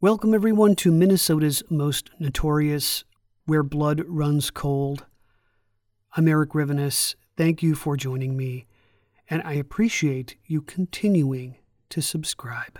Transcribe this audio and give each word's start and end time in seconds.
Welcome, 0.00 0.32
everyone, 0.32 0.76
to 0.76 0.92
Minnesota's 0.92 1.64
most 1.68 2.10
notorious 2.20 3.02
Where 3.46 3.64
Blood 3.64 4.04
Runs 4.06 4.48
Cold. 4.48 5.06
I'm 6.16 6.28
Eric 6.28 6.50
Rivenes. 6.50 7.16
Thank 7.36 7.64
you 7.64 7.74
for 7.74 7.96
joining 7.96 8.36
me, 8.36 8.68
and 9.28 9.42
I 9.44 9.54
appreciate 9.54 10.36
you 10.46 10.62
continuing 10.62 11.56
to 11.88 12.00
subscribe. 12.00 12.78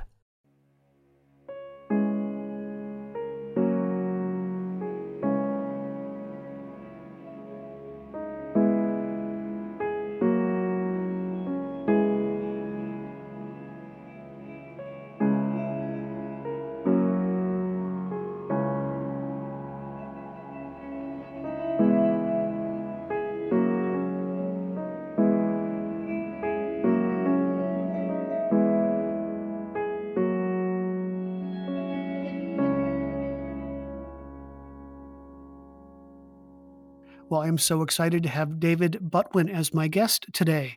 I'm 37.48 37.58
so 37.58 37.80
excited 37.80 38.22
to 38.24 38.28
have 38.28 38.60
David 38.60 38.98
Butwin 39.00 39.48
as 39.50 39.72
my 39.72 39.88
guest 39.88 40.26
today. 40.34 40.76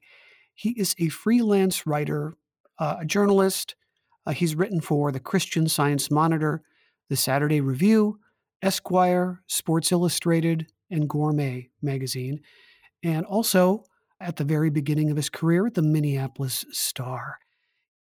He 0.54 0.70
is 0.72 0.96
a 0.98 1.10
freelance 1.10 1.86
writer, 1.86 2.38
uh, 2.80 2.98
a 3.02 3.06
journalist. 3.06 3.76
Uh, 4.26 4.32
he's 4.32 4.56
written 4.56 4.80
for 4.80 5.12
the 5.12 5.20
Christian 5.20 5.68
Science 5.68 6.10
Monitor, 6.10 6.64
the 7.10 7.18
Saturday 7.18 7.60
Review, 7.60 8.20
Esquire, 8.62 9.42
Sports 9.48 9.92
Illustrated, 9.92 10.68
and 10.90 11.10
Gourmet 11.10 11.70
magazine, 11.82 12.40
and 13.04 13.26
also 13.26 13.84
at 14.22 14.38
the 14.38 14.46
very 14.46 14.70
beginning 14.70 15.12
of 15.12 15.18
his 15.18 15.30
career 15.30 15.68
at 15.68 15.74
the 15.74 15.82
Minneapolis 15.82 16.64
Star. 16.72 17.40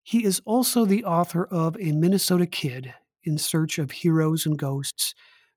He 0.02 0.24
is 0.24 0.42
also 0.44 0.84
the 0.84 1.04
author 1.04 1.46
of 1.46 1.74
A 1.80 1.92
Minnesota 1.92 2.46
Kid 2.46 2.92
in 3.24 3.38
Search 3.38 3.78
of 3.78 3.92
Heroes 3.92 4.44
and 4.44 4.58
Ghosts. 4.58 5.14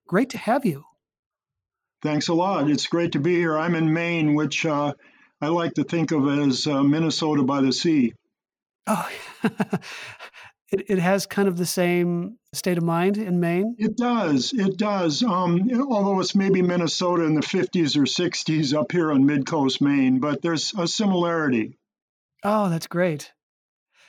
Great 0.08 0.30
to 0.30 0.38
have 0.38 0.66
you. 0.66 0.86
Thanks 2.02 2.28
a 2.30 2.34
lot. 2.34 2.70
It's 2.70 2.88
great 2.88 3.12
to 3.14 3.20
be 3.20 3.36
here. 3.36 3.58
I'm 3.58 3.76
in 3.76 3.94
Maine, 3.94 4.34
which 4.34 4.66
uh, 4.66 4.94
I 5.40 5.48
like 5.48 5.74
to 5.76 5.84
think 5.84 6.12
of 6.12 6.28
as 6.28 6.66
uh, 6.68 6.84
Minnesota 6.84 7.44
by 7.44 7.62
the 7.62 7.72
sea. 7.72 8.14
Oh, 8.88 9.10
it, 10.72 10.86
it 10.88 11.00
has 11.00 11.26
kind 11.26 11.48
of 11.48 11.58
the 11.58 11.66
same 11.66 12.38
state 12.54 12.78
of 12.78 12.84
mind 12.84 13.18
in 13.18 13.40
Maine? 13.40 13.76
It 13.78 13.96
does. 13.96 14.54
It 14.54 14.78
does. 14.78 15.24
Um, 15.24 15.70
although 15.90 16.20
it's 16.20 16.36
maybe 16.36 16.62
Minnesota 16.62 17.24
in 17.24 17.36
the 17.36 17.42
50s 17.42 17.96
or 17.96 18.04
60s 18.04 18.74
up 18.74 18.92
here 18.92 19.12
on 19.12 19.26
mid 19.26 19.46
coast 19.46 19.82
Maine, 19.82 20.20
but 20.20 20.42
there's 20.42 20.74
a 20.78 20.88
similarity. 20.88 21.78
Oh, 22.44 22.70
that's 22.70 22.88
great. 22.88 23.34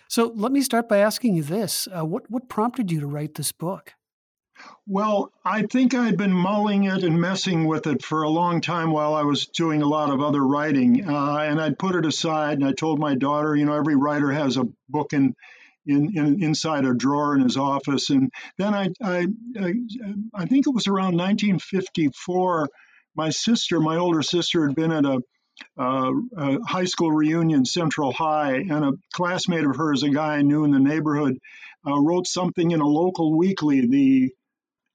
So 0.08 0.32
let 0.34 0.52
me 0.52 0.62
start 0.62 0.88
by 0.88 0.98
asking 0.98 1.34
you 1.34 1.42
this 1.42 1.88
uh, 1.94 2.04
what, 2.04 2.30
what 2.30 2.48
prompted 2.48 2.90
you 2.90 3.00
to 3.00 3.06
write 3.06 3.34
this 3.34 3.52
book? 3.52 3.94
Well, 4.86 5.32
I 5.44 5.62
think 5.62 5.94
I'd 5.94 6.16
been 6.16 6.32
mulling 6.32 6.84
it 6.84 7.04
and 7.04 7.20
messing 7.20 7.66
with 7.66 7.86
it 7.86 8.04
for 8.04 8.22
a 8.22 8.28
long 8.28 8.60
time 8.60 8.90
while 8.90 9.14
I 9.14 9.22
was 9.22 9.46
doing 9.46 9.80
a 9.80 9.88
lot 9.88 10.10
of 10.10 10.20
other 10.20 10.44
writing. 10.44 11.08
Uh, 11.08 11.36
and 11.36 11.60
I'd 11.60 11.78
put 11.78 11.94
it 11.94 12.04
aside 12.04 12.58
and 12.58 12.66
I 12.66 12.72
told 12.72 12.98
my 12.98 13.14
daughter, 13.14 13.54
you 13.54 13.64
know, 13.64 13.74
every 13.74 13.94
writer 13.94 14.32
has 14.32 14.56
a 14.56 14.66
book 14.88 15.12
in, 15.12 15.34
in, 15.86 16.16
in 16.16 16.42
inside 16.42 16.84
a 16.84 16.94
drawer 16.94 17.36
in 17.36 17.42
his 17.42 17.56
office. 17.56 18.10
And 18.10 18.32
then 18.58 18.74
I, 18.74 18.88
I, 19.00 19.28
I, 19.60 19.74
I 20.34 20.46
think 20.46 20.66
it 20.66 20.74
was 20.74 20.88
around 20.88 21.16
1954, 21.16 22.68
my 23.14 23.30
sister, 23.30 23.80
my 23.80 23.96
older 23.96 24.22
sister, 24.22 24.66
had 24.66 24.74
been 24.74 24.92
at 24.92 25.04
a 25.04 25.20
high 26.66 26.84
school 26.84 27.12
reunion, 27.12 27.64
Central 27.64 28.12
High, 28.12 28.54
and 28.56 28.84
a 28.84 28.92
classmate 29.12 29.64
of 29.64 29.76
hers, 29.76 30.02
a 30.02 30.10
guy 30.10 30.36
I 30.36 30.42
knew 30.42 30.64
in 30.64 30.72
the 30.72 30.80
neighborhood, 30.80 31.38
uh, 31.86 31.98
wrote 32.00 32.26
something 32.26 32.70
in 32.70 32.80
a 32.80 32.86
local 32.86 33.36
weekly, 33.36 33.86
the 33.86 34.32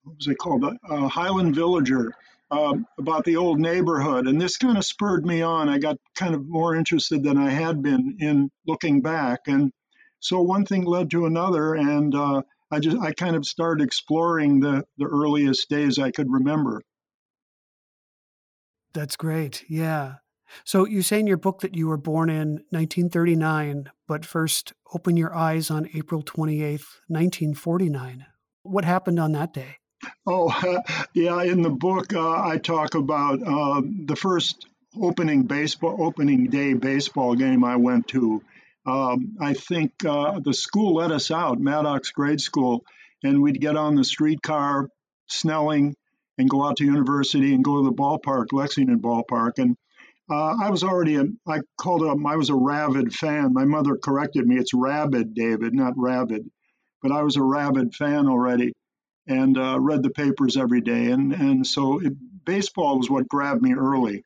what 0.07 0.17
was 0.17 0.27
it 0.27 0.37
called, 0.37 0.63
uh, 0.63 1.07
Highland 1.07 1.55
Villager, 1.55 2.13
uh, 2.49 2.75
about 2.97 3.25
the 3.25 3.35
old 3.35 3.59
neighborhood. 3.59 4.27
And 4.27 4.39
this 4.39 4.57
kind 4.57 4.77
of 4.77 4.85
spurred 4.85 5.25
me 5.25 5.41
on. 5.41 5.67
I 5.69 5.77
got 5.77 5.97
kind 6.15 6.33
of 6.33 6.47
more 6.47 6.75
interested 6.75 7.23
than 7.23 7.37
I 7.37 7.49
had 7.49 7.81
been 7.81 8.17
in 8.19 8.49
looking 8.65 9.01
back. 9.01 9.41
And 9.47 9.71
so 10.19 10.41
one 10.41 10.65
thing 10.65 10.83
led 10.83 11.11
to 11.11 11.25
another, 11.25 11.75
and 11.75 12.15
uh, 12.15 12.41
I 12.71 12.79
just 12.79 12.97
I 12.97 13.11
kind 13.13 13.35
of 13.35 13.45
started 13.45 13.83
exploring 13.83 14.59
the 14.59 14.83
the 14.97 15.05
earliest 15.05 15.69
days 15.69 15.99
I 15.99 16.11
could 16.11 16.31
remember. 16.31 16.81
That's 18.93 19.15
great. 19.15 19.63
Yeah. 19.69 20.15
So 20.63 20.85
you 20.85 21.01
say 21.01 21.19
in 21.19 21.27
your 21.27 21.37
book 21.37 21.59
that 21.59 21.75
you 21.75 21.87
were 21.87 21.97
born 21.97 22.29
in 22.29 22.63
1939, 22.69 23.91
but 24.07 24.25
first 24.25 24.73
open 24.93 25.17
your 25.17 25.35
eyes 25.35 25.69
on 25.69 25.89
April 25.93 26.23
28th, 26.23 27.01
1949. 27.07 28.25
What 28.63 28.85
happened 28.85 29.19
on 29.19 29.33
that 29.33 29.53
day? 29.53 29.77
Oh, 30.25 30.81
yeah. 31.13 31.41
In 31.43 31.61
the 31.61 31.69
book, 31.69 32.13
uh, 32.13 32.41
I 32.41 32.57
talk 32.57 32.95
about 32.95 33.41
uh, 33.41 33.81
the 33.81 34.15
first 34.15 34.67
opening 34.99 35.43
baseball, 35.43 35.97
opening 35.99 36.49
day 36.49 36.73
baseball 36.73 37.35
game 37.35 37.63
I 37.63 37.75
went 37.77 38.07
to. 38.09 38.41
Um, 38.85 39.35
I 39.41 39.53
think 39.53 39.91
uh, 40.05 40.39
the 40.39 40.53
school 40.53 40.95
let 40.95 41.11
us 41.11 41.29
out, 41.29 41.59
Mattocks 41.59 42.11
Grade 42.11 42.39
School, 42.39 42.85
and 43.23 43.41
we'd 43.41 43.59
get 43.59 43.75
on 43.75 43.95
the 43.95 44.03
streetcar, 44.03 44.89
Snelling, 45.27 45.95
and 46.37 46.49
go 46.49 46.63
out 46.63 46.77
to 46.77 46.85
university 46.85 47.53
and 47.53 47.63
go 47.63 47.83
to 47.83 47.89
the 47.89 47.95
ballpark, 47.95 48.53
Lexington 48.53 48.99
Ballpark. 48.99 49.53
And 49.57 49.75
uh, 50.31 50.55
I 50.61 50.69
was 50.69 50.83
already, 50.83 51.15
a, 51.15 51.25
I 51.45 51.59
called 51.77 52.03
it, 52.03 52.25
I 52.25 52.35
was 52.37 52.49
a 52.49 52.55
rabid 52.55 53.13
fan. 53.13 53.53
My 53.53 53.65
mother 53.65 53.97
corrected 53.97 54.47
me. 54.47 54.57
It's 54.57 54.73
rabid, 54.73 55.33
David, 55.33 55.73
not 55.73 55.93
rabid. 55.97 56.49
But 57.01 57.11
I 57.11 57.23
was 57.23 57.35
a 57.35 57.43
rabid 57.43 57.93
fan 57.93 58.27
already 58.27 58.73
and 59.27 59.57
uh, 59.57 59.79
read 59.79 60.03
the 60.03 60.09
papers 60.09 60.57
every 60.57 60.81
day. 60.81 61.11
And, 61.11 61.33
and 61.33 61.65
so 61.65 61.99
it, 61.99 62.13
baseball 62.45 62.97
was 62.97 63.09
what 63.09 63.27
grabbed 63.27 63.61
me 63.61 63.73
early. 63.73 64.23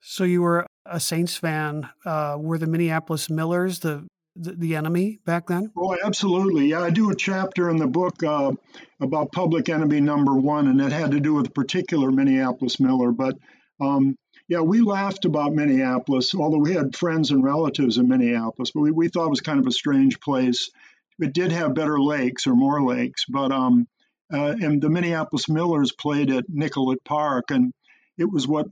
So 0.00 0.24
you 0.24 0.42
were 0.42 0.66
a 0.84 1.00
Saints 1.00 1.36
fan. 1.36 1.88
Uh, 2.04 2.36
were 2.38 2.58
the 2.58 2.66
Minneapolis 2.66 3.30
Millers 3.30 3.78
the, 3.78 4.06
the, 4.36 4.52
the 4.52 4.76
enemy 4.76 5.18
back 5.24 5.46
then? 5.46 5.70
Oh, 5.76 5.96
absolutely. 6.04 6.66
Yeah, 6.66 6.80
I 6.80 6.90
do 6.90 7.10
a 7.10 7.16
chapter 7.16 7.70
in 7.70 7.78
the 7.78 7.86
book 7.86 8.22
uh, 8.22 8.52
about 9.00 9.32
public 9.32 9.68
enemy 9.68 10.00
number 10.00 10.34
one, 10.34 10.68
and 10.68 10.80
it 10.80 10.92
had 10.92 11.12
to 11.12 11.20
do 11.20 11.34
with 11.34 11.46
a 11.46 11.50
particular 11.52 12.10
Minneapolis 12.10 12.78
Miller. 12.80 13.12
But 13.12 13.36
um, 13.80 14.16
yeah, 14.46 14.60
we 14.60 14.82
laughed 14.82 15.24
about 15.24 15.54
Minneapolis, 15.54 16.34
although 16.34 16.58
we 16.58 16.74
had 16.74 16.94
friends 16.94 17.30
and 17.30 17.42
relatives 17.42 17.96
in 17.96 18.08
Minneapolis, 18.08 18.72
but 18.72 18.82
we, 18.82 18.90
we 18.90 19.08
thought 19.08 19.26
it 19.26 19.30
was 19.30 19.40
kind 19.40 19.58
of 19.58 19.66
a 19.66 19.72
strange 19.72 20.20
place. 20.20 20.70
It 21.18 21.32
did 21.32 21.52
have 21.52 21.74
better 21.74 22.00
lakes 22.00 22.46
or 22.46 22.54
more 22.54 22.82
lakes, 22.82 23.24
but 23.28 23.52
um, 23.52 23.86
uh, 24.32 24.54
and 24.60 24.82
the 24.82 24.90
Minneapolis 24.90 25.48
Millers 25.48 25.92
played 25.92 26.30
at 26.30 26.44
Nicollet 26.48 27.04
Park, 27.04 27.50
and 27.50 27.72
it 28.18 28.30
was 28.30 28.48
what 28.48 28.66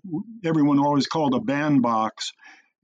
everyone 0.44 0.78
always 0.78 1.06
called 1.06 1.34
a 1.34 1.40
bandbox. 1.40 2.32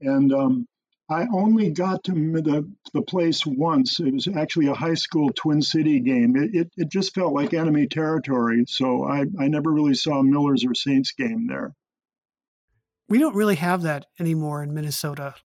And 0.01 0.31
um, 0.33 0.65
I 1.09 1.25
only 1.33 1.71
got 1.71 2.03
to 2.05 2.11
the, 2.11 2.71
the 2.93 3.01
place 3.01 3.45
once. 3.45 3.99
It 3.99 4.13
was 4.13 4.27
actually 4.27 4.67
a 4.67 4.73
high 4.73 4.93
school 4.93 5.31
Twin 5.35 5.61
City 5.61 5.99
game. 5.99 6.35
It, 6.35 6.55
it, 6.55 6.71
it 6.77 6.91
just 6.91 7.13
felt 7.13 7.33
like 7.33 7.53
enemy 7.53 7.87
territory, 7.87 8.63
so 8.67 9.03
I, 9.03 9.25
I 9.39 9.47
never 9.47 9.71
really 9.71 9.95
saw 9.95 10.21
Millers 10.21 10.63
or 10.65 10.73
Saints 10.73 11.11
game 11.11 11.47
there 11.47 11.73
we 13.09 13.17
don't 13.17 13.35
really 13.35 13.55
have 13.55 13.81
that 13.81 14.05
anymore 14.19 14.63
in 14.63 14.73
Minnesota, 14.73 15.35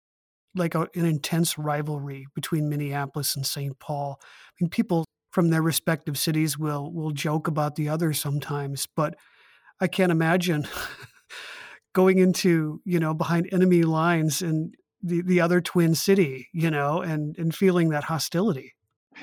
like 0.54 0.74
a, 0.74 0.88
an 0.94 1.04
intense 1.04 1.58
rivalry 1.58 2.26
between 2.34 2.68
Minneapolis 2.68 3.36
and 3.36 3.46
St. 3.46 3.78
Paul. 3.78 4.18
I 4.22 4.52
mean, 4.60 4.70
people 4.70 5.04
from 5.30 5.50
their 5.50 5.62
respective 5.62 6.16
cities 6.16 6.58
will 6.58 6.92
will 6.92 7.10
joke 7.10 7.48
about 7.48 7.74
the 7.74 7.88
other 7.88 8.12
sometimes, 8.12 8.86
but 8.94 9.14
I 9.80 9.88
can't 9.88 10.12
imagine 10.12 10.66
going 11.92 12.18
into 12.18 12.80
you 12.84 13.00
know 13.00 13.14
behind 13.14 13.48
enemy 13.52 13.82
lines 13.82 14.42
in 14.42 14.72
the 15.02 15.22
the 15.22 15.40
other 15.40 15.60
twin 15.60 15.94
city, 15.94 16.48
you 16.52 16.70
know, 16.70 17.00
and 17.00 17.36
and 17.38 17.54
feeling 17.54 17.90
that 17.90 18.04
hostility. 18.04 18.74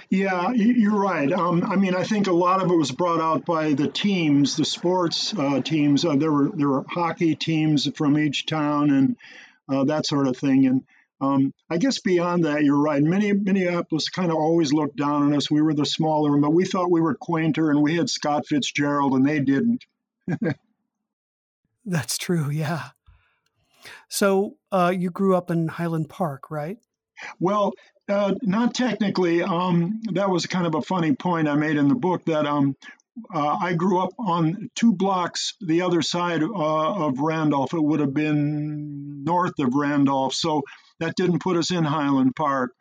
Yeah, 0.10 0.52
you're 0.52 1.00
right. 1.00 1.32
Um, 1.32 1.64
I 1.64 1.76
mean, 1.76 1.96
I 1.96 2.04
think 2.04 2.28
a 2.28 2.34
lot 2.34 2.62
of 2.62 2.72
it 2.72 2.76
was 2.76 2.92
brought 2.92 3.20
out 3.20 3.46
by 3.46 3.74
the 3.74 3.88
teams, 3.88 4.56
the 4.56 4.66
sports 4.66 5.34
uh, 5.38 5.62
teams. 5.62 6.06
Uh, 6.06 6.16
there 6.16 6.32
were 6.32 6.50
there 6.54 6.70
were 6.70 6.86
hockey 6.88 7.36
teams 7.36 7.90
from 7.96 8.18
each 8.18 8.46
town 8.46 8.90
and 8.90 9.16
uh, 9.70 9.84
that 9.86 10.06
sort 10.06 10.28
of 10.28 10.38
thing. 10.38 10.66
And 10.66 10.84
um, 11.22 11.54
I 11.70 11.78
guess 11.78 12.00
beyond 12.00 12.46
that, 12.46 12.64
you're 12.64 12.82
right. 12.82 13.02
Many 13.02 13.32
Minneapolis 13.34 14.10
kind 14.10 14.32
of 14.32 14.38
always 14.38 14.74
looked 14.74 14.98
down 14.98 15.24
on 15.24 15.34
us. 15.36 15.50
We 15.52 15.62
were 15.62 15.74
the 15.74 15.86
smaller, 15.86 16.36
but 16.38 16.52
we 16.52 16.66
thought 16.66 16.92
we 16.92 17.02
were 17.02 17.16
quainter, 17.16 17.70
and 17.70 17.82
we 17.82 17.96
had 17.96 18.10
Scott 18.10 18.48
Fitzgerald, 18.48 19.14
and 19.14 19.26
they 19.26 19.40
didn't. 19.40 19.86
That's 21.86 22.18
true. 22.18 22.50
Yeah. 22.50 22.90
So 24.10 24.58
uh, 24.72 24.94
you 24.96 25.10
grew 25.10 25.36
up 25.36 25.50
in 25.50 25.68
Highland 25.68 26.10
Park, 26.10 26.52
right? 26.52 26.78
Well, 27.40 27.74
Uh, 28.10 28.34
not 28.42 28.74
technically. 28.74 29.42
Um, 29.42 30.02
that 30.14 30.30
was 30.30 30.46
kind 30.46 30.68
of 30.68 30.76
a 30.76 30.82
funny 30.82 31.16
point 31.16 31.48
I 31.48 31.56
made 31.56 31.78
in 31.78 31.88
the 31.88 31.96
book 31.96 32.26
that 32.26 32.46
um, 32.46 32.76
uh, 33.34 33.58
I 33.62 33.74
grew 33.74 34.00
up 34.00 34.10
on 34.20 34.70
two 34.76 34.92
blocks 34.94 35.54
the 35.62 35.84
other 35.84 36.02
side 36.02 36.44
uh, 36.44 37.06
of 37.06 37.20
Randolph. 37.20 37.74
It 37.74 37.82
would 37.82 38.02
have 38.02 38.14
been 38.14 39.24
north 39.24 39.58
of 39.60 39.76
Randolph, 39.76 40.34
so 40.34 40.64
that 41.02 41.16
didn't 41.16 41.44
put 41.44 41.58
us 41.58 41.72
in 41.72 41.84
Highland 41.84 42.36
Park. 42.36 42.72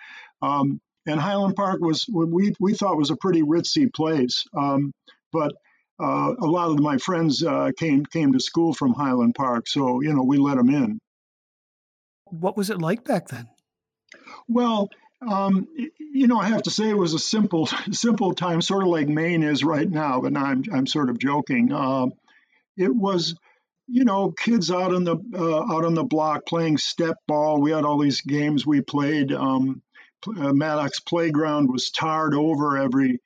Um, 0.41 0.81
and 1.07 1.19
Highland 1.19 1.57
Park 1.57 1.81
was 1.81 2.07
we 2.09 2.55
we 2.61 2.75
thought 2.75 2.97
was 2.97 3.11
a 3.11 3.17
pretty 3.17 3.43
ritzy 3.43 3.93
place, 3.93 4.45
um, 4.57 4.93
but 5.33 5.53
uh, 6.01 6.35
a 6.39 6.47
lot 6.47 6.71
of 6.71 6.79
my 6.79 6.99
friends 6.99 7.43
uh, 7.43 7.73
came 7.77 8.07
came 8.07 8.33
to 8.33 8.41
school 8.41 8.73
from 8.73 8.95
Highland 8.95 9.35
Park, 9.35 9.67
so 9.67 10.01
you 10.03 10.15
know 10.15 10.23
we 10.23 10.39
let 10.39 10.57
them 10.57 10.71
in. 10.71 10.99
What 12.27 12.57
was 12.57 12.71
it 12.71 12.81
like 12.81 13.05
back 13.05 13.29
then? 13.29 13.49
Well, 14.49 14.89
um, 15.27 15.69
you 15.99 16.27
know, 16.27 16.39
I 16.39 16.49
have 16.49 16.63
to 16.63 16.71
say 16.71 16.89
it 16.89 16.97
was 16.97 17.15
a 17.15 17.19
simple, 17.19 17.67
simple 17.93 18.35
time, 18.35 18.63
sort 18.63 18.83
of 18.83 18.89
like 18.89 19.09
Maine 19.09 19.43
is 19.43 19.65
right 19.65 19.89
now. 19.89 20.21
But 20.21 20.33
now 20.33 20.45
I'm, 20.45 20.65
I'm 20.73 20.87
sort 20.87 21.11
of 21.11 21.19
joking. 21.19 21.73
Uh, 21.73 22.07
it 22.77 22.95
was, 22.95 23.35
you 23.91 24.05
know, 24.05 24.31
kids 24.33 24.71
out 24.71 24.95
on 24.95 25.05
the 25.05 25.17
uh, 25.35 25.75
out 25.75 25.85
on 25.85 25.95
the 25.95 26.05
block 26.05 26.47
playing 26.47 26.79
step 26.79 27.17
ball. 27.27 27.61
We 27.61 27.73
had 27.73 27.85
all 27.85 27.99
these 27.99 28.21
games 28.21 28.67
we 28.67 28.81
played. 28.81 29.33
Um, 29.33 29.83
uh, 30.27 30.53
Mattocks 30.53 31.01
Playground 31.01 31.71
was 31.71 31.91
tarred 31.91 32.35
over 32.35 32.77
every 32.79 33.21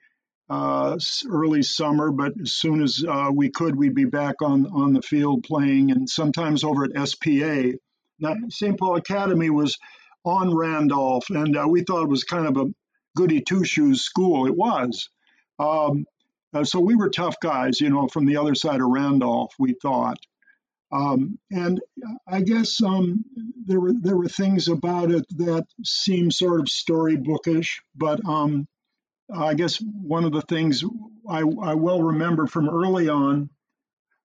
uh, 0.49 0.96
early 1.28 1.62
summer, 1.62 2.11
but 2.11 2.32
as 2.40 2.52
soon 2.52 2.82
as 2.82 3.05
uh, 3.06 3.31
we 3.32 3.50
could, 3.50 3.76
we'd 3.76 3.94
be 3.94 4.05
back 4.05 4.37
on 4.43 4.66
on 4.69 4.93
the 4.93 5.02
field 5.02 5.44
playing, 5.44 5.90
and 5.90 6.08
sometimes 6.08 6.64
over 6.64 6.84
at 6.84 7.08
SPA. 7.08 7.72
Now, 8.20 8.34
St. 8.49 8.78
Paul 8.78 8.96
Academy 8.96 9.50
was 9.50 9.78
on 10.25 10.55
Randolph, 10.55 11.28
and 11.31 11.56
uh, 11.56 11.67
we 11.69 11.82
thought 11.82 12.05
it 12.05 12.08
was 12.08 12.25
kind 12.25 12.46
of 12.46 12.56
a 12.56 12.72
goody 13.17 13.40
two 13.40 13.64
shoes 13.64 14.02
school. 14.02 14.46
It 14.46 14.56
was. 14.56 15.10
Um, 15.58 16.06
so 16.62 16.78
we 16.78 16.94
were 16.94 17.10
tough 17.10 17.34
guys, 17.43 17.81
you 17.81 17.90
know, 17.90 18.06
from 18.08 18.26
the 18.26 18.37
other 18.37 18.55
side 18.55 18.81
of 18.81 18.88
Randolph, 18.88 19.52
we 19.58 19.75
thought. 19.82 20.19
Um, 20.94 21.38
and 21.50 21.81
I 22.29 22.41
guess 22.43 22.81
um, 22.82 23.25
there 23.67 23.81
were 23.81 23.93
there 24.00 24.17
were 24.17 24.29
things 24.29 24.69
about 24.69 25.11
it 25.11 25.25
that 25.38 25.67
seemed 25.85 26.32
sort 26.32 26.61
of 26.61 26.67
storybookish, 26.67 27.81
but 27.96 28.25
um, 28.25 28.69
I 29.35 29.55
guess 29.55 29.79
one 29.79 30.25
of 30.25 30.32
the 30.32 30.43
things 30.43 30.85
I, 31.29 31.41
I 31.41 31.75
well 31.75 32.00
remember 32.00 32.46
from 32.46 32.69
early 32.69 33.08
on 33.08 33.50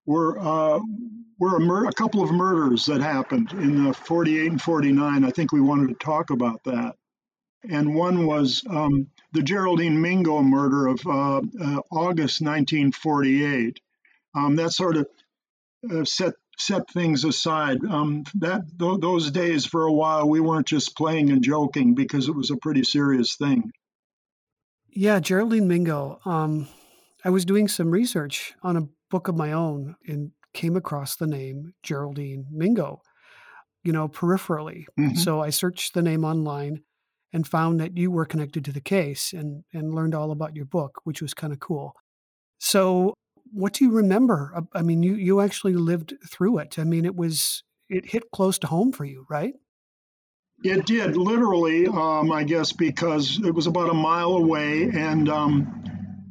were 0.06 0.38
uh, 0.38 0.80
were 1.40 1.56
a, 1.56 1.60
mur- 1.60 1.88
a, 1.88 1.94
couple 1.94 2.22
of 2.22 2.32
murders 2.32 2.86
that 2.86 3.02
happened 3.02 3.52
in 3.54 3.86
the 3.86 3.94
48 3.94 4.52
and 4.52 4.62
49. 4.62 5.24
I 5.24 5.32
think 5.32 5.52
we 5.52 5.62
wanted 5.62 5.88
to 5.88 6.06
talk 6.06 6.30
about 6.30 6.64
that. 6.66 6.96
And 7.68 7.96
one 7.96 8.26
was 8.26 8.64
um, 8.70 9.08
the 9.34 9.42
Geraldine 9.42 10.02
Mingo 10.02 10.42
murder 10.42 10.88
of 10.88 11.02
uh, 11.06 11.38
uh, 11.38 11.82
August 11.92 12.42
1948. 12.42 13.80
Um, 14.36 14.56
that 14.58 14.72
sort 14.72 14.98
of 14.98 15.08
uh, 15.90 16.04
set 16.04 16.34
set 16.60 16.90
things 16.92 17.24
aside. 17.24 17.84
Um, 17.86 18.24
that 18.36 18.62
th- 18.80 19.00
those 19.00 19.32
days 19.32 19.66
for 19.66 19.84
a 19.84 19.94
while 19.94 20.28
we 20.28 20.40
weren't 20.40 20.68
just 20.68 20.96
playing 20.96 21.32
and 21.32 21.44
joking 21.44 21.96
because 21.96 22.28
it 22.28 22.36
was 22.36 22.52
a 22.52 22.58
pretty 22.58 22.84
serious 22.84 23.36
thing. 23.36 23.72
Yeah, 24.90 25.20
Geraldine 25.20 25.68
Mingo. 25.68 26.20
Um, 26.26 26.68
I 27.24 27.30
was 27.30 27.46
doing 27.46 27.68
some 27.68 27.92
research 27.92 28.54
on 28.64 28.78
a 28.78 28.88
book 29.10 29.28
of 29.28 29.36
my 29.36 29.52
own 29.52 29.96
and 30.08 30.32
came 30.54 30.76
across 30.76 31.16
the 31.16 31.28
name 31.28 31.74
Geraldine 31.84 32.46
Mingo, 32.52 33.02
you 33.84 33.92
know, 33.92 34.08
peripherally. 34.08 34.86
Mm-hmm. 35.00 35.16
So 35.16 35.42
I 35.42 35.50
searched 35.50 35.94
the 35.94 36.02
name 36.02 36.24
online 36.24 36.84
and 37.32 37.48
found 37.48 37.80
that 37.80 37.98
you 37.98 38.10
were 38.10 38.26
connected 38.26 38.66
to 38.66 38.72
the 38.72 38.82
case 38.82 39.34
and 39.34 39.64
and 39.74 39.94
learned 39.94 40.16
all 40.16 40.32
about 40.32 40.56
your 40.56 40.66
book, 40.66 41.02
which 41.04 41.22
was 41.22 41.34
kind 41.34 41.54
of 41.54 41.60
cool. 41.60 41.94
So, 42.60 43.14
what 43.52 43.74
do 43.74 43.86
you 43.86 43.92
remember? 43.92 44.64
I 44.74 44.82
mean, 44.82 45.04
you 45.04 45.16
you 45.16 45.42
actually 45.42 45.74
lived 45.74 46.14
through 46.28 46.60
it. 46.60 46.80
I 46.80 46.84
mean, 46.84 47.06
it 47.06 47.16
was 47.16 47.64
it 47.90 48.10
hit 48.10 48.32
close 48.32 48.60
to 48.60 48.68
home 48.68 48.92
for 48.92 49.06
you, 49.06 49.26
right? 49.30 49.54
It 50.64 50.86
did 50.86 51.16
literally, 51.16 51.88
um, 51.88 52.32
I 52.32 52.44
guess, 52.44 52.74
because 52.74 53.40
it 53.44 53.54
was 53.54 53.66
about 53.66 53.90
a 53.90 53.94
mile 53.94 54.34
away, 54.34 54.90
and 54.90 55.30
um, 55.30 55.84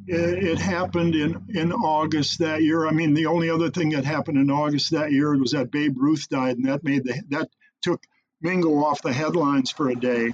it, 0.07 0.43
it, 0.43 0.59
happened 0.59 1.15
in 1.15 1.43
in 1.49 1.71
August 1.71 2.37
that 2.39 2.61
year. 2.61 2.87
I 2.87 2.91
mean, 2.91 3.15
the 3.15 3.25
only 3.25 3.49
other 3.49 3.71
thing 3.71 3.89
that 3.89 4.05
happened 4.05 4.37
in 4.37 4.51
August 4.51 4.91
that 4.91 5.11
year 5.11 5.35
was 5.35 5.51
that 5.51 5.71
Babe 5.71 5.95
Ruth 5.97 6.29
died, 6.29 6.57
and 6.57 6.65
that 6.65 6.83
made 6.83 7.05
the 7.05 7.21
that 7.29 7.49
took 7.81 8.03
Mingo 8.41 8.83
off 8.83 9.01
the 9.01 9.13
headlines 9.13 9.71
for 9.71 9.89
a 9.89 9.95
day. 9.95 10.31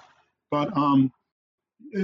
But 0.52 0.76
um, 0.76 1.12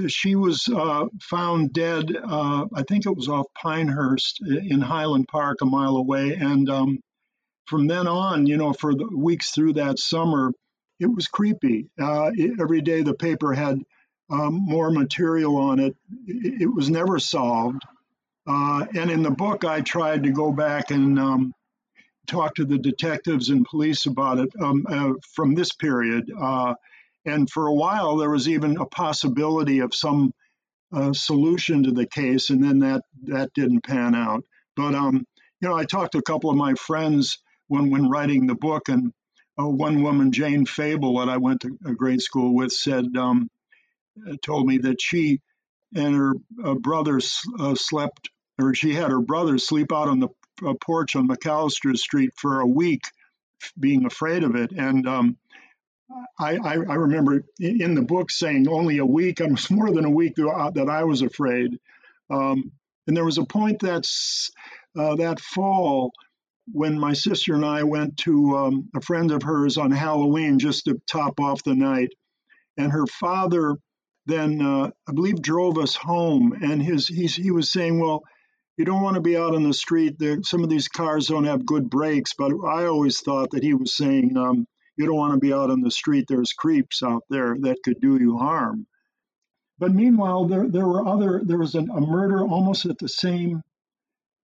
she 0.08 0.36
was 0.36 0.68
uh, 0.68 1.06
found 1.20 1.72
dead. 1.72 2.16
Uh, 2.16 2.66
I 2.74 2.82
think 2.88 3.06
it 3.06 3.16
was 3.16 3.28
off 3.28 3.46
Pinehurst 3.54 4.40
in 4.42 4.80
Highland 4.80 5.28
Park, 5.28 5.58
a 5.62 5.66
mile 5.66 5.96
away, 5.96 6.34
and 6.34 6.68
um, 6.70 7.00
from 7.66 7.86
then 7.86 8.06
on, 8.06 8.46
you 8.46 8.56
know, 8.56 8.72
for 8.72 8.94
the 8.94 9.08
weeks 9.16 9.50
through 9.50 9.74
that 9.74 9.98
summer 9.98 10.52
it 11.02 11.12
was 11.12 11.26
creepy. 11.26 11.90
Uh, 12.00 12.30
it, 12.34 12.60
every 12.60 12.80
day 12.80 13.02
the 13.02 13.14
paper 13.14 13.52
had 13.52 13.80
um, 14.30 14.54
more 14.64 14.90
material 14.90 15.56
on 15.56 15.78
it. 15.78 15.96
it. 16.26 16.62
It, 16.62 16.74
was 16.74 16.88
never 16.88 17.18
solved. 17.18 17.82
Uh, 18.46 18.86
and 18.94 19.10
in 19.10 19.22
the 19.22 19.30
book, 19.30 19.64
I 19.64 19.80
tried 19.80 20.22
to 20.22 20.30
go 20.30 20.52
back 20.52 20.90
and 20.90 21.18
um, 21.18 21.52
talk 22.26 22.54
to 22.54 22.64
the 22.64 22.78
detectives 22.78 23.50
and 23.50 23.66
police 23.66 24.06
about 24.06 24.38
it 24.38 24.48
um, 24.60 24.86
uh, 24.88 25.12
from 25.34 25.54
this 25.54 25.72
period. 25.72 26.30
And 27.24 27.48
for 27.48 27.66
a 27.66 27.74
while, 27.74 28.16
there 28.16 28.30
was 28.30 28.48
even 28.48 28.78
a 28.78 28.86
possibility 28.86 29.80
of 29.80 29.94
some 29.94 30.32
uh, 30.92 31.12
solution 31.12 31.84
to 31.84 31.92
the 31.92 32.06
case, 32.06 32.50
and 32.50 32.62
then 32.62 32.80
that 32.80 33.02
that 33.24 33.52
didn't 33.54 33.84
pan 33.84 34.14
out. 34.14 34.44
But 34.76 34.94
um, 34.94 35.24
you 35.60 35.68
know, 35.68 35.74
I 35.74 35.84
talked 35.84 36.12
to 36.12 36.18
a 36.18 36.22
couple 36.22 36.50
of 36.50 36.56
my 36.56 36.74
friends 36.74 37.38
when 37.68 37.90
when 37.90 38.10
writing 38.10 38.46
the 38.46 38.54
book, 38.54 38.88
and 38.88 39.12
uh, 39.58 39.68
one 39.68 40.02
woman, 40.02 40.32
Jane 40.32 40.66
Fable, 40.66 41.18
that 41.18 41.28
I 41.28 41.36
went 41.36 41.60
to 41.62 41.78
a 41.86 41.94
grade 41.94 42.20
school 42.20 42.54
with, 42.54 42.72
said, 42.72 43.16
um, 43.16 43.48
uh, 44.28 44.34
told 44.42 44.66
me 44.66 44.78
that 44.78 45.00
she 45.00 45.40
and 45.94 46.14
her 46.14 46.34
uh, 46.64 46.74
brother 46.74 47.20
uh, 47.58 47.74
slept, 47.74 48.30
or 48.58 48.74
she 48.74 48.94
had 48.94 49.10
her 49.10 49.20
brother 49.20 49.58
sleep 49.58 49.92
out 49.92 50.08
on 50.08 50.20
the 50.20 50.28
uh, 50.66 50.74
porch 50.80 51.16
on 51.16 51.28
McAllister 51.28 51.96
Street 51.96 52.30
for 52.36 52.60
a 52.60 52.66
week, 52.66 53.02
being 53.78 54.04
afraid 54.06 54.42
of 54.42 54.56
it. 54.56 54.72
And 54.72 55.06
um, 55.06 55.36
I, 56.38 56.56
I, 56.56 56.72
I, 56.74 56.94
remember 56.94 57.44
in 57.60 57.94
the 57.94 58.02
book 58.02 58.30
saying 58.30 58.68
only 58.68 58.98
a 58.98 59.06
week, 59.06 59.40
it 59.40 59.50
was 59.50 59.70
more 59.70 59.90
than 59.92 60.04
a 60.04 60.10
week 60.10 60.34
that 60.36 60.88
I 60.90 61.04
was 61.04 61.22
afraid. 61.22 61.78
Um, 62.30 62.72
and 63.06 63.16
there 63.16 63.24
was 63.24 63.38
a 63.38 63.44
point 63.44 63.80
that's 63.80 64.50
uh, 64.98 65.16
that 65.16 65.40
fall 65.40 66.12
when 66.70 66.98
my 66.98 67.12
sister 67.12 67.54
and 67.54 67.64
I 67.64 67.82
went 67.82 68.16
to 68.18 68.56
um, 68.56 68.88
a 68.94 69.00
friend 69.00 69.32
of 69.32 69.42
hers 69.42 69.76
on 69.76 69.90
Halloween 69.90 70.58
just 70.58 70.84
to 70.84 71.00
top 71.06 71.40
off 71.40 71.64
the 71.64 71.74
night, 71.74 72.10
and 72.76 72.92
her 72.92 73.06
father 73.06 73.76
then 74.26 74.62
uh, 74.62 74.88
I 75.08 75.12
believe 75.12 75.42
drove 75.42 75.78
us 75.78 75.96
home, 75.96 76.52
and 76.62 76.82
his 76.82 77.08
he 77.08 77.50
was 77.50 77.72
saying, 77.72 77.98
well. 77.98 78.22
You 78.78 78.86
don't 78.86 79.02
want 79.02 79.16
to 79.16 79.20
be 79.20 79.36
out 79.36 79.54
on 79.54 79.64
the 79.64 79.74
street. 79.74 80.18
There, 80.18 80.38
some 80.42 80.64
of 80.64 80.70
these 80.70 80.88
cars 80.88 81.26
don't 81.26 81.44
have 81.44 81.66
good 81.66 81.90
brakes, 81.90 82.32
but 82.36 82.52
I 82.66 82.86
always 82.86 83.20
thought 83.20 83.50
that 83.50 83.62
he 83.62 83.74
was 83.74 83.94
saying 83.94 84.34
um, 84.38 84.66
you 84.96 85.06
don't 85.06 85.16
want 85.16 85.34
to 85.34 85.40
be 85.40 85.52
out 85.52 85.70
on 85.70 85.80
the 85.80 85.90
street. 85.90 86.26
There's 86.28 86.52
creeps 86.52 87.02
out 87.02 87.24
there 87.30 87.56
that 87.60 87.82
could 87.84 88.00
do 88.00 88.18
you 88.18 88.38
harm. 88.38 88.86
But 89.78 89.92
meanwhile, 89.92 90.44
there, 90.44 90.68
there 90.68 90.86
were 90.86 91.06
other. 91.06 91.42
There 91.44 91.58
was 91.58 91.74
an, 91.74 91.90
a 91.90 92.00
murder 92.00 92.46
almost 92.46 92.86
at 92.86 92.98
the 92.98 93.08
same 93.08 93.62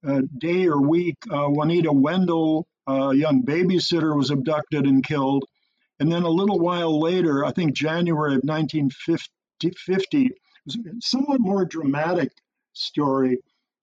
uh, 0.07 0.23
day 0.38 0.67
or 0.67 0.81
week, 0.81 1.17
uh, 1.31 1.49
Juanita 1.49 1.93
Wendell, 1.93 2.67
a 2.87 3.14
young 3.14 3.43
babysitter, 3.43 4.17
was 4.17 4.31
abducted 4.31 4.87
and 4.87 5.05
killed. 5.05 5.45
And 6.00 6.11
then 6.11 6.23
a 6.23 6.28
little 6.28 6.61
while 6.61 7.00
later, 7.00 7.45
I 7.45 7.50
think 7.50 7.75
January 7.75 8.35
of 8.35 8.43
1950, 8.45 10.31
was 10.64 10.76
a 10.76 10.78
somewhat 11.00 11.40
more 11.40 11.64
dramatic 11.64 12.31
story. 12.73 13.38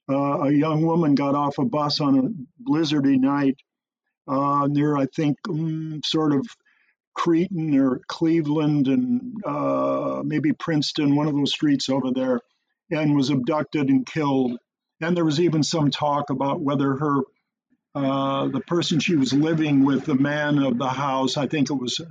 Uh, 0.10 0.44
a 0.44 0.52
young 0.52 0.86
woman 0.86 1.16
got 1.16 1.36
off 1.36 1.58
a 1.58 1.66
bus 1.66 2.00
on 2.00 2.20
a 2.20 2.70
blizzardy 2.70 3.20
night 3.20 3.58
uh, 4.28 4.68
near, 4.70 4.98
I 4.98 5.06
think, 5.06 5.38
um, 5.50 6.02
sort 6.04 6.34
of 6.34 6.46
Cretin 7.14 7.80
or 7.80 8.02
Cleveland 8.08 8.88
and 8.88 9.36
uh, 9.46 10.22
maybe 10.26 10.52
Princeton, 10.54 11.16
one 11.16 11.28
of 11.28 11.34
those 11.34 11.54
streets 11.54 11.90
over 11.90 12.12
there, 12.12 12.42
and 12.92 13.16
was 13.16 13.30
abducted 13.30 13.90
and 13.90 14.06
killed. 14.06 14.58
And 15.02 15.16
there 15.16 15.26
was 15.26 15.40
even 15.40 15.64
some 15.64 15.92
talk 15.92 16.30
about 16.30 16.62
whether 16.62 16.96
her, 16.96 17.22
uh, 17.96 18.48
the 18.50 18.60
person 18.60 19.00
she 19.00 19.16
was 19.16 19.34
living 19.34 19.86
with, 19.86 20.06
the 20.06 20.16
man 20.16 20.60
of 20.60 20.78
the 20.78 20.90
house, 20.90 21.38
I 21.38 21.48
think 21.48 21.70
it 21.70 21.76
was, 21.76 22.02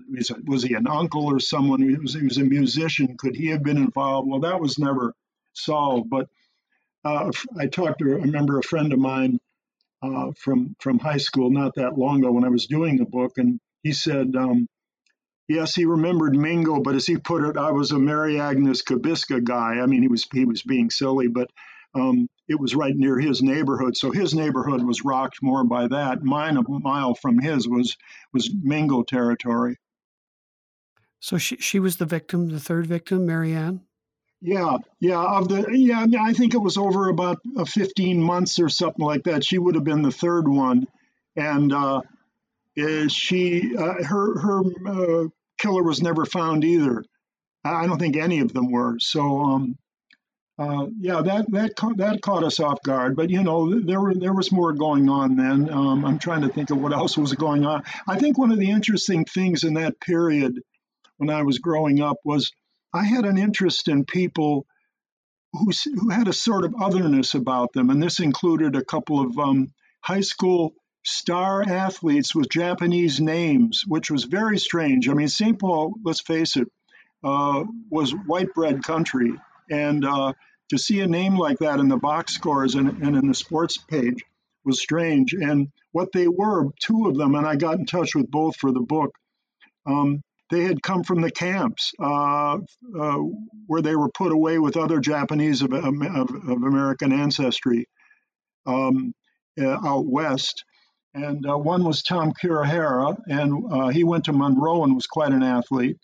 was 0.46 0.62
he 0.62 0.74
an 0.74 0.86
uncle 0.86 1.26
or 1.26 1.40
someone? 1.40 1.82
He 1.82 1.96
was, 1.96 2.14
he 2.14 2.24
was 2.24 2.38
a 2.38 2.44
musician. 2.44 3.16
Could 3.18 3.36
he 3.36 3.48
have 3.48 3.62
been 3.62 3.76
involved? 3.76 4.28
Well, 4.28 4.40
that 4.40 4.60
was 4.60 4.78
never 4.78 5.12
solved. 5.52 6.08
But 6.08 6.28
uh, 7.04 7.30
I 7.58 7.66
talked 7.66 7.98
to, 7.98 8.12
I 8.12 8.22
remember 8.22 8.58
a 8.58 8.62
friend 8.62 8.92
of 8.92 8.98
mine 8.98 9.38
uh, 10.04 10.32
from 10.36 10.76
from 10.80 10.98
high 10.98 11.16
school 11.18 11.50
not 11.50 11.74
that 11.76 11.98
long 11.98 12.18
ago 12.18 12.32
when 12.32 12.44
I 12.44 12.48
was 12.50 12.66
doing 12.66 12.96
the 12.96 13.04
book, 13.04 13.32
and 13.38 13.58
he 13.82 13.92
said 13.92 14.34
um, 14.36 14.66
Yes, 15.48 15.74
he 15.74 15.84
remembered 15.84 16.34
Mingo, 16.34 16.80
but 16.80 16.94
as 16.94 17.06
he 17.06 17.18
put 17.18 17.44
it, 17.44 17.58
I 17.58 17.70
was 17.70 17.92
a 17.92 17.98
Mary 17.98 18.40
Agnes 18.40 18.82
Kabiska 18.82 19.44
guy. 19.44 19.78
I 19.80 19.86
mean, 19.86 20.00
he 20.00 20.08
was 20.08 20.26
he 20.32 20.46
was 20.46 20.62
being 20.62 20.90
silly, 20.90 21.28
but 21.28 21.50
um, 21.94 22.28
it 22.48 22.58
was 22.58 22.74
right 22.74 22.94
near 22.96 23.18
his 23.18 23.42
neighborhood, 23.42 23.96
so 23.96 24.10
his 24.10 24.34
neighborhood 24.34 24.82
was 24.82 25.04
rocked 25.04 25.42
more 25.42 25.62
by 25.64 25.86
that. 25.88 26.22
Mine, 26.22 26.56
a 26.56 26.62
mile 26.68 27.14
from 27.14 27.38
his, 27.38 27.68
was 27.68 27.96
was 28.32 28.50
Mingo 28.62 29.02
territory. 29.02 29.76
So 31.20 31.36
she 31.36 31.56
she 31.56 31.78
was 31.78 31.98
the 31.98 32.06
victim, 32.06 32.48
the 32.48 32.60
third 32.60 32.86
victim, 32.86 33.26
Marianne. 33.26 33.82
Yeah, 34.46 34.76
yeah. 35.00 35.22
Of 35.22 35.48
the 35.48 35.70
yeah, 35.72 36.04
I 36.20 36.34
think 36.34 36.52
it 36.52 36.58
was 36.58 36.76
over 36.76 37.08
about 37.08 37.38
uh, 37.56 37.64
15 37.64 38.22
months 38.22 38.58
or 38.58 38.68
something 38.68 39.02
like 39.04 39.24
that. 39.24 39.42
She 39.42 39.56
would 39.56 39.74
have 39.74 39.84
been 39.84 40.02
the 40.02 40.10
third 40.12 40.46
one, 40.46 40.86
and 41.34 41.72
uh, 41.72 42.02
is 42.76 43.10
she 43.10 43.74
uh, 43.74 44.04
her 44.04 44.38
her 44.38 44.60
uh, 44.86 45.28
killer 45.58 45.82
was 45.82 46.02
never 46.02 46.26
found 46.26 46.62
either. 46.62 47.04
I 47.64 47.86
don't 47.86 47.98
think 47.98 48.16
any 48.18 48.40
of 48.40 48.52
them 48.52 48.70
were. 48.70 48.98
So 48.98 49.40
um, 49.40 49.78
uh, 50.58 50.88
yeah, 51.00 51.22
that 51.22 51.50
that 51.52 51.76
ca- 51.76 51.94
that 51.96 52.20
caught 52.20 52.44
us 52.44 52.60
off 52.60 52.82
guard. 52.82 53.16
But 53.16 53.30
you 53.30 53.42
know, 53.42 53.80
there 53.80 54.00
were 54.00 54.14
there 54.14 54.34
was 54.34 54.52
more 54.52 54.74
going 54.74 55.08
on 55.08 55.36
then. 55.36 55.70
Um, 55.70 56.04
I'm 56.04 56.18
trying 56.18 56.42
to 56.42 56.50
think 56.50 56.70
of 56.70 56.78
what 56.78 56.92
else 56.92 57.16
was 57.16 57.32
going 57.32 57.64
on. 57.64 57.82
I 58.06 58.18
think 58.18 58.36
one 58.36 58.52
of 58.52 58.58
the 58.58 58.70
interesting 58.70 59.24
things 59.24 59.64
in 59.64 59.74
that 59.74 60.00
period 60.00 60.60
when 61.16 61.30
I 61.30 61.42
was 61.42 61.60
growing 61.60 62.02
up 62.02 62.18
was 62.24 62.52
I 62.94 63.04
had 63.04 63.24
an 63.24 63.36
interest 63.36 63.88
in 63.88 64.04
people 64.04 64.66
who 65.52 65.70
who 66.00 66.08
had 66.10 66.28
a 66.28 66.32
sort 66.32 66.64
of 66.64 66.74
otherness 66.80 67.34
about 67.34 67.72
them, 67.72 67.90
and 67.90 68.02
this 68.02 68.20
included 68.20 68.76
a 68.76 68.84
couple 68.84 69.20
of 69.20 69.38
um, 69.38 69.72
high 70.00 70.20
school 70.20 70.74
star 71.04 71.62
athletes 71.62 72.34
with 72.34 72.48
Japanese 72.48 73.20
names, 73.20 73.84
which 73.86 74.10
was 74.10 74.24
very 74.24 74.58
strange. 74.58 75.08
I 75.08 75.14
mean, 75.14 75.28
St. 75.28 75.58
Paul, 75.58 75.94
let's 76.02 76.20
face 76.20 76.56
it, 76.56 76.68
uh, 77.22 77.64
was 77.90 78.12
white 78.26 78.52
bread 78.54 78.82
country. 78.82 79.32
And 79.70 80.04
uh, 80.04 80.32
to 80.70 80.78
see 80.78 81.00
a 81.00 81.06
name 81.06 81.36
like 81.36 81.58
that 81.58 81.80
in 81.80 81.88
the 81.88 81.96
box 81.96 82.34
scores 82.34 82.74
and, 82.74 83.02
and, 83.02 83.16
in 83.16 83.28
the 83.28 83.34
sports 83.34 83.76
page 83.76 84.24
was 84.64 84.80
strange. 84.80 85.34
And 85.34 85.68
what 85.92 86.12
they 86.12 86.28
were, 86.28 86.68
two 86.80 87.06
of 87.06 87.16
them, 87.16 87.34
and 87.34 87.46
I 87.46 87.56
got 87.56 87.78
in 87.78 87.86
touch 87.86 88.14
with 88.14 88.30
both 88.30 88.56
for 88.56 88.72
the 88.72 88.80
book, 88.80 89.14
um, 89.86 90.22
they 90.50 90.64
had 90.64 90.82
come 90.82 91.02
from 91.02 91.20
the 91.20 91.30
camps 91.30 91.92
uh, 92.00 92.58
uh 92.98 93.18
where 93.66 93.82
they 93.82 93.96
were 93.96 94.10
put 94.10 94.32
away 94.32 94.58
with 94.58 94.76
other 94.76 95.00
Japanese 95.00 95.62
of, 95.62 95.72
of, 95.72 95.86
of 95.86 96.62
American 96.62 97.12
ancestry 97.12 97.86
um, 98.66 99.12
uh, 99.60 99.78
out 99.86 100.06
west 100.06 100.64
and 101.14 101.48
uh, 101.48 101.56
one 101.56 101.84
was 101.84 102.02
Tom 102.02 102.32
Kirihara, 102.32 103.16
and 103.28 103.72
uh, 103.72 103.88
he 103.88 104.02
went 104.02 104.24
to 104.24 104.32
Monroe 104.32 104.82
and 104.82 104.96
was 104.96 105.06
quite 105.06 105.30
an 105.30 105.44
athlete. 105.44 105.96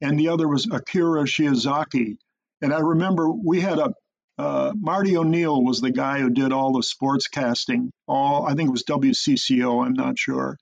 And 0.00 0.18
the 0.18 0.28
other 0.28 0.48
was 0.48 0.66
Akira 0.70 1.22
Shiozaki. 1.22 2.16
And 2.60 2.74
I 2.74 2.80
remember 2.80 3.30
we 3.30 3.60
had 3.60 3.78
a 3.78 3.94
uh, 4.38 4.72
Marty 4.74 5.18
O'Neill 5.18 5.62
was 5.62 5.82
the 5.82 5.90
guy 5.90 6.18
who 6.18 6.30
did 6.30 6.50
all 6.50 6.72
the 6.72 6.82
sports 6.82 7.28
casting. 7.28 7.92
All 8.08 8.46
I 8.46 8.54
think 8.54 8.68
it 8.68 8.72
was 8.72 8.84
WCCO. 8.84 9.84
I'm 9.84 9.92
not 9.92 10.18
sure. 10.18 10.56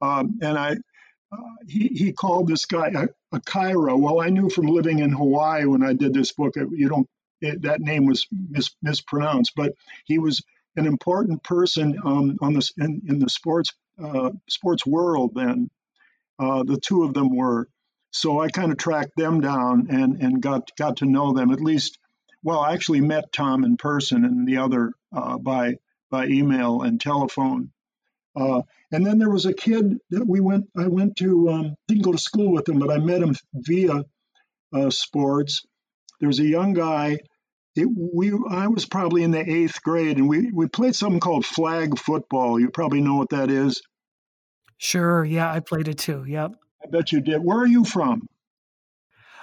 Um, 0.00 0.40
and 0.42 0.58
I, 0.58 0.74
he 1.66 1.88
he 1.88 2.12
called 2.12 2.48
this 2.48 2.66
guy 2.66 2.92
Akira. 3.32 3.96
Well, 3.96 4.20
I 4.20 4.28
knew 4.28 4.50
from 4.50 4.66
living 4.66 4.98
in 4.98 5.12
Hawaii 5.12 5.64
when 5.64 5.82
I 5.82 5.92
did 5.92 6.14
this 6.14 6.32
book, 6.32 6.54
you 6.56 6.88
don't 6.88 7.08
it, 7.40 7.62
that 7.62 7.80
name 7.80 8.06
was 8.06 8.26
mis, 8.30 8.74
mispronounced, 8.82 9.52
but 9.56 9.74
he 10.04 10.18
was 10.18 10.42
an 10.76 10.86
important 10.86 11.42
person 11.42 11.98
um, 12.04 12.36
on 12.40 12.54
this 12.54 12.72
in, 12.78 13.02
in 13.08 13.18
the 13.18 13.28
sports 13.28 13.72
uh, 14.02 14.30
sports 14.48 14.86
world. 14.86 15.32
Then 15.34 15.70
uh, 16.38 16.62
the 16.64 16.78
two 16.78 17.02
of 17.04 17.14
them 17.14 17.34
were. 17.34 17.68
So 18.10 18.40
I 18.40 18.48
kind 18.48 18.70
of 18.70 18.78
tracked 18.78 19.16
them 19.16 19.40
down 19.40 19.88
and 19.90 20.22
and 20.22 20.42
got 20.42 20.70
got 20.76 20.98
to 20.98 21.06
know 21.06 21.32
them 21.32 21.50
at 21.50 21.60
least. 21.60 21.98
Well, 22.42 22.60
I 22.60 22.72
actually 22.72 23.00
met 23.00 23.32
Tom 23.32 23.64
in 23.64 23.76
person 23.76 24.24
and 24.24 24.46
the 24.46 24.58
other 24.58 24.92
uh, 25.14 25.38
by 25.38 25.76
by 26.10 26.26
email 26.26 26.82
and 26.82 27.00
telephone. 27.00 27.72
And 28.92 29.06
then 29.06 29.18
there 29.18 29.30
was 29.30 29.46
a 29.46 29.54
kid 29.54 29.98
that 30.10 30.26
we 30.26 30.40
went. 30.40 30.66
I 30.76 30.86
went 30.86 31.16
to 31.16 31.48
um, 31.50 31.74
didn't 31.88 32.04
go 32.04 32.12
to 32.12 32.18
school 32.18 32.52
with 32.52 32.68
him, 32.68 32.78
but 32.78 32.90
I 32.90 32.98
met 32.98 33.22
him 33.22 33.34
via 33.54 34.02
uh, 34.74 34.90
sports. 34.90 35.62
There 36.20 36.28
was 36.28 36.40
a 36.40 36.46
young 36.46 36.74
guy 36.74 37.18
it, 37.74 37.86
we 37.86 38.32
I 38.50 38.66
was 38.66 38.84
probably 38.84 39.22
in 39.22 39.30
the 39.30 39.50
eighth 39.50 39.82
grade, 39.82 40.18
and 40.18 40.28
we 40.28 40.50
we 40.50 40.68
played 40.68 40.94
something 40.94 41.20
called 41.20 41.46
flag 41.46 41.98
football. 41.98 42.60
You 42.60 42.70
probably 42.70 43.00
know 43.00 43.16
what 43.16 43.30
that 43.30 43.50
is. 43.50 43.80
Sure. 44.78 45.24
Yeah, 45.24 45.50
I 45.50 45.60
played 45.60 45.88
it 45.88 45.98
too. 45.98 46.24
Yep. 46.26 46.52
I 46.84 46.88
bet 46.90 47.12
you 47.12 47.20
did. 47.20 47.38
Where 47.42 47.58
are 47.58 47.66
you 47.66 47.84
from? 47.84 48.26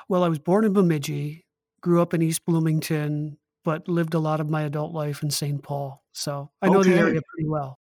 Well, 0.08 0.24
I 0.24 0.28
was 0.28 0.40
born 0.40 0.66
in 0.66 0.74
Bemidji, 0.74 1.46
grew 1.82 2.02
up 2.02 2.14
in 2.14 2.22
East 2.22 2.46
Bloomington, 2.46 3.38
but 3.64 3.88
lived 3.88 4.14
a 4.14 4.20
lot 4.20 4.42
of 4.42 4.50
my 4.50 4.64
adult 4.64 4.94
life 4.94 5.24
in 5.24 5.32
St. 5.32 5.64
Paul. 5.64 6.04
So 6.12 6.52
I 6.62 6.68
know 6.68 6.80
okay. 6.80 6.92
the 6.92 6.98
area 6.98 7.22
pretty 7.34 7.48
well. 7.48 7.79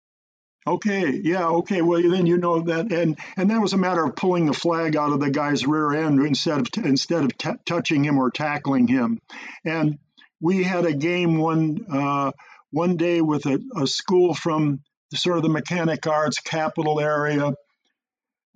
Okay, 0.66 1.21
yeah, 1.23 1.47
okay. 1.47 1.83
Well, 1.83 2.00
then 2.00 2.25
you 2.25 2.38
know 2.38 2.61
that, 2.62 2.90
and 2.90 3.18
and 3.37 3.50
that 3.50 3.61
was 3.61 3.75
a 3.75 3.78
matter 3.78 4.02
of 4.02 4.16
pulling 4.16 4.47
the 4.47 4.54
flag 4.54 4.97
out 4.97 5.12
of 5.12 5.21
the 5.21 5.30
guy's 5.30 5.66
rear 5.66 5.92
end 5.92 6.25
instead 6.25 6.61
of 6.61 6.85
instead 6.87 7.23
of 7.23 7.37
t- 7.37 7.50
touching 7.66 8.02
him 8.02 8.18
or 8.18 8.30
tackling 8.30 8.88
him, 8.88 9.21
and 9.64 9.99
we 10.40 10.62
had 10.62 10.87
a 10.87 10.94
game 10.94 11.37
one 11.37 11.85
uh, 11.92 12.33
one 12.71 12.97
day 12.97 13.21
with 13.21 13.44
a, 13.44 13.61
a, 13.76 13.87
school 13.87 14.33
from 14.35 14.80
sort 15.14 15.37
of 15.37 15.42
the 15.42 15.50
mechanic 15.50 16.06
arts 16.06 16.40
capital 16.40 16.99
area. 16.99 17.52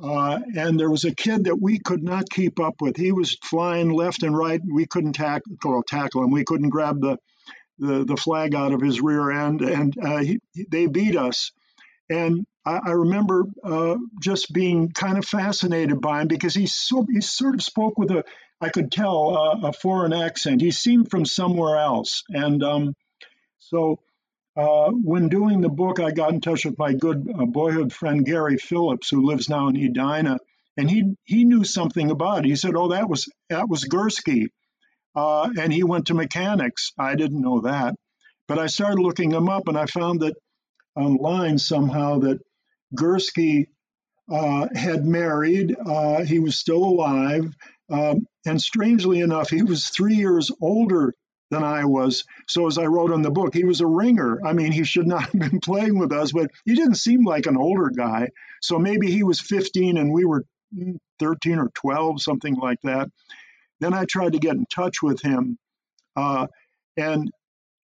Uh, 0.03 0.39
and 0.57 0.79
there 0.79 0.91
was 0.91 1.05
a 1.05 1.15
kid 1.15 1.45
that 1.45 1.61
we 1.61 1.79
could 1.79 2.03
not 2.03 2.31
keep 2.31 2.61
up 2.61 2.75
with. 2.81 2.97
He 2.97 3.11
was 3.11 3.37
flying 3.43 3.91
left 3.91 4.23
and 4.23 4.37
right. 4.37 4.61
We 4.65 4.87
couldn't 4.87 5.15
tackle, 5.15 5.57
well, 5.65 5.83
tackle 5.83 6.23
him. 6.23 6.31
We 6.31 6.45
couldn't 6.45 6.69
grab 6.69 7.01
the, 7.01 7.17
the, 7.79 8.05
the 8.05 8.17
flag 8.17 8.55
out 8.55 8.73
of 8.73 8.81
his 8.81 9.01
rear 9.01 9.31
end, 9.31 9.61
and 9.61 9.95
uh, 10.01 10.19
he, 10.19 10.41
they 10.71 10.87
beat 10.87 11.17
us. 11.17 11.51
And 12.11 12.47
I, 12.65 12.81
I 12.87 12.91
remember 12.93 13.45
uh, 13.65 13.97
just 14.21 14.53
being 14.53 14.91
kind 14.91 15.19
of 15.19 15.25
fascinated 15.25 16.01
by 16.01 16.23
him 16.23 16.29
because 16.29 16.55
he 16.55 16.67
so 16.67 17.07
he 17.11 17.21
sort 17.21 17.55
of 17.55 17.63
spoke 17.63 17.99
with 17.99 18.11
a 18.11 18.25
I 18.61 18.71
could 18.71 18.91
tell 18.91 19.37
uh, 19.37 19.69
a 19.69 19.73
foreign 19.73 20.13
accent. 20.13 20.61
He 20.61 20.73
seemed 20.73 21.11
from 21.11 21.25
somewhere 21.25 21.79
else. 21.79 22.25
And 22.29 22.63
um, 22.63 22.95
so 23.59 24.01
uh, 24.57 24.91
when 24.91 25.29
doing 25.29 25.61
the 25.61 25.69
book, 25.69 26.01
I 26.01 26.11
got 26.11 26.33
in 26.33 26.41
touch 26.41 26.65
with 26.65 26.79
my 26.79 26.93
good 26.93 27.29
uh, 27.33 27.45
boyhood 27.47 27.93
friend 27.93 28.25
Gary 28.25 28.57
Phillips, 28.57 29.09
who 29.09 29.27
lives 29.27 29.49
now 29.49 29.69
in 29.69 29.77
Edina, 29.77 30.39
and 30.77 30.91
he 30.91 31.15
he 31.25 31.45
knew 31.45 31.63
something 31.63 32.11
about 32.11 32.41
it. 32.41 32.47
He 32.47 32.57
said, 32.57 32.75
"Oh, 32.75 32.89
that 32.89 33.09
was 33.09 33.31
that 33.51 33.69
was 33.69 33.85
Gursky," 33.85 34.49
uh, 35.15 35.51
and 35.59 35.73
he 35.73 35.85
went 35.85 36.07
to 36.09 36.15
mechanics. 36.15 36.93
I 36.99 37.15
didn't 37.15 37.41
know 37.41 37.61
that, 37.61 37.95
but 38.49 38.59
I 38.59 38.67
started 38.67 39.01
looking 39.01 39.31
him 39.31 39.49
up, 39.49 39.69
and 39.69 39.79
I 39.79 39.87
found 39.87 40.21
that 40.21 40.37
online 40.99 41.59
somehow 41.59 42.19
that 42.21 42.41
Gursky 42.95 43.67
uh, 44.31 44.69
had 44.75 45.07
married. 45.07 45.75
Uh, 45.85 46.25
he 46.25 46.39
was 46.39 46.59
still 46.59 46.83
alive. 46.83 47.55
Um, 47.91 48.27
and 48.47 48.61
strangely 48.61 49.21
enough, 49.21 49.51
he 49.51 49.63
was 49.63 49.89
three 49.89 50.17
years 50.17 50.51
older 50.61 51.15
than 51.51 51.65
I 51.65 51.85
was. 51.87 52.25
So, 52.47 52.67
as 52.67 52.77
I 52.77 52.85
wrote 52.85 53.11
in 53.11 53.23
the 53.23 53.31
book, 53.31 53.55
he 53.55 53.65
was 53.65 53.81
a 53.81 53.87
ringer. 53.87 54.41
I 54.45 54.53
mean, 54.53 54.73
he 54.73 54.85
should 54.85 55.07
not 55.07 55.23
have 55.33 55.39
been 55.39 55.61
playing 55.61 55.99
with 55.99 56.13
us, 56.13 56.33
but 56.33 56.51
he 56.65 56.75
didn't 56.75 56.97
seem 56.97 57.25
like 57.25 57.47
an 57.47 57.57
older 57.57 57.91
guy. 57.91 58.29
So, 58.61 58.79
maybe 58.79 59.11
he 59.11 59.23
was 59.23 59.41
15 59.41 59.97
and 59.97 60.13
we 60.13 60.25
were 60.25 60.45
13 61.19 61.59
or 61.59 61.71
12, 61.75 62.23
something 62.23 62.55
like 62.55 62.79
that. 62.85 63.09
Then 63.81 63.95
I 63.95 64.05
tried 64.05 64.33
to 64.33 64.39
get 64.39 64.57
in 64.57 64.67
touch 64.67 65.03
with 65.03 65.23
him. 65.23 65.59
Uh, 66.17 66.49
and 66.97 67.31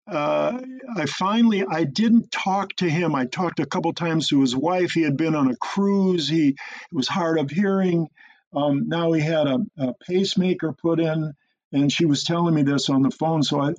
uh, 0.06 0.61
I 0.96 1.06
finally 1.06 1.64
I 1.64 1.84
didn't 1.84 2.30
talk 2.30 2.75
to 2.76 2.88
him. 2.88 3.14
I 3.14 3.25
talked 3.25 3.61
a 3.61 3.66
couple 3.66 3.92
times 3.94 4.28
to 4.28 4.40
his 4.40 4.54
wife. 4.54 4.92
He 4.92 5.02
had 5.02 5.16
been 5.16 5.34
on 5.34 5.50
a 5.50 5.56
cruise. 5.56 6.28
He 6.28 6.56
was 6.92 7.08
hard 7.08 7.38
of 7.38 7.50
hearing. 7.50 8.08
Um, 8.54 8.88
now 8.88 9.12
he 9.12 9.20
had 9.20 9.46
a, 9.46 9.58
a, 9.78 9.94
pacemaker 10.06 10.73
put 10.73 11.00
in, 11.00 11.32
and 11.73 11.90
she 11.90 12.04
was 12.04 12.23
telling 12.23 12.54
me 12.54 12.62
this 12.62 12.88
on 12.88 13.02
the 13.02 13.11
phone. 13.11 13.42
So 13.42 13.61
I, 13.61 13.73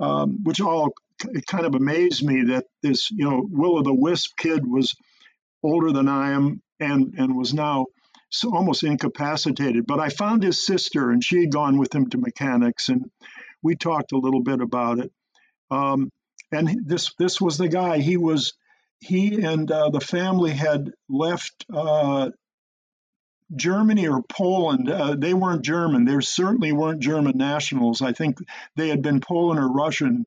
um, 0.00 0.44
which 0.44 0.60
all 0.60 0.92
it 1.30 1.46
kind 1.46 1.64
of 1.64 1.74
amazed 1.74 2.24
me 2.24 2.44
that 2.44 2.66
this, 2.82 3.10
you 3.10 3.28
know, 3.28 3.46
Will 3.50 3.78
of 3.78 3.84
the 3.84 3.94
Wisp 3.94 4.36
kid 4.36 4.66
was 4.66 4.94
older 5.62 5.92
than 5.92 6.08
I 6.08 6.32
am 6.32 6.60
and 6.80 7.14
and 7.16 7.36
was 7.36 7.54
now 7.54 7.86
so 8.30 8.54
almost 8.54 8.82
incapacitated. 8.82 9.86
But 9.86 10.00
I 10.00 10.08
found 10.08 10.42
his 10.42 10.64
sister, 10.64 11.10
and 11.10 11.22
she 11.22 11.40
had 11.40 11.52
gone 11.52 11.78
with 11.78 11.94
him 11.94 12.10
to 12.10 12.18
mechanics, 12.18 12.88
and 12.88 13.10
we 13.62 13.76
talked 13.76 14.12
a 14.12 14.18
little 14.18 14.42
bit 14.42 14.60
about 14.60 14.98
it. 14.98 15.12
Um, 15.70 16.10
and 16.50 16.86
this 16.86 17.12
this 17.18 17.40
was 17.40 17.58
the 17.58 17.68
guy. 17.68 17.98
He 17.98 18.16
was 18.16 18.54
he 19.00 19.42
and 19.42 19.70
uh, 19.70 19.90
the 19.90 20.00
family 20.00 20.52
had 20.52 20.92
left 21.08 21.64
uh, 21.72 22.30
Germany 23.54 24.08
or 24.08 24.22
Poland, 24.22 24.90
uh, 24.90 25.14
they 25.14 25.32
weren't 25.32 25.62
German. 25.64 26.04
They 26.04 26.20
certainly 26.20 26.72
weren't 26.72 27.00
German 27.00 27.36
nationals. 27.36 28.02
I 28.02 28.12
think 28.12 28.38
they 28.76 28.88
had 28.88 29.02
been 29.02 29.20
Poland 29.20 29.58
or 29.58 29.68
Russian, 29.68 30.26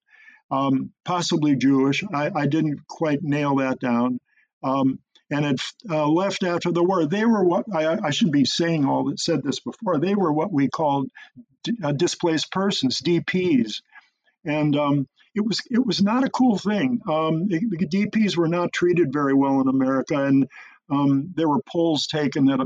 um, 0.50 0.92
possibly 1.06 1.56
Jewish. 1.56 2.04
I, 2.14 2.32
I, 2.36 2.48
didn't 2.48 2.88
quite 2.88 3.22
nail 3.22 3.58
that 3.58 3.80
down. 3.80 4.20
Um, 4.64 5.00
and 5.30 5.46
had 5.46 5.58
uh, 5.90 6.08
left 6.08 6.44
after 6.44 6.72
the 6.72 6.84
war. 6.84 7.06
They 7.06 7.24
were 7.24 7.44
what 7.44 7.66
I, 7.74 7.98
I 8.08 8.10
should 8.10 8.32
be 8.32 8.44
saying 8.44 8.86
all 8.86 9.06
that 9.06 9.20
said 9.20 9.44
this 9.44 9.62
before. 9.62 9.98
They 9.98 10.14
were 10.14 10.34
what 10.34 10.52
we 10.52 10.68
called 10.68 11.10
d- 11.64 11.78
uh, 11.82 11.94
displaced 11.94 12.52
persons, 12.52 13.00
DPs, 13.00 13.82
and 14.44 14.76
um, 14.76 15.08
it 15.36 15.42
was 15.42 15.62
it 15.70 15.86
was 15.86 16.02
not 16.02 16.24
a 16.24 16.30
cool 16.30 16.58
thing. 16.58 17.02
Um, 17.10 17.48
the, 17.48 17.60
the, 17.60 17.88
DPs 17.88 18.36
were 18.36 18.48
not 18.48 18.74
treated 18.74 19.14
very 19.14 19.34
well 19.34 19.62
in 19.62 19.68
America, 19.68 20.24
and 20.24 20.48
um, 20.90 21.34
there 21.36 21.48
were 21.48 21.62
polls 21.72 22.08
taken 22.08 22.46
that 22.46 22.60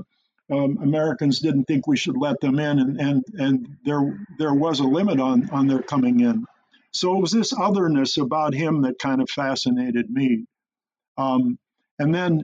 um, 0.52 0.78
Americans 0.82 1.40
didn't 1.40 1.66
think 1.66 1.88
we 1.88 1.98
should 1.98 2.18
let 2.18 2.40
them 2.42 2.60
in, 2.60 2.80
and, 2.80 3.00
and 3.00 3.24
and 3.38 3.68
there 3.84 4.20
there 4.38 4.54
was 4.54 4.80
a 4.80 4.84
limit 4.84 5.20
on 5.20 5.50
on 5.52 5.68
their 5.68 5.82
coming 5.82 6.22
in. 6.22 6.46
So 6.92 7.16
it 7.18 7.22
was 7.22 7.32
this 7.32 7.54
otherness 7.54 8.18
about 8.18 8.54
him 8.54 8.82
that 8.84 9.00
kind 9.00 9.22
of 9.22 9.30
fascinated 9.30 10.10
me. 10.10 10.46
Um, 11.18 11.60
and 12.00 12.16
then 12.16 12.44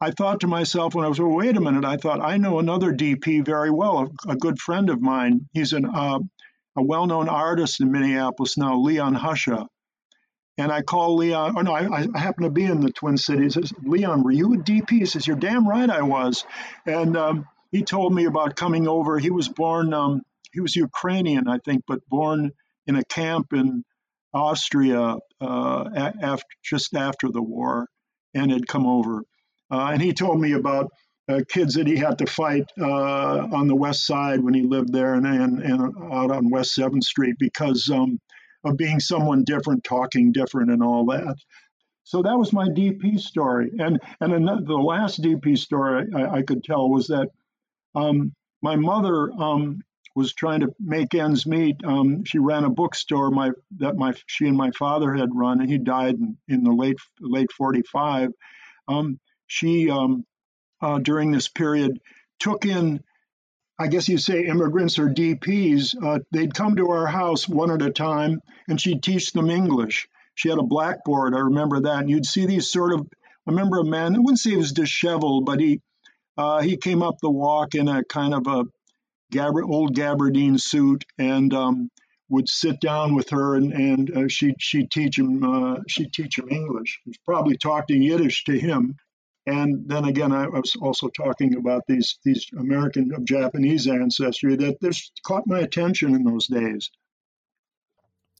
I 0.00 0.10
thought 0.10 0.40
to 0.40 0.48
myself 0.48 0.94
when 0.94 1.04
I 1.04 1.08
was, 1.08 1.20
well, 1.20 1.30
wait 1.34 1.56
a 1.56 1.60
minute, 1.60 1.84
I 1.84 1.96
thought, 1.96 2.20
I 2.20 2.36
know 2.36 2.58
another 2.58 2.92
DP 2.92 3.44
very 3.44 3.70
well, 3.70 4.10
a, 4.26 4.32
a 4.32 4.36
good 4.36 4.58
friend 4.58 4.90
of 4.90 5.00
mine. 5.00 5.48
He's 5.52 5.72
an, 5.72 5.86
uh, 5.86 6.18
a 6.76 6.82
well 6.82 7.06
known 7.06 7.28
artist 7.28 7.80
in 7.80 7.92
Minneapolis 7.92 8.56
now, 8.56 8.78
Leon 8.78 9.14
Hushcha. 9.14 9.66
And 10.56 10.70
I 10.70 10.82
call 10.82 11.16
Leon, 11.16 11.54
oh 11.58 11.62
no, 11.62 11.72
I, 11.72 12.06
I 12.14 12.18
happen 12.18 12.44
to 12.44 12.50
be 12.50 12.64
in 12.64 12.80
the 12.80 12.92
Twin 12.92 13.16
Cities. 13.16 13.54
Says, 13.54 13.72
Leon, 13.82 14.22
were 14.22 14.30
you 14.30 14.54
a 14.54 14.56
DP? 14.56 14.90
He 14.90 15.06
says, 15.06 15.26
You're 15.26 15.36
damn 15.36 15.68
right 15.68 15.90
I 15.90 16.02
was. 16.02 16.44
And 16.86 17.16
um, 17.16 17.46
he 17.72 17.82
told 17.82 18.14
me 18.14 18.26
about 18.26 18.54
coming 18.54 18.86
over. 18.86 19.18
He 19.18 19.30
was 19.30 19.48
born, 19.48 19.92
um, 19.92 20.22
he 20.52 20.60
was 20.60 20.76
Ukrainian, 20.76 21.48
I 21.48 21.58
think, 21.64 21.82
but 21.88 22.06
born 22.08 22.52
in 22.86 22.94
a 22.94 23.04
camp 23.04 23.52
in 23.52 23.82
Austria 24.32 25.16
uh, 25.40 26.10
after, 26.22 26.46
just 26.62 26.94
after 26.94 27.30
the 27.30 27.42
war 27.42 27.88
and 28.32 28.50
had 28.50 28.68
come 28.68 28.86
over. 28.86 29.22
Uh, 29.70 29.90
and 29.92 30.02
he 30.02 30.12
told 30.12 30.40
me 30.40 30.52
about 30.52 30.90
uh, 31.28 31.40
kids 31.48 31.74
that 31.74 31.86
he 31.86 31.96
had 31.96 32.18
to 32.18 32.26
fight 32.26 32.70
uh, 32.80 33.48
on 33.52 33.66
the 33.66 33.74
west 33.74 34.06
side 34.06 34.40
when 34.40 34.54
he 34.54 34.62
lived 34.62 34.92
there 34.92 35.14
and, 35.14 35.26
and, 35.26 35.62
and 35.62 35.80
out 36.12 36.30
on 36.30 36.50
West 36.50 36.76
7th 36.76 37.04
Street 37.04 37.36
because 37.38 37.88
um, 37.90 38.18
of 38.64 38.76
being 38.76 39.00
someone 39.00 39.44
different, 39.44 39.84
talking 39.84 40.32
different, 40.32 40.70
and 40.70 40.82
all 40.82 41.06
that. 41.06 41.36
So 42.04 42.20
that 42.22 42.38
was 42.38 42.52
my 42.52 42.68
DP 42.68 43.18
story. 43.18 43.70
And, 43.78 43.98
and 44.20 44.34
another, 44.34 44.62
the 44.62 44.74
last 44.74 45.22
DP 45.22 45.56
story 45.56 46.06
I, 46.14 46.36
I 46.36 46.42
could 46.42 46.62
tell 46.62 46.90
was 46.90 47.06
that 47.06 47.28
um, 47.94 48.34
my 48.62 48.76
mother 48.76 49.30
um, 49.32 49.80
was 50.14 50.34
trying 50.34 50.60
to 50.60 50.74
make 50.78 51.14
ends 51.14 51.46
meet. 51.46 51.76
Um, 51.84 52.24
she 52.24 52.38
ran 52.38 52.64
a 52.64 52.70
bookstore 52.70 53.30
my, 53.30 53.50
that 53.78 53.96
my 53.96 54.12
she 54.26 54.46
and 54.46 54.56
my 54.56 54.70
father 54.72 55.14
had 55.14 55.30
run, 55.34 55.60
and 55.60 55.70
he 55.70 55.78
died 55.78 56.16
in, 56.16 56.36
in 56.48 56.64
the 56.64 56.72
late 56.72 56.98
late 57.20 57.50
45. 57.52 58.30
Um, 58.88 59.18
she 59.46 59.90
um, 59.90 60.24
uh, 60.84 60.98
during 60.98 61.32
this 61.32 61.48
period 61.48 62.00
took 62.38 62.66
in, 62.66 63.02
I 63.78 63.88
guess 63.88 64.08
you'd 64.08 64.20
say 64.22 64.44
immigrants 64.44 64.98
or 64.98 65.08
DPs. 65.08 65.96
Uh, 66.00 66.20
they'd 66.30 66.54
come 66.54 66.76
to 66.76 66.90
our 66.90 67.06
house 67.06 67.48
one 67.48 67.70
at 67.70 67.82
a 67.82 67.90
time, 67.90 68.40
and 68.68 68.80
she'd 68.80 69.02
teach 69.02 69.32
them 69.32 69.50
English. 69.50 70.08
She 70.34 70.48
had 70.48 70.58
a 70.58 70.62
blackboard. 70.62 71.34
I 71.34 71.40
remember 71.40 71.80
that, 71.80 72.00
and 72.00 72.10
you'd 72.10 72.26
see 72.26 72.46
these 72.46 72.70
sort 72.70 72.92
of. 72.92 73.00
I 73.46 73.50
remember 73.50 73.78
a 73.78 73.84
man. 73.84 74.14
I 74.14 74.18
wouldn't 74.18 74.38
say 74.38 74.50
he 74.50 74.56
was 74.56 74.72
disheveled, 74.72 75.46
but 75.46 75.60
he 75.60 75.80
uh, 76.36 76.60
he 76.60 76.76
came 76.76 77.02
up 77.02 77.16
the 77.20 77.30
walk 77.30 77.74
in 77.74 77.88
a 77.88 78.04
kind 78.04 78.34
of 78.34 78.46
a 78.46 78.64
Gabber, 79.32 79.68
old 79.68 79.96
gabardine 79.96 80.60
suit 80.60 81.04
and 81.18 81.52
um, 81.54 81.90
would 82.28 82.48
sit 82.48 82.80
down 82.80 83.14
with 83.14 83.30
her 83.30 83.56
and, 83.56 83.72
and 83.72 84.16
uh, 84.16 84.28
she 84.28 84.54
she'd 84.58 84.90
teach 84.90 85.18
him 85.18 85.42
uh, 85.42 85.80
she'd 85.88 86.12
teach 86.12 86.38
him 86.38 86.48
English. 86.50 87.00
He 87.04 87.10
was 87.10 87.18
probably 87.24 87.56
talking 87.56 88.02
Yiddish 88.02 88.44
to 88.44 88.58
him. 88.58 88.96
And 89.46 89.86
then 89.86 90.06
again, 90.06 90.32
I, 90.32 90.48
was 90.48 90.74
also 90.80 91.08
talking 91.08 91.56
about 91.56 91.82
these 91.86 92.18
these 92.24 92.46
American 92.58 93.12
of 93.14 93.24
Japanese 93.24 93.86
ancestry 93.86 94.56
that 94.56 94.80
this 94.80 95.10
caught 95.26 95.46
my 95.46 95.60
attention 95.60 96.14
in 96.14 96.24
those 96.24 96.46
days. 96.46 96.90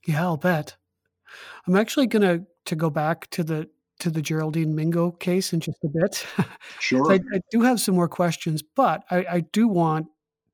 Yeah, 0.07 0.23
I'll 0.23 0.39
bet. 0.39 0.77
I'm 1.67 1.77
actually 1.77 2.07
gonna 2.07 2.47
to 2.67 2.77
go 2.77 2.89
back 2.89 3.29
to 3.31 3.45
the 3.45 3.69
to 4.01 4.11
the 4.11 4.23
Geraldine 4.23 4.75
Mingo 4.75 5.11
case 5.11 5.53
in 5.53 5.61
just 5.61 5.79
a 5.85 5.89
bit. 5.89 6.27
Sure. 6.81 7.13
I, 7.13 7.15
I, 7.15 7.41
do 7.51 7.63
have 7.63 7.81
some 7.81 7.95
more 7.95 8.09
questions, 8.09 8.63
but 8.63 9.05
I, 9.11 9.25
I 9.31 9.41
do 9.41 9.69
want 9.69 10.09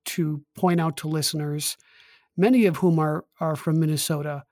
to 0.04 0.44
point 0.54 0.80
out 0.80 0.96
to 0.98 1.08
listeners, 1.08 1.76
many 2.36 2.66
of 2.66 2.76
whom 2.76 2.98
are, 3.00 3.24
are 3.40 3.56
from 3.56 3.80
Minnesota, 3.80 4.44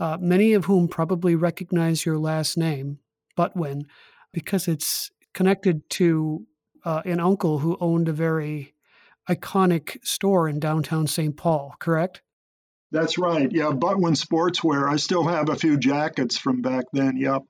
uh, 0.00 0.18
many 0.20 0.52
of 0.54 0.64
whom 0.64 0.88
probably 0.88 1.36
recognize 1.36 2.04
your 2.04 2.18
last 2.18 2.56
name, 2.56 2.98
Butwin, 3.36 3.84
because 4.32 4.66
it's 4.66 5.10
connected 5.34 5.88
to 5.90 6.46
uh, 6.84 7.02
an 7.04 7.20
uncle 7.20 7.58
who 7.58 7.76
owned 7.80 8.08
a 8.08 8.12
very 8.12 8.74
iconic 9.28 10.04
store 10.04 10.48
in 10.48 10.58
downtown 10.58 11.06
St. 11.06 11.36
Paul, 11.36 11.74
correct? 11.78 12.22
That's 12.90 13.16
right. 13.16 13.50
Yeah, 13.50 13.70
Butwin 13.70 14.14
Sportswear. 14.14 14.88
I 14.88 14.96
still 14.96 15.26
have 15.26 15.48
a 15.48 15.56
few 15.56 15.78
jackets 15.78 16.36
from 16.36 16.60
back 16.60 16.84
then. 16.92 17.16
Yep. 17.16 17.42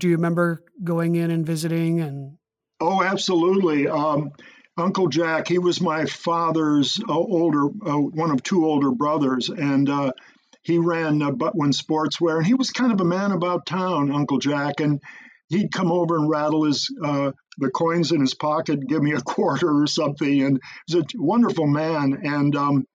Do 0.00 0.08
you 0.08 0.16
remember 0.16 0.64
going 0.82 1.14
in 1.14 1.30
and 1.30 1.46
visiting 1.46 2.00
and? 2.00 2.38
Oh, 2.80 3.02
absolutely. 3.02 3.86
Um, 3.86 4.32
Uncle 4.76 5.06
Jack, 5.06 5.46
he 5.46 5.58
was 5.58 5.80
my 5.80 6.06
father's 6.06 6.98
uh, 7.08 7.12
older, 7.12 7.66
uh, 7.66 7.98
one 7.98 8.32
of 8.32 8.42
two 8.42 8.64
older 8.64 8.90
brothers, 8.90 9.48
and 9.50 9.88
uh, 9.88 10.12
he 10.62 10.78
ran 10.78 11.22
uh, 11.22 11.30
Butwin 11.30 11.72
Sportswear, 11.72 12.38
and 12.38 12.46
he 12.46 12.54
was 12.54 12.70
kind 12.70 12.90
of 12.90 13.00
a 13.00 13.04
man 13.04 13.32
about 13.32 13.66
town, 13.66 14.10
Uncle 14.10 14.38
Jack, 14.38 14.80
and 14.80 15.00
he'd 15.52 15.72
come 15.72 15.92
over 15.92 16.16
and 16.16 16.28
rattle 16.28 16.64
his 16.64 16.88
uh, 17.04 17.32
the 17.58 17.70
coins 17.70 18.12
in 18.12 18.20
his 18.20 18.34
pocket, 18.34 18.86
give 18.86 19.02
me 19.02 19.12
a 19.12 19.20
quarter 19.34 19.82
or 19.82 19.86
something, 19.86 20.42
and 20.42 20.60
he's 20.86 20.96
a 20.96 21.04
wonderful 21.14 21.66
man, 21.66 22.20
and 22.24 22.56
um, 22.56 22.86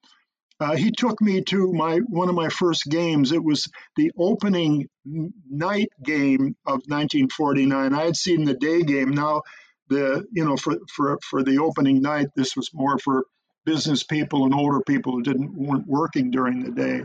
uh, 0.60 0.76
he 0.76 0.92
took 0.92 1.22
me 1.22 1.42
to 1.44 1.72
my 1.72 1.98
one 1.98 2.30
of 2.30 2.36
my 2.36 2.50
first 2.50 2.86
games. 2.86 3.32
It 3.32 3.44
was 3.44 3.68
the 3.96 4.12
opening 4.18 4.88
night 5.06 5.90
game 6.04 6.56
of 6.66 6.82
1949. 6.88 7.94
I 7.94 8.04
had 8.06 8.16
seen 8.16 8.44
the 8.44 8.56
day 8.56 8.82
game. 8.82 9.12
Now 9.12 9.44
the 9.90 10.26
you 10.32 10.46
know 10.46 10.58
for 10.58 10.78
for 10.94 11.18
for 11.24 11.44
the 11.44 11.60
opening 11.60 12.02
night 12.02 12.28
this 12.36 12.56
was 12.56 12.70
more 12.74 12.98
for 12.98 13.26
business 13.66 14.04
people 14.04 14.46
and 14.46 14.54
older 14.54 14.82
people 14.82 15.14
who 15.14 15.24
didn't 15.24 15.54
weren't 15.54 15.88
working 15.88 16.32
during 16.32 16.64
the 16.64 16.72
day 16.72 17.04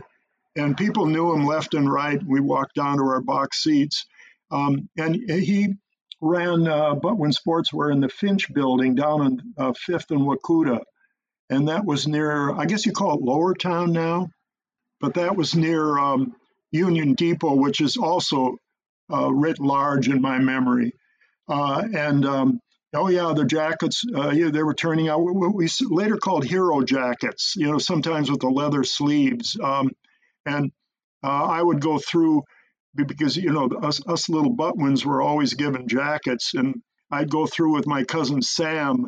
and 0.55 0.77
people 0.77 1.05
knew 1.05 1.33
him 1.33 1.45
left 1.45 1.73
and 1.73 1.91
right 1.91 2.21
we 2.25 2.39
walked 2.39 2.75
down 2.75 2.97
to 2.97 3.03
our 3.03 3.21
box 3.21 3.63
seats 3.63 4.05
um, 4.53 4.89
and 4.97 5.15
he 5.15 5.73
ran 6.21 6.67
uh, 6.67 6.95
Butwin 6.95 7.33
Sportswear 7.33 7.91
in 7.91 7.99
the 7.99 8.09
Finch 8.09 8.53
building 8.53 8.95
down 8.95 9.21
on 9.21 9.41
uh, 9.57 9.73
Fifth 9.73 10.11
and 10.11 10.21
Wacouta, 10.21 10.81
and 11.49 11.67
that 11.67 11.85
was 11.85 12.07
near 12.07 12.51
I 12.51 12.65
guess 12.65 12.85
you 12.85 12.91
call 12.91 13.17
it 13.17 13.23
Lower 13.23 13.53
Town 13.53 13.91
now, 13.91 14.29
but 15.01 15.15
that 15.15 15.35
was 15.35 15.55
near 15.55 15.97
um, 15.97 16.35
Union 16.71 17.13
Depot, 17.13 17.55
which 17.55 17.81
is 17.81 17.97
also 17.97 18.57
uh, 19.11 19.31
writ 19.33 19.59
large 19.59 20.07
in 20.07 20.21
my 20.21 20.39
memory. 20.39 20.93
Uh, 21.49 21.83
and 21.93 22.25
um, 22.25 22.59
Oh 22.95 23.07
yeah, 23.07 23.33
the 23.35 23.45
jackets. 23.45 24.03
Uh, 24.15 24.29
yeah, 24.29 24.49
they 24.49 24.61
were 24.61 24.75
turning 24.75 25.09
out 25.09 25.21
what 25.21 25.55
we 25.55 25.67
later 25.81 26.17
called 26.17 26.45
hero 26.45 26.83
jackets. 26.83 27.55
You 27.55 27.71
know, 27.71 27.79
sometimes 27.79 28.29
with 28.29 28.41
the 28.41 28.49
leather 28.49 28.83
sleeves. 28.83 29.57
Um, 29.59 29.89
and 30.45 30.71
uh, 31.23 31.45
I 31.45 31.61
would 31.61 31.81
go 31.81 31.97
through 31.97 32.43
because 32.95 33.37
you 33.37 33.51
know 33.51 33.69
us, 33.81 34.05
us 34.07 34.29
little 34.29 34.55
Butwins 34.55 35.05
were 35.05 35.21
always 35.21 35.53
given 35.53 35.87
jackets, 35.87 36.53
and 36.53 36.81
I'd 37.11 37.29
go 37.29 37.45
through 37.45 37.73
with 37.73 37.87
my 37.87 38.03
cousin 38.03 38.41
Sam 38.41 39.07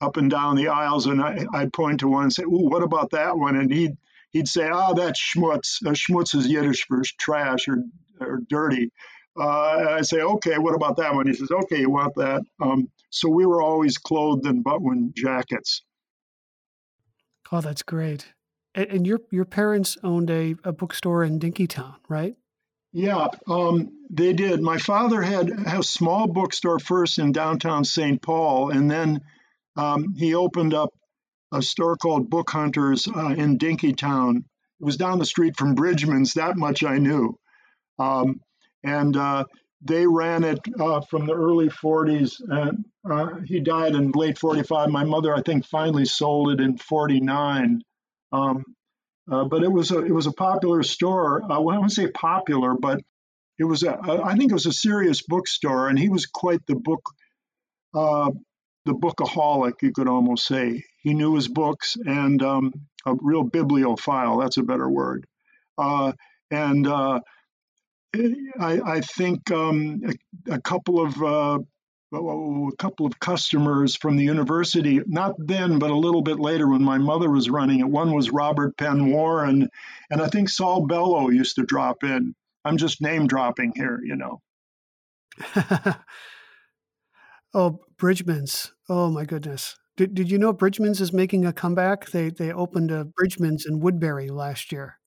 up 0.00 0.16
and 0.16 0.30
down 0.30 0.56
the 0.56 0.68
aisles, 0.68 1.06
and 1.06 1.20
I, 1.20 1.44
would 1.52 1.72
point 1.72 2.00
to 2.00 2.08
one 2.08 2.24
and 2.24 2.32
say, 2.32 2.44
"Ooh, 2.44 2.68
what 2.68 2.82
about 2.82 3.10
that 3.10 3.36
one?" 3.36 3.56
And 3.56 3.72
he'd 3.72 3.96
he'd 4.30 4.48
say, 4.48 4.68
"Ah, 4.68 4.88
oh, 4.88 4.94
that's 4.94 5.20
schmutz. 5.20 5.84
Uh, 5.84 5.90
schmutz 5.90 6.34
is 6.34 6.46
Yiddish 6.46 6.86
for 6.86 7.02
trash 7.18 7.68
or 7.68 7.82
or 8.20 8.40
dirty." 8.48 8.90
Uh, 9.38 9.86
I 9.90 10.02
say, 10.02 10.20
okay, 10.20 10.58
what 10.58 10.74
about 10.74 10.96
that 10.96 11.14
one? 11.14 11.28
He 11.28 11.34
says, 11.34 11.50
okay, 11.50 11.78
you 11.78 11.90
want 11.90 12.14
that? 12.16 12.42
Um, 12.60 12.90
so 13.10 13.28
we 13.28 13.46
were 13.46 13.62
always 13.62 13.96
clothed 13.96 14.44
in 14.46 14.64
Butwin 14.64 15.14
jackets. 15.14 15.82
Oh, 17.52 17.60
that's 17.60 17.84
great. 17.84 18.26
And, 18.74 18.90
and 18.90 19.06
your 19.06 19.20
your 19.30 19.44
parents 19.44 19.96
owned 20.02 20.30
a, 20.30 20.56
a 20.64 20.72
bookstore 20.72 21.24
in 21.24 21.38
Dinkytown, 21.38 21.96
right? 22.08 22.34
Yeah, 22.92 23.28
um, 23.46 23.90
they 24.10 24.32
did. 24.32 24.62
My 24.62 24.78
father 24.78 25.20
had, 25.20 25.50
a 25.50 25.82
small 25.82 26.26
bookstore 26.26 26.78
first 26.78 27.18
in 27.18 27.32
downtown 27.32 27.84
St. 27.84 28.20
Paul, 28.20 28.70
and 28.70 28.90
then 28.90 29.20
um, 29.76 30.14
he 30.16 30.34
opened 30.34 30.74
up 30.74 30.90
a 31.52 31.62
store 31.62 31.96
called 31.96 32.30
Book 32.30 32.50
Hunters 32.50 33.06
uh, 33.08 33.34
in 33.36 33.58
Dinkytown. 33.58 34.38
It 34.38 34.84
was 34.84 34.96
down 34.96 35.18
the 35.18 35.26
street 35.26 35.56
from 35.56 35.74
Bridgman's. 35.74 36.34
That 36.34 36.56
much 36.56 36.82
I 36.82 36.98
knew. 36.98 37.38
Um, 37.98 38.40
and 38.84 39.16
uh, 39.16 39.44
they 39.82 40.06
ran 40.06 40.44
it 40.44 40.60
uh, 40.78 41.00
from 41.02 41.26
the 41.26 41.34
early 41.34 41.68
40s. 41.68 42.36
And 42.48 42.84
uh, 43.08 43.40
he 43.44 43.60
died 43.60 43.94
in 43.94 44.12
late 44.12 44.38
45. 44.38 44.88
My 44.88 45.04
mother, 45.04 45.34
I 45.34 45.42
think, 45.42 45.66
finally 45.66 46.04
sold 46.04 46.50
it 46.50 46.60
in 46.60 46.78
49. 46.78 47.80
Um, 48.32 48.64
uh, 49.30 49.44
but 49.44 49.62
it 49.62 49.70
was 49.70 49.90
a 49.90 49.98
it 49.98 50.12
was 50.12 50.26
a 50.26 50.32
popular 50.32 50.82
store. 50.82 51.42
Uh, 51.42 51.60
well, 51.60 51.74
I 51.74 51.78
wouldn't 51.78 51.92
say 51.92 52.08
popular, 52.08 52.74
but 52.74 53.00
it 53.58 53.64
was 53.64 53.82
a, 53.82 53.98
I 54.00 54.36
think 54.36 54.50
it 54.50 54.54
was 54.54 54.66
a 54.66 54.72
serious 54.72 55.22
bookstore, 55.22 55.88
and 55.88 55.98
he 55.98 56.08
was 56.08 56.26
quite 56.26 56.60
the 56.66 56.76
book, 56.76 57.02
uh, 57.94 58.30
the 58.84 58.94
bookaholic, 58.94 59.82
you 59.82 59.92
could 59.92 60.08
almost 60.08 60.46
say. 60.46 60.84
He 61.02 61.14
knew 61.14 61.34
his 61.34 61.48
books 61.48 61.96
and 62.04 62.42
um, 62.42 62.72
a 63.04 63.14
real 63.20 63.42
bibliophile. 63.42 64.38
That's 64.38 64.58
a 64.58 64.62
better 64.62 64.88
word. 64.88 65.26
Uh, 65.76 66.12
and 66.50 66.86
uh, 66.86 67.20
I, 68.14 68.80
I, 68.84 69.00
think 69.00 69.50
um, 69.50 70.02
a, 70.48 70.54
a, 70.54 70.60
couple 70.60 71.00
of 71.00 71.64
a 72.12 72.76
couple 72.78 73.06
of 73.06 73.18
customers 73.20 73.94
from 73.94 74.16
the 74.16 74.24
university, 74.24 75.00
not 75.06 75.34
then, 75.38 75.78
but 75.78 75.90
a 75.90 75.96
little 75.96 76.22
bit 76.22 76.38
later 76.38 76.68
when 76.68 76.82
my 76.82 76.98
mother 76.98 77.30
was 77.30 77.50
running 77.50 77.80
it. 77.80 77.88
One 77.88 78.12
was 78.12 78.30
Robert 78.30 78.76
Penn 78.76 79.10
Warren, 79.10 79.68
and 80.10 80.22
I 80.22 80.28
think 80.28 80.48
Saul 80.48 80.86
Bellow 80.86 81.28
used 81.28 81.56
to 81.56 81.64
drop 81.64 82.04
in. 82.04 82.34
I'm 82.64 82.76
just 82.76 83.00
name 83.00 83.26
dropping 83.26 83.72
here, 83.74 84.00
you 84.02 84.16
know. 84.16 84.40
oh, 87.54 87.80
Bridgman's. 87.96 88.72
Oh 88.88 89.10
my 89.10 89.24
goodness. 89.24 89.76
Did, 89.96 90.14
did 90.14 90.30
you 90.30 90.38
know 90.38 90.52
Bridgman's 90.52 91.00
is 91.00 91.12
making 91.12 91.44
a 91.44 91.52
comeback? 91.52 92.10
They 92.10 92.30
they 92.30 92.52
opened 92.52 92.90
a 92.90 93.04
Bridgman's 93.04 93.66
in 93.66 93.80
Woodbury 93.80 94.28
last 94.28 94.72
year. 94.72 94.98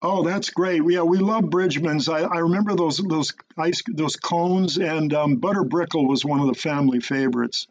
Oh, 0.00 0.22
that's 0.22 0.50
great. 0.50 0.82
Yeah, 0.88 1.02
we 1.02 1.18
love 1.18 1.50
Bridgman's. 1.50 2.08
I, 2.08 2.20
I 2.20 2.38
remember 2.38 2.76
those 2.76 2.98
those 2.98 3.32
ice 3.56 3.82
those 3.88 4.14
cones, 4.14 4.78
and 4.78 5.12
um, 5.12 5.36
Butter 5.36 5.64
Brickle 5.64 6.08
was 6.08 6.24
one 6.24 6.40
of 6.40 6.46
the 6.46 6.54
family 6.54 7.00
favorites. 7.00 7.66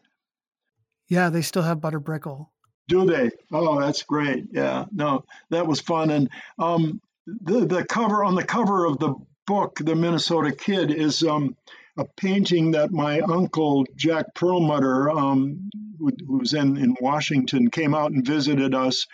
Yeah, 1.08 1.30
they 1.30 1.40
still 1.40 1.62
have 1.62 1.80
Butter 1.80 2.00
Brickle. 2.00 2.48
Do 2.86 3.06
they? 3.06 3.30
Oh, 3.50 3.80
that's 3.80 4.02
great. 4.02 4.48
Yeah, 4.52 4.84
no, 4.92 5.24
that 5.48 5.66
was 5.66 5.80
fun. 5.80 6.10
And 6.10 6.28
um, 6.58 7.00
the 7.26 7.64
the 7.64 7.84
cover 7.86 8.22
on 8.24 8.34
the 8.34 8.44
cover 8.44 8.84
of 8.84 8.98
the 8.98 9.14
book, 9.46 9.78
The 9.82 9.96
Minnesota 9.96 10.52
Kid, 10.52 10.90
is 10.90 11.22
um, 11.22 11.56
a 11.96 12.04
painting 12.04 12.72
that 12.72 12.92
my 12.92 13.20
uncle 13.20 13.86
Jack 13.96 14.34
Perlmutter, 14.34 15.08
um, 15.10 15.70
who, 15.98 16.10
who's 16.26 16.52
in 16.52 16.76
in 16.76 16.94
Washington, 17.00 17.70
came 17.70 17.94
out 17.94 18.12
and 18.12 18.26
visited 18.26 18.74
us 18.74 19.06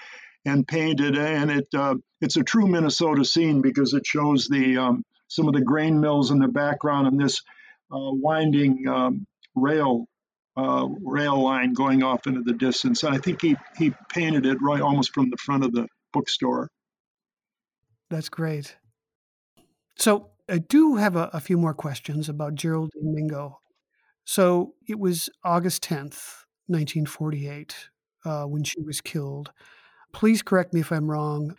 and 0.44 0.66
painted, 0.66 1.16
and 1.16 1.50
it 1.50 1.68
uh, 1.74 1.96
it's 2.20 2.36
a 2.36 2.42
true 2.42 2.66
Minnesota 2.66 3.24
scene 3.24 3.62
because 3.62 3.94
it 3.94 4.06
shows 4.06 4.48
the 4.48 4.76
um, 4.76 5.04
some 5.28 5.48
of 5.48 5.54
the 5.54 5.60
grain 5.60 6.00
mills 6.00 6.30
in 6.30 6.38
the 6.38 6.48
background 6.48 7.06
and 7.06 7.20
this 7.20 7.40
uh, 7.92 8.10
winding 8.12 8.86
um, 8.88 9.26
rail 9.54 10.06
uh, 10.56 10.86
rail 11.02 11.42
line 11.42 11.72
going 11.72 12.02
off 12.02 12.26
into 12.26 12.42
the 12.42 12.52
distance. 12.52 13.02
And 13.02 13.14
I 13.14 13.18
think 13.18 13.40
he 13.40 13.56
he 13.76 13.92
painted 14.10 14.46
it 14.46 14.58
right 14.60 14.80
almost 14.80 15.12
from 15.14 15.30
the 15.30 15.36
front 15.36 15.64
of 15.64 15.72
the 15.72 15.88
bookstore. 16.12 16.70
That's 18.10 18.28
great. 18.28 18.76
So 19.96 20.30
I 20.48 20.58
do 20.58 20.96
have 20.96 21.16
a, 21.16 21.30
a 21.32 21.40
few 21.40 21.56
more 21.56 21.74
questions 21.74 22.28
about 22.28 22.54
Geraldine 22.54 23.14
Mingo. 23.14 23.60
So 24.24 24.74
it 24.86 24.98
was 24.98 25.28
August 25.44 25.82
10th, 25.84 26.44
1948, 26.66 27.88
uh, 28.24 28.44
when 28.44 28.64
she 28.64 28.80
was 28.80 29.00
killed 29.00 29.52
please 30.14 30.42
correct 30.42 30.72
me 30.72 30.80
if 30.80 30.90
I'm 30.90 31.10
wrong. 31.10 31.56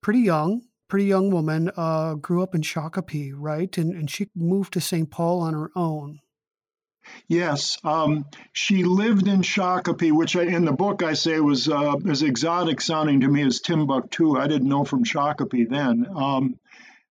Pretty 0.00 0.20
young, 0.20 0.62
pretty 0.88 1.04
young 1.04 1.30
woman, 1.30 1.70
uh, 1.76 2.14
grew 2.14 2.42
up 2.42 2.54
in 2.54 2.62
Shakopee, 2.62 3.32
right? 3.36 3.76
And, 3.78 3.92
and 3.92 4.10
she 4.10 4.28
moved 4.34 4.72
to 4.72 4.80
St. 4.80 5.08
Paul 5.10 5.40
on 5.40 5.54
her 5.54 5.70
own. 5.76 6.18
Yes, 7.28 7.78
um, 7.84 8.26
she 8.52 8.84
lived 8.84 9.26
in 9.26 9.42
Shakopee, 9.42 10.12
which 10.12 10.36
I, 10.36 10.42
in 10.42 10.64
the 10.64 10.72
book 10.72 11.02
I 11.02 11.14
say 11.14 11.40
was 11.40 11.68
uh, 11.68 11.96
as 12.08 12.22
exotic 12.22 12.80
sounding 12.80 13.20
to 13.20 13.28
me 13.28 13.42
as 13.42 13.60
Timbuktu. 13.60 14.36
I 14.36 14.46
didn't 14.46 14.68
know 14.68 14.84
from 14.84 15.04
Shakopee 15.04 15.68
then, 15.68 16.06
um, 16.14 16.58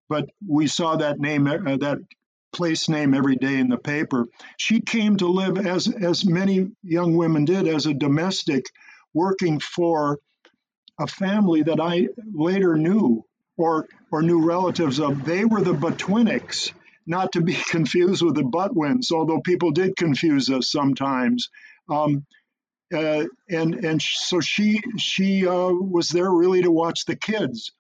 but 0.08 0.30
we 0.48 0.68
saw 0.68 0.96
that 0.98 1.20
name, 1.20 1.48
uh, 1.48 1.78
that 1.78 2.00
place 2.54 2.90
name 2.90 3.14
every 3.14 3.36
day 3.36 3.58
in 3.60 3.70
the 3.70 3.78
paper. 3.78 4.28
She 4.58 4.82
came 4.82 5.18
to 5.18 5.28
live 5.28 5.58
as 5.58 5.88
as 5.88 6.26
many 6.26 6.72
young 6.84 7.16
women 7.16 7.46
did 7.46 7.68
as 7.68 7.86
a 7.86 7.94
domestic, 7.94 8.66
working 9.14 9.60
for 9.60 10.20
a 11.00 11.08
family 11.08 11.64
that 11.64 11.80
I 11.80 12.10
later 12.34 12.76
knew 12.76 13.26
or 13.58 13.88
or 14.12 14.22
knew 14.22 14.46
relatives 14.46 15.00
of. 15.00 15.26
They 15.26 15.46
were 15.46 15.62
the 15.62 15.74
Butwiniks, 15.74 16.72
not 17.08 17.32
to 17.34 17.42
be 17.42 17.54
confused 17.72 18.22
with 18.22 18.36
the 18.36 18.44
Butwins, 18.44 19.12
although 19.12 19.42
people 19.42 19.72
did 19.72 19.96
confuse 19.96 20.50
us 20.50 20.72
sometimes. 20.72 21.50
Um, 21.90 22.26
uh, 22.94 23.26
and 23.50 23.86
and 23.86 24.02
so 24.02 24.40
she 24.40 24.82
she 24.98 25.48
uh, 25.48 25.70
was 25.70 26.10
there 26.10 26.30
really 26.30 26.64
to 26.64 26.72
watch 26.72 27.06
the 27.06 27.16
kids. 27.16 27.72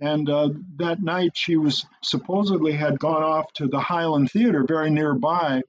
And 0.00 0.28
uh, 0.28 0.50
that 0.76 1.02
night 1.02 1.32
she 1.34 1.56
was 1.56 1.86
supposedly 2.02 2.72
had 2.72 2.98
gone 2.98 3.22
off 3.22 3.52
to 3.54 3.68
the 3.68 3.78
Highland 3.78 4.30
Theater 4.30 4.64
very 4.66 4.90
nearby, 4.90 5.62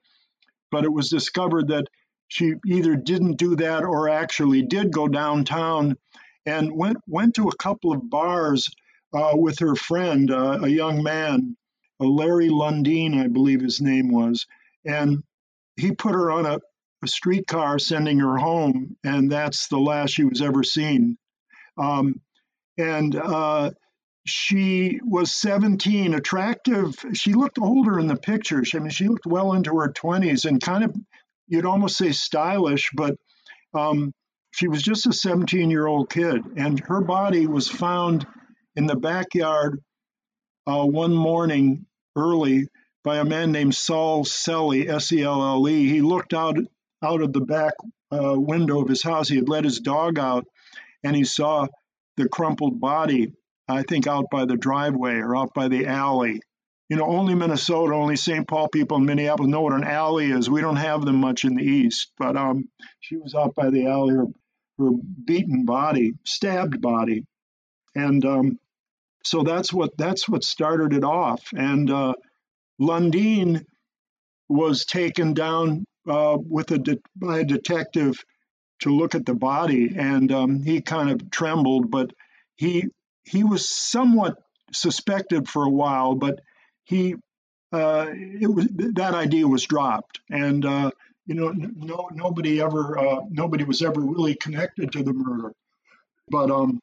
but 0.71 0.83
it 0.83 0.91
was 0.91 1.09
discovered 1.09 1.67
that 1.69 1.87
she 2.27 2.55
either 2.65 2.95
didn't 2.95 3.37
do 3.37 3.55
that 3.57 3.83
or 3.83 4.09
actually 4.09 4.63
did 4.63 4.91
go 4.91 5.07
downtown 5.07 5.95
and 6.45 6.71
went 6.75 6.97
went 7.07 7.35
to 7.35 7.47
a 7.49 7.55
couple 7.57 7.91
of 7.91 8.09
bars 8.09 8.69
uh, 9.13 9.31
with 9.33 9.59
her 9.59 9.75
friend, 9.75 10.31
uh, 10.31 10.59
a 10.63 10.67
young 10.67 11.01
man, 11.01 11.55
Larry 11.99 12.49
Lundeen, 12.49 13.23
I 13.23 13.27
believe 13.27 13.61
his 13.61 13.81
name 13.81 14.11
was, 14.11 14.45
and 14.85 15.23
he 15.77 15.91
put 15.91 16.13
her 16.13 16.31
on 16.31 16.45
a, 16.45 16.59
a 17.03 17.07
streetcar 17.07 17.79
sending 17.79 18.19
her 18.19 18.37
home, 18.37 18.97
and 19.03 19.31
that's 19.31 19.67
the 19.67 19.79
last 19.79 20.11
she 20.11 20.23
was 20.23 20.41
ever 20.41 20.63
seen. 20.63 21.17
Um, 21.77 22.21
and 22.77 23.15
uh, 23.15 23.71
she 24.25 24.99
was 25.03 25.31
17, 25.31 26.13
attractive. 26.13 26.95
She 27.13 27.33
looked 27.33 27.59
older 27.59 27.99
in 27.99 28.07
the 28.07 28.17
pictures. 28.17 28.73
I 28.75 28.79
mean, 28.79 28.89
she 28.89 29.07
looked 29.07 29.25
well 29.25 29.53
into 29.53 29.77
her 29.77 29.93
20s 29.93 30.45
and 30.45 30.61
kind 30.61 30.83
of, 30.83 30.95
you'd 31.47 31.65
almost 31.65 31.97
say 31.97 32.11
stylish, 32.11 32.89
but 32.93 33.15
um, 33.73 34.13
she 34.55 34.69
was 34.69 34.81
just 34.81 35.05
a 35.05 35.11
17 35.11 35.69
year 35.69 35.85
old 35.85 36.09
kid, 36.09 36.41
and 36.55 36.79
her 36.87 37.01
body 37.01 37.45
was 37.45 37.67
found 37.67 38.25
in 38.77 38.87
the 38.87 38.95
backyard 38.95 39.81
uh, 40.65 40.85
one 40.85 41.13
morning 41.13 41.85
early 42.15 42.69
by 43.03 43.17
a 43.17 43.25
man 43.25 43.51
named 43.51 43.75
Saul 43.75 44.23
Selle, 44.23 44.89
S 44.89 45.11
E 45.11 45.23
L 45.23 45.43
L 45.43 45.67
E. 45.67 45.89
He 45.89 45.99
looked 45.99 46.33
out 46.33 46.57
out 47.03 47.21
of 47.21 47.33
the 47.33 47.41
back 47.41 47.73
uh, 48.13 48.33
window 48.39 48.81
of 48.81 48.87
his 48.87 49.03
house. 49.03 49.27
He 49.27 49.35
had 49.35 49.49
let 49.49 49.65
his 49.65 49.81
dog 49.81 50.17
out, 50.17 50.45
and 51.03 51.13
he 51.13 51.25
saw 51.25 51.67
the 52.15 52.29
crumpled 52.29 52.79
body. 52.79 53.33
I 53.67 53.83
think 53.83 54.07
out 54.07 54.27
by 54.31 54.45
the 54.45 54.55
driveway 54.55 55.15
or 55.15 55.35
out 55.35 55.53
by 55.53 55.67
the 55.67 55.87
alley. 55.87 56.39
You 56.87 56.95
know, 56.95 57.05
only 57.05 57.35
Minnesota, 57.35 57.93
only 57.93 58.15
St. 58.15 58.47
Paul 58.47 58.69
people 58.69 58.97
in 58.97 59.05
Minneapolis 59.05 59.49
know 59.49 59.61
what 59.61 59.73
an 59.73 59.83
alley 59.83 60.31
is. 60.31 60.49
We 60.49 60.61
don't 60.61 60.75
have 60.77 61.03
them 61.03 61.17
much 61.17 61.43
in 61.43 61.55
the 61.55 61.63
East, 61.63 62.11
but 62.17 62.37
um, 62.37 62.69
she 63.01 63.17
was 63.17 63.35
out 63.35 63.53
by 63.55 63.69
the 63.71 63.87
alley. 63.87 64.13
Her 64.13 64.27
her 64.79 64.91
beaten 65.25 65.65
body, 65.65 66.13
stabbed 66.25 66.81
body, 66.81 67.25
and 67.95 68.25
um, 68.25 68.59
so 69.23 69.43
that's 69.43 69.73
what 69.73 69.97
that's 69.97 70.29
what 70.29 70.43
started 70.43 70.93
it 70.93 71.03
off. 71.03 71.49
And 71.55 71.91
uh, 71.91 72.13
Lundeen 72.81 73.65
was 74.49 74.85
taken 74.85 75.33
down 75.33 75.85
uh, 76.09 76.37
with 76.39 76.71
a 76.71 76.79
de- 76.79 77.01
by 77.15 77.39
a 77.39 77.43
detective 77.45 78.23
to 78.81 78.91
look 78.95 79.15
at 79.15 79.25
the 79.25 79.35
body, 79.35 79.95
and 79.97 80.31
um, 80.31 80.63
he 80.63 80.81
kind 80.81 81.11
of 81.11 81.31
trembled, 81.31 81.91
but 81.91 82.11
he 82.57 82.85
he 83.23 83.43
was 83.43 83.69
somewhat 83.69 84.35
suspected 84.73 85.49
for 85.49 85.65
a 85.65 85.69
while, 85.71 86.15
but 86.15 86.41
he 86.85 87.15
uh, 87.73 88.07
it 88.11 88.47
was 88.53 88.67
that 88.95 89.15
idea 89.15 89.47
was 89.47 89.65
dropped, 89.65 90.21
and 90.31 90.65
uh, 90.65 90.91
you 91.25 91.35
know, 91.35 91.51
no, 91.51 92.09
nobody 92.13 92.61
ever, 92.61 92.97
uh, 92.97 93.21
nobody 93.29 93.63
was 93.63 93.81
ever 93.81 93.99
really 93.99 94.35
connected 94.35 94.91
to 94.91 95.03
the 95.03 95.13
murder. 95.13 95.53
But 96.29 96.51
um, 96.51 96.79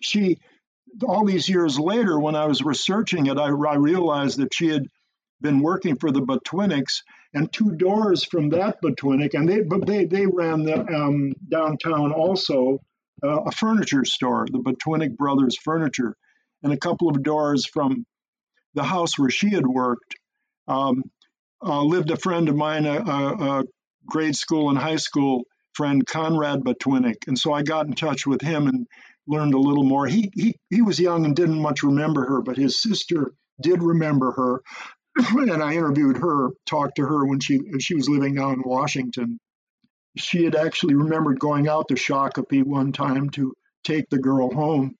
she, 0.00 0.38
all 1.06 1.24
these 1.24 1.48
years 1.48 1.78
later, 1.78 2.18
when 2.18 2.34
I 2.34 2.46
was 2.46 2.62
researching 2.62 3.26
it, 3.26 3.38
I, 3.38 3.48
I 3.48 3.76
realized 3.76 4.38
that 4.38 4.54
she 4.54 4.68
had 4.68 4.86
been 5.40 5.60
working 5.60 5.96
for 5.96 6.10
the 6.10 6.20
Butwiniks, 6.20 7.02
and 7.34 7.52
two 7.52 7.72
doors 7.72 8.24
from 8.24 8.48
that 8.50 8.80
Butwinik, 8.82 9.34
and 9.34 9.48
they, 9.48 9.60
but 9.60 9.86
they, 9.86 10.04
they 10.04 10.26
ran 10.26 10.64
the 10.64 10.80
um, 10.80 11.32
downtown 11.48 12.12
also 12.12 12.80
uh, 13.22 13.42
a 13.42 13.52
furniture 13.52 14.04
store, 14.04 14.46
the 14.50 14.58
Butwinik 14.58 15.16
Brothers 15.16 15.56
Furniture, 15.58 16.16
and 16.62 16.72
a 16.72 16.76
couple 16.76 17.08
of 17.08 17.22
doors 17.22 17.66
from 17.66 18.06
the 18.74 18.82
house 18.82 19.18
where 19.18 19.30
she 19.30 19.50
had 19.50 19.66
worked. 19.66 20.16
Um, 20.66 21.04
uh, 21.62 21.82
lived 21.82 22.10
a 22.10 22.16
friend 22.16 22.48
of 22.48 22.56
mine, 22.56 22.86
a, 22.86 22.98
a, 23.00 23.64
grade 24.06 24.36
school 24.36 24.70
and 24.70 24.78
high 24.78 24.96
school 24.96 25.42
friend, 25.74 26.06
Conrad 26.06 26.60
Butwinik. 26.60 27.26
And 27.26 27.38
so 27.38 27.52
I 27.52 27.62
got 27.62 27.86
in 27.86 27.92
touch 27.92 28.26
with 28.26 28.40
him 28.40 28.66
and 28.66 28.86
learned 29.26 29.54
a 29.54 29.58
little 29.58 29.84
more. 29.84 30.06
He, 30.06 30.30
he, 30.34 30.56
he 30.70 30.82
was 30.82 30.98
young 30.98 31.24
and 31.24 31.36
didn't 31.36 31.60
much 31.60 31.82
remember 31.82 32.24
her, 32.24 32.40
but 32.40 32.56
his 32.56 32.82
sister 32.82 33.32
did 33.60 33.82
remember 33.82 34.32
her. 34.32 34.62
and 35.36 35.62
I 35.62 35.74
interviewed 35.74 36.16
her, 36.18 36.50
talked 36.66 36.96
to 36.96 37.06
her 37.06 37.24
when 37.24 37.40
she, 37.40 37.60
she 37.80 37.94
was 37.94 38.08
living 38.08 38.34
down 38.34 38.54
in 38.54 38.62
Washington. 38.64 39.38
She 40.16 40.44
had 40.44 40.56
actually 40.56 40.94
remembered 40.94 41.38
going 41.38 41.68
out 41.68 41.88
to 41.88 41.94
Shakopee 41.94 42.64
one 42.64 42.92
time 42.92 43.30
to 43.30 43.52
take 43.84 44.08
the 44.10 44.18
girl 44.18 44.52
home. 44.52 44.96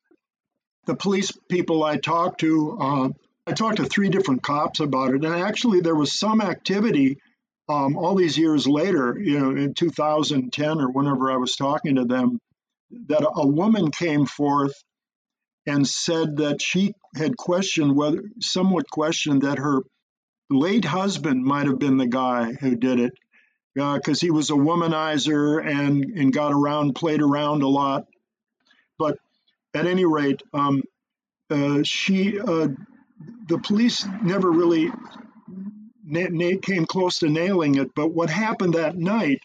The 0.87 0.95
police 0.95 1.33
people 1.49 1.83
I 1.83 1.97
talked 1.97 2.41
to 2.41 2.79
uh, 2.81 3.09
I 3.49 3.53
talked 3.53 3.79
to 3.79 3.87
three 3.87 4.11
different 4.11 4.43
cops 4.43 4.81
about 4.81 5.15
it, 5.15 5.25
and 5.25 5.35
actually 5.35 5.81
there 5.81 5.95
was 5.95 6.13
some 6.13 6.43
activity 6.43 7.19
um, 7.67 7.97
all 7.97 8.15
these 8.15 8.37
years 8.37 8.67
later, 8.67 9.19
you 9.19 9.41
know, 9.41 9.51
in 9.51 9.73
2010 9.73 10.81
or 10.81 10.91
whenever 10.91 11.31
I 11.31 11.37
was 11.37 11.57
talking 11.57 11.97
to 11.97 12.05
them, 12.05 12.39
that 13.07 13.27
a 13.27 13.47
woman 13.47 13.91
came 13.91 14.27
forth 14.27 14.75
and 15.67 15.89
said 15.89 16.39
that 16.39 16.61
she 16.61 16.93
had 17.17 17.39
questioned 17.39 17.97
whether, 17.97 18.23
somewhat 18.41 18.91
questioned 18.91 19.43
that 19.43 19.59
her 19.59 19.81
late 20.51 20.85
husband 20.85 21.43
might 21.43 21.69
have 21.69 21.79
been 21.79 21.97
the 21.97 22.07
guy 22.07 22.53
who 22.53 22.77
did 22.77 23.01
it 23.01 23.13
because 23.75 24.23
uh, 24.23 24.27
he 24.27 24.31
was 24.31 24.51
a 24.51 24.55
womanizer 24.55 25.67
and, 25.67 26.05
and 26.05 26.35
got 26.35 26.53
around, 26.53 26.95
played 26.95 27.23
around 27.23 27.63
a 27.63 27.69
lot. 27.69 28.05
But 28.99 29.17
at 29.73 29.87
any 29.87 30.05
rate, 30.05 30.43
um, 30.53 30.83
uh, 31.51 31.83
she, 31.83 32.39
uh, 32.39 32.69
the 33.49 33.59
police 33.59 34.07
never 34.23 34.51
really 34.51 34.91
na- 36.05 36.29
na- 36.31 36.59
came 36.63 36.87
close 36.87 37.19
to 37.21 37.29
nailing 37.29 37.77
it. 37.77 37.95
But 37.95 38.13
what 38.13 38.31
happened 38.31 38.75
that 38.75 38.97
night 38.97 39.41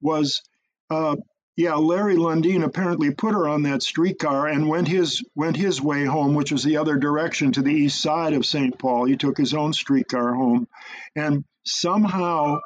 was, 0.00 0.42
uh, 0.90 1.16
yeah, 1.56 1.74
Larry 1.74 2.16
Lundeen 2.16 2.64
apparently 2.64 3.10
put 3.10 3.34
her 3.34 3.48
on 3.48 3.62
that 3.62 3.82
streetcar 3.82 4.48
and 4.48 4.68
went 4.68 4.88
his 4.88 5.22
went 5.34 5.56
his 5.56 5.80
way 5.80 6.04
home, 6.04 6.34
which 6.34 6.52
was 6.52 6.64
the 6.64 6.78
other 6.78 6.96
direction 6.96 7.52
to 7.52 7.62
the 7.62 7.72
east 7.74 8.00
side 8.00 8.32
of 8.32 8.46
St. 8.46 8.78
Paul. 8.78 9.04
He 9.04 9.16
took 9.16 9.36
his 9.36 9.52
own 9.54 9.72
streetcar 9.72 10.34
home, 10.34 10.68
and 11.14 11.44
somehow 11.64 12.60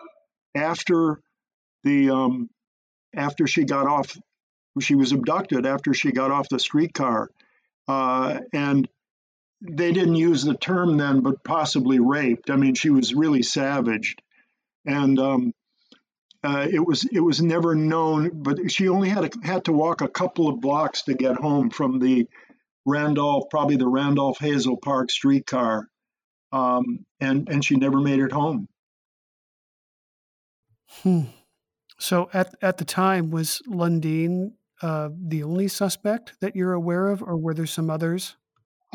after 0.54 1.20
the 1.82 2.10
um, 2.10 2.50
after 3.14 3.46
she 3.46 3.64
got 3.64 3.86
off, 3.86 4.16
she 4.80 4.94
was 4.94 5.12
abducted 5.12 5.66
after 5.66 5.94
she 5.94 6.12
got 6.12 6.30
off 6.30 6.48
the 6.48 6.58
streetcar, 6.60 7.30
uh, 7.88 8.40
and 8.52 8.88
they 9.66 9.92
didn't 9.92 10.16
use 10.16 10.44
the 10.44 10.56
term 10.56 10.96
then, 10.96 11.20
but 11.20 11.42
possibly 11.42 11.98
raped. 11.98 12.50
I 12.50 12.56
mean, 12.56 12.74
she 12.74 12.90
was 12.90 13.14
really 13.14 13.42
savaged, 13.42 14.20
and 14.84 15.18
um, 15.18 15.52
uh, 16.42 16.66
it 16.70 16.84
was 16.84 17.04
it 17.10 17.20
was 17.20 17.40
never 17.40 17.74
known. 17.74 18.42
But 18.42 18.70
she 18.70 18.88
only 18.88 19.08
had 19.08 19.24
a, 19.24 19.46
had 19.46 19.64
to 19.64 19.72
walk 19.72 20.02
a 20.02 20.08
couple 20.08 20.48
of 20.48 20.60
blocks 20.60 21.02
to 21.02 21.14
get 21.14 21.36
home 21.36 21.70
from 21.70 21.98
the 21.98 22.28
Randolph, 22.84 23.44
probably 23.50 23.76
the 23.76 23.88
Randolph 23.88 24.38
Hazel 24.38 24.76
Park 24.76 25.10
streetcar, 25.10 25.88
um, 26.52 27.06
and 27.20 27.48
and 27.48 27.64
she 27.64 27.76
never 27.76 28.00
made 28.00 28.20
it 28.20 28.32
home. 28.32 28.68
Hmm. 31.02 31.22
So 31.98 32.28
at 32.34 32.54
at 32.60 32.76
the 32.76 32.84
time, 32.84 33.30
was 33.30 33.62
Lundeen 33.66 34.52
uh, 34.82 35.08
the 35.16 35.42
only 35.42 35.68
suspect 35.68 36.34
that 36.40 36.54
you're 36.54 36.74
aware 36.74 37.08
of, 37.08 37.22
or 37.22 37.36
were 37.38 37.54
there 37.54 37.66
some 37.66 37.88
others? 37.88 38.36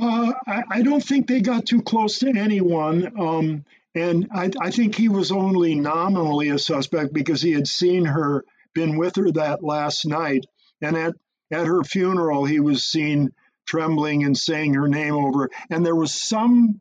Uh, 0.01 0.33
I, 0.47 0.63
I, 0.69 0.81
don't 0.81 1.03
think 1.03 1.27
they 1.27 1.41
got 1.41 1.65
too 1.65 1.81
close 1.81 2.19
to 2.19 2.29
anyone. 2.29 3.19
Um, 3.19 3.65
and 3.93 4.29
I, 4.33 4.49
I, 4.61 4.71
think 4.71 4.95
he 4.95 5.09
was 5.09 5.31
only 5.31 5.75
nominally 5.75 6.49
a 6.49 6.59
suspect 6.59 7.13
because 7.13 7.41
he 7.41 7.51
had 7.51 7.67
seen 7.67 8.05
her, 8.05 8.45
been 8.73 8.97
with 8.97 9.17
her 9.17 9.31
that 9.31 9.61
last 9.61 10.05
night. 10.05 10.45
And 10.81 10.95
at, 10.95 11.15
at 11.51 11.67
her 11.67 11.83
funeral, 11.83 12.45
he 12.45 12.61
was 12.61 12.83
seen 12.83 13.33
trembling 13.65 14.23
and 14.23 14.37
saying 14.37 14.75
her 14.75 14.87
name 14.87 15.15
over. 15.15 15.49
And 15.69 15.85
there 15.85 15.95
was 15.95 16.13
some 16.13 16.79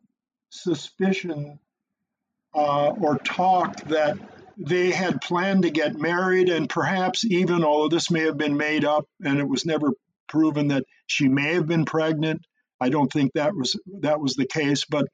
suspicion 0.49 1.59
uh, 2.55 2.89
or 2.89 3.17
talk 3.17 3.81
that 3.83 4.17
they 4.57 4.91
had 4.91 5.21
planned 5.21 5.63
to 5.63 5.69
get 5.69 5.95
married, 5.95 6.49
and 6.49 6.69
perhaps 6.69 7.23
even, 7.23 7.63
although 7.63 7.87
this 7.87 8.11
may 8.11 8.21
have 8.21 8.37
been 8.37 8.57
made 8.57 8.83
up 8.83 9.07
and 9.23 9.39
it 9.39 9.47
was 9.47 9.65
never 9.65 9.91
proven 10.27 10.67
that 10.69 10.85
she 11.07 11.27
may 11.27 11.53
have 11.53 11.67
been 11.67 11.85
pregnant, 11.85 12.45
I 12.81 12.89
don't 12.89 13.11
think 13.11 13.33
that 13.33 13.55
was 13.55 13.79
that 14.01 14.19
was 14.19 14.35
the 14.35 14.47
case. 14.47 14.85
But 14.85 15.07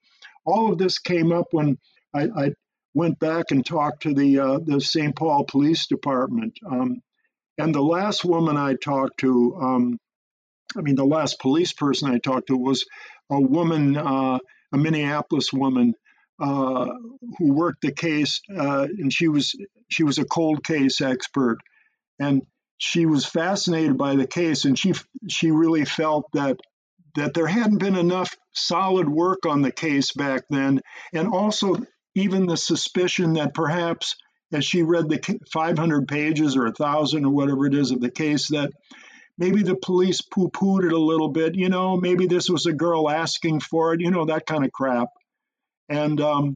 all 0.45 0.71
of 0.71 0.77
this 0.77 0.99
came 0.99 1.31
up 1.31 1.47
when 1.51 1.77
I, 2.13 2.23
I 2.23 2.51
went 2.93 3.19
back 3.19 3.51
and 3.51 3.65
talked 3.65 4.03
to 4.03 4.13
the 4.13 4.39
uh, 4.39 4.59
the 4.63 4.79
St. 4.81 5.15
Paul 5.15 5.45
Police 5.45 5.87
Department. 5.87 6.57
Um, 6.65 7.01
and 7.57 7.73
the 7.73 7.81
last 7.81 8.25
woman 8.25 8.57
I 8.57 8.75
talked 8.75 9.19
to, 9.19 9.57
um, 9.61 9.97
I 10.77 10.81
mean, 10.81 10.95
the 10.95 11.05
last 11.05 11.39
police 11.39 11.71
person 11.71 12.11
I 12.11 12.17
talked 12.17 12.47
to 12.47 12.57
was 12.57 12.85
a 13.29 13.39
woman, 13.39 13.95
uh, 13.95 14.39
a 14.73 14.77
Minneapolis 14.77 15.53
woman 15.53 15.93
uh, 16.39 16.87
who 17.37 17.53
worked 17.53 17.81
the 17.81 17.93
case, 17.93 18.41
uh, 18.55 18.87
and 18.97 19.11
she 19.11 19.27
was 19.27 19.55
she 19.89 20.03
was 20.03 20.17
a 20.17 20.25
cold 20.25 20.63
case 20.63 20.99
expert, 20.99 21.59
and 22.19 22.41
she 22.77 23.05
was 23.05 23.25
fascinated 23.25 23.97
by 23.97 24.15
the 24.15 24.27
case, 24.27 24.65
and 24.65 24.77
she 24.77 24.93
she 25.29 25.51
really 25.51 25.85
felt 25.85 26.25
that 26.33 26.59
that 27.15 27.33
there 27.33 27.47
hadn't 27.47 27.77
been 27.77 27.95
enough 27.95 28.35
solid 28.53 29.07
work 29.09 29.45
on 29.45 29.61
the 29.61 29.71
case 29.71 30.11
back 30.11 30.43
then, 30.49 30.81
and 31.13 31.27
also 31.27 31.75
even 32.15 32.45
the 32.45 32.57
suspicion 32.57 33.33
that 33.33 33.53
perhaps 33.53 34.15
as 34.53 34.63
she 34.63 34.83
read 34.83 35.09
the 35.09 35.39
500 35.51 36.07
pages 36.07 36.55
or 36.55 36.67
a 36.67 36.71
thousand 36.71 37.25
or 37.25 37.31
whatever 37.31 37.65
it 37.65 37.73
is 37.73 37.91
of 37.91 37.99
the 37.99 38.11
case 38.11 38.47
that 38.49 38.71
maybe 39.37 39.63
the 39.63 39.75
police 39.75 40.21
poo-pooed 40.21 40.85
it 40.85 40.93
a 40.93 40.97
little 40.97 41.29
bit 41.29 41.55
you 41.55 41.67
know 41.67 41.97
maybe 41.97 42.27
this 42.27 42.49
was 42.49 42.65
a 42.65 42.71
girl 42.71 43.09
asking 43.09 43.59
for 43.59 43.93
it 43.93 43.99
you 44.01 44.11
know 44.11 44.25
that 44.25 44.45
kind 44.45 44.63
of 44.63 44.71
crap. 44.71 45.09
And 45.89 46.21
um, 46.21 46.55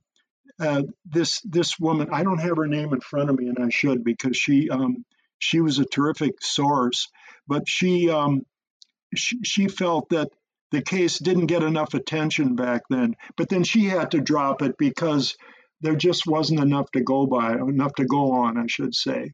uh, 0.60 0.84
this 1.06 1.42
this 1.42 1.80
woman 1.80 2.10
i 2.12 2.24
don't 2.24 2.40
have 2.40 2.58
her 2.58 2.68
name 2.68 2.94
in 2.94 3.02
front 3.02 3.30
of 3.30 3.38
me 3.38 3.48
and 3.48 3.58
i 3.60 3.70
should 3.70 4.04
because 4.04 4.36
she 4.36 4.70
um, 4.70 5.06
she 5.40 5.62
was 5.62 5.80
a 5.80 5.86
terrific 5.86 6.42
source. 6.42 7.08
But 7.48 7.68
she 7.68 8.10
um, 8.10 8.44
she, 9.16 9.40
she 9.44 9.68
felt 9.68 10.10
that 10.10 10.30
the 10.72 10.82
case 10.82 11.18
didn't 11.18 11.48
get 11.48 11.64
enough 11.64 11.94
attention 11.94 12.56
back 12.56 12.84
then. 12.90 13.16
But 13.38 13.50
then 13.50 13.64
she 13.64 13.86
had 13.86 14.12
to 14.12 14.22
drop 14.22 14.62
it 14.62 14.78
because 14.78 15.36
there 15.82 15.96
just 15.96 16.28
wasn't 16.28 16.60
enough 16.60 16.92
to 16.92 17.02
go 17.02 17.26
by, 17.26 17.54
enough 17.54 17.94
to 17.96 18.06
go 18.06 18.32
on, 18.34 18.58
I 18.58 18.68
should 18.68 18.94
say. 18.94 19.32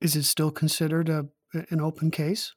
Is 0.00 0.16
it 0.16 0.24
still 0.24 0.50
considered 0.50 1.08
a, 1.08 1.26
an 1.70 1.80
open 1.80 2.10
case? 2.10 2.54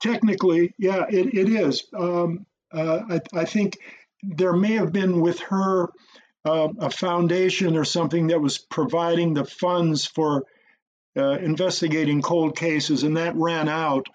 Technically, 0.00 0.74
yeah, 0.78 1.04
it, 1.08 1.34
it 1.34 1.48
is. 1.48 1.86
Um, 1.98 2.46
uh, 2.72 3.00
I, 3.10 3.40
I, 3.40 3.44
think 3.44 3.78
there 4.22 4.52
may 4.52 4.72
have 4.72 4.92
been 4.92 5.20
with 5.20 5.40
her 5.40 5.88
uh, 6.44 6.68
a 6.78 6.90
foundation 6.90 7.76
or 7.76 7.84
something 7.84 8.28
that 8.28 8.40
was 8.40 8.58
providing 8.58 9.34
the 9.34 9.44
funds 9.44 10.06
for 10.06 10.44
uh, 11.16 11.38
investigating 11.38 12.22
cold 12.22 12.56
cases, 12.56 13.02
and 13.02 13.16
that 13.16 13.34
ran 13.36 13.68
out. 13.68 14.06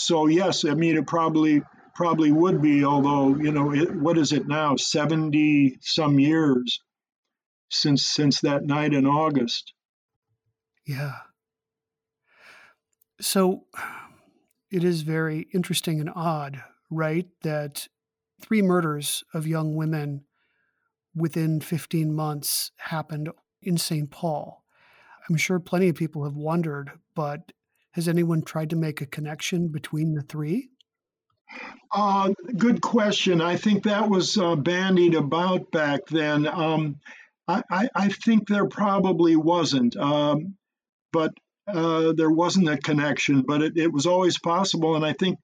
So 0.00 0.26
yes, 0.26 0.64
I 0.64 0.74
mean 0.74 0.96
it 0.96 1.06
probably 1.06 1.62
probably 1.94 2.32
would 2.32 2.62
be. 2.62 2.84
Although 2.84 3.36
you 3.36 3.52
know, 3.52 3.72
it, 3.72 3.94
what 3.94 4.18
is 4.18 4.32
it 4.32 4.48
now? 4.48 4.76
Seventy 4.76 5.76
some 5.80 6.18
years 6.18 6.80
since 7.70 8.06
since 8.06 8.40
that 8.40 8.64
night 8.64 8.94
in 8.94 9.06
August. 9.06 9.72
Yeah. 10.86 11.16
So 13.20 13.66
it 14.70 14.82
is 14.82 15.02
very 15.02 15.46
interesting 15.52 16.00
and 16.00 16.10
odd, 16.14 16.62
right? 16.90 17.28
That 17.42 17.86
three 18.40 18.62
murders 18.62 19.22
of 19.34 19.46
young 19.46 19.74
women 19.76 20.24
within 21.14 21.60
15 21.60 22.14
months 22.14 22.72
happened 22.78 23.28
in 23.60 23.76
St. 23.76 24.10
Paul. 24.10 24.64
I'm 25.28 25.36
sure 25.36 25.60
plenty 25.60 25.88
of 25.88 25.96
people 25.96 26.24
have 26.24 26.36
wondered, 26.36 26.92
but 27.14 27.52
has 27.92 28.08
anyone 28.08 28.42
tried 28.42 28.70
to 28.70 28.76
make 28.76 29.00
a 29.00 29.06
connection 29.06 29.68
between 29.68 30.14
the 30.14 30.22
three? 30.22 30.70
Uh, 31.92 32.32
good 32.56 32.80
question. 32.80 33.40
I 33.40 33.56
think 33.56 33.84
that 33.84 34.08
was 34.08 34.38
uh, 34.38 34.54
bandied 34.54 35.14
about 35.14 35.70
back 35.72 36.06
then. 36.06 36.46
Um, 36.46 37.00
I, 37.48 37.62
I, 37.70 37.88
I, 37.96 38.08
think 38.08 38.46
there 38.46 38.68
probably 38.68 39.34
wasn't, 39.34 39.96
um, 39.96 40.54
but 41.12 41.32
uh, 41.66 42.12
there 42.12 42.30
wasn't 42.30 42.68
a 42.68 42.78
connection. 42.78 43.42
But 43.42 43.62
it, 43.62 43.76
it, 43.76 43.92
was 43.92 44.06
always 44.06 44.38
possible, 44.38 44.94
and 44.94 45.04
I 45.04 45.14
think 45.14 45.38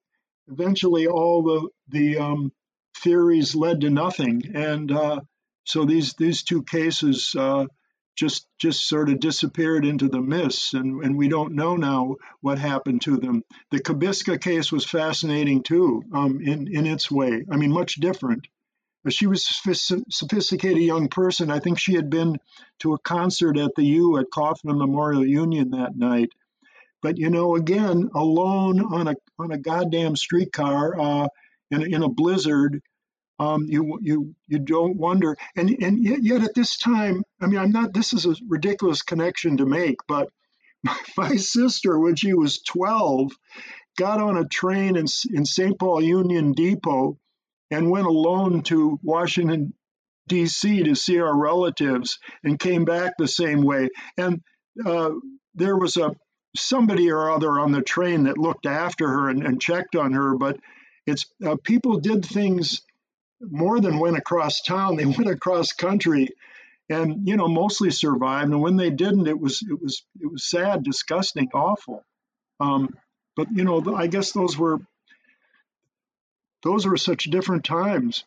eventually 0.46 1.08
all 1.08 1.42
the 1.42 1.68
the 1.88 2.18
um, 2.18 2.52
theories 2.98 3.56
led 3.56 3.80
to 3.80 3.90
nothing. 3.90 4.42
And 4.54 4.92
uh, 4.92 5.20
so 5.64 5.84
these 5.84 6.14
these 6.14 6.44
two 6.44 6.62
cases 6.62 7.34
uh, 7.36 7.66
just 8.16 8.46
just 8.58 8.88
sort 8.88 9.10
of 9.10 9.20
disappeared 9.20 9.84
into 9.84 10.08
the 10.08 10.20
mists, 10.20 10.74
and, 10.74 11.04
and 11.04 11.16
we 11.16 11.28
don't 11.28 11.54
know 11.54 11.76
now 11.76 12.16
what 12.40 12.58
happened 12.58 13.02
to 13.02 13.16
them. 13.18 13.42
The 13.70 13.78
Kibiska 13.78 14.40
case 14.40 14.72
was 14.72 14.84
fascinating 14.84 15.62
too, 15.62 16.02
um, 16.12 16.40
in 16.40 16.66
in 16.74 16.86
its 16.86 17.10
way. 17.10 17.44
I 17.50 17.56
mean, 17.56 17.72
much 17.72 17.96
different. 17.96 18.48
But 19.04 19.12
she 19.12 19.28
was 19.28 19.46
a 19.68 19.74
sophisticated 20.10 20.82
young 20.82 21.08
person. 21.08 21.48
I 21.48 21.60
think 21.60 21.78
she 21.78 21.94
had 21.94 22.10
been 22.10 22.38
to 22.80 22.94
a 22.94 22.98
concert 22.98 23.56
at 23.56 23.76
the 23.76 23.84
U 23.84 24.18
at 24.18 24.32
Coffman 24.34 24.78
Memorial 24.78 25.24
Union 25.24 25.70
that 25.70 25.96
night. 25.96 26.30
But 27.02 27.18
you 27.18 27.30
know, 27.30 27.54
again, 27.54 28.10
alone 28.14 28.80
on 28.80 29.06
a 29.06 29.14
on 29.38 29.52
a 29.52 29.58
goddamn 29.58 30.16
streetcar 30.16 30.98
uh, 30.98 31.28
in 31.70 31.94
in 31.94 32.02
a 32.02 32.08
blizzard 32.08 32.82
um, 33.38 33.66
you 33.68 33.98
you 34.00 34.34
you 34.48 34.58
don't 34.58 34.96
wonder, 34.96 35.36
and 35.56 35.70
and 35.82 36.02
yet, 36.02 36.22
yet, 36.22 36.42
at 36.42 36.54
this 36.54 36.78
time, 36.78 37.22
I 37.40 37.46
mean, 37.46 37.58
I'm 37.58 37.70
not. 37.70 37.92
This 37.92 38.12
is 38.12 38.24
a 38.24 38.34
ridiculous 38.48 39.02
connection 39.02 39.58
to 39.58 39.66
make, 39.66 39.96
but 40.08 40.30
my, 40.82 40.96
my 41.16 41.36
sister, 41.36 41.98
when 41.98 42.16
she 42.16 42.32
was 42.32 42.62
12, 42.62 43.32
got 43.98 44.20
on 44.20 44.38
a 44.38 44.48
train 44.48 44.96
in 44.96 45.06
in 45.34 45.44
St. 45.44 45.78
Paul 45.78 46.02
Union 46.02 46.52
Depot 46.52 47.18
and 47.70 47.90
went 47.90 48.06
alone 48.06 48.62
to 48.62 48.98
Washington, 49.02 49.74
D.C. 50.28 50.84
to 50.84 50.94
see 50.94 51.20
our 51.20 51.36
relatives 51.36 52.18
and 52.42 52.58
came 52.58 52.84
back 52.84 53.14
the 53.18 53.28
same 53.28 53.62
way. 53.62 53.88
And 54.16 54.40
uh, 54.84 55.10
there 55.54 55.76
was 55.76 55.96
a 55.96 56.14
somebody 56.56 57.10
or 57.10 57.30
other 57.30 57.58
on 57.60 57.72
the 57.72 57.82
train 57.82 58.24
that 58.24 58.38
looked 58.38 58.64
after 58.64 59.06
her 59.06 59.28
and, 59.28 59.44
and 59.44 59.60
checked 59.60 59.94
on 59.94 60.12
her, 60.12 60.36
but 60.36 60.58
it's 61.06 61.26
uh, 61.44 61.56
people 61.62 62.00
did 62.00 62.24
things 62.24 62.80
more 63.40 63.80
than 63.80 63.98
went 63.98 64.16
across 64.16 64.62
town. 64.62 64.96
They 64.96 65.06
went 65.06 65.28
across 65.28 65.72
country 65.72 66.30
and 66.88 67.26
you 67.26 67.36
know 67.36 67.48
mostly 67.48 67.90
survived. 67.90 68.50
And 68.50 68.60
when 68.60 68.76
they 68.76 68.90
didn't 68.90 69.26
it 69.26 69.38
was 69.38 69.62
it 69.62 69.80
was 69.80 70.04
it 70.20 70.30
was 70.30 70.44
sad 70.44 70.82
disgusting 70.82 71.48
awful. 71.54 72.04
Um, 72.60 72.96
but 73.36 73.48
you 73.52 73.64
know 73.64 73.94
i 73.94 74.06
guess 74.06 74.32
those 74.32 74.56
were 74.56 74.78
those 76.62 76.86
were 76.86 76.96
such 76.96 77.24
different 77.24 77.64
times. 77.64 78.24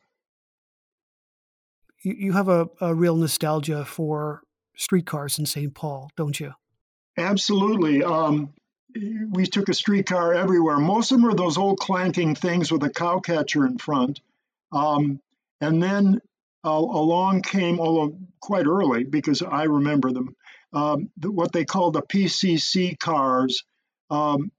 You, 2.03 2.13
you 2.13 2.31
have 2.33 2.47
a, 2.47 2.69
a 2.79 2.93
real 2.93 3.15
nostalgia 3.15 3.83
for 3.85 4.43
streetcars 4.75 5.39
in 5.39 5.45
st 5.45 5.73
paul 5.73 6.11
don't 6.15 6.39
you? 6.39 6.53
Absolutely. 7.17 8.03
Um, 8.03 8.53
we 9.31 9.45
took 9.45 9.67
a 9.67 9.73
streetcar 9.73 10.33
everywhere. 10.33 10.77
Most 10.77 11.11
of 11.11 11.19
them 11.19 11.29
are 11.29 11.35
those 11.35 11.57
old 11.57 11.79
clanking 11.79 12.33
things 12.33 12.71
with 12.71 12.83
a 12.83 12.89
cow 12.89 13.19
catcher 13.19 13.65
in 13.65 13.77
front 13.77 14.21
um, 14.71 15.19
and 15.61 15.81
then 15.81 16.19
uh, 16.65 16.69
along 16.69 17.41
came, 17.41 17.79
although 17.79 18.17
quite 18.41 18.65
early 18.65 19.03
because 19.03 19.41
I 19.41 19.63
remember 19.63 20.11
them, 20.11 20.35
um, 20.73 21.09
what 21.21 21.51
they 21.51 21.65
called 21.65 21.93
the 21.93 22.01
PCC 22.01 22.97
cars 22.99 23.63
um, 24.09 24.51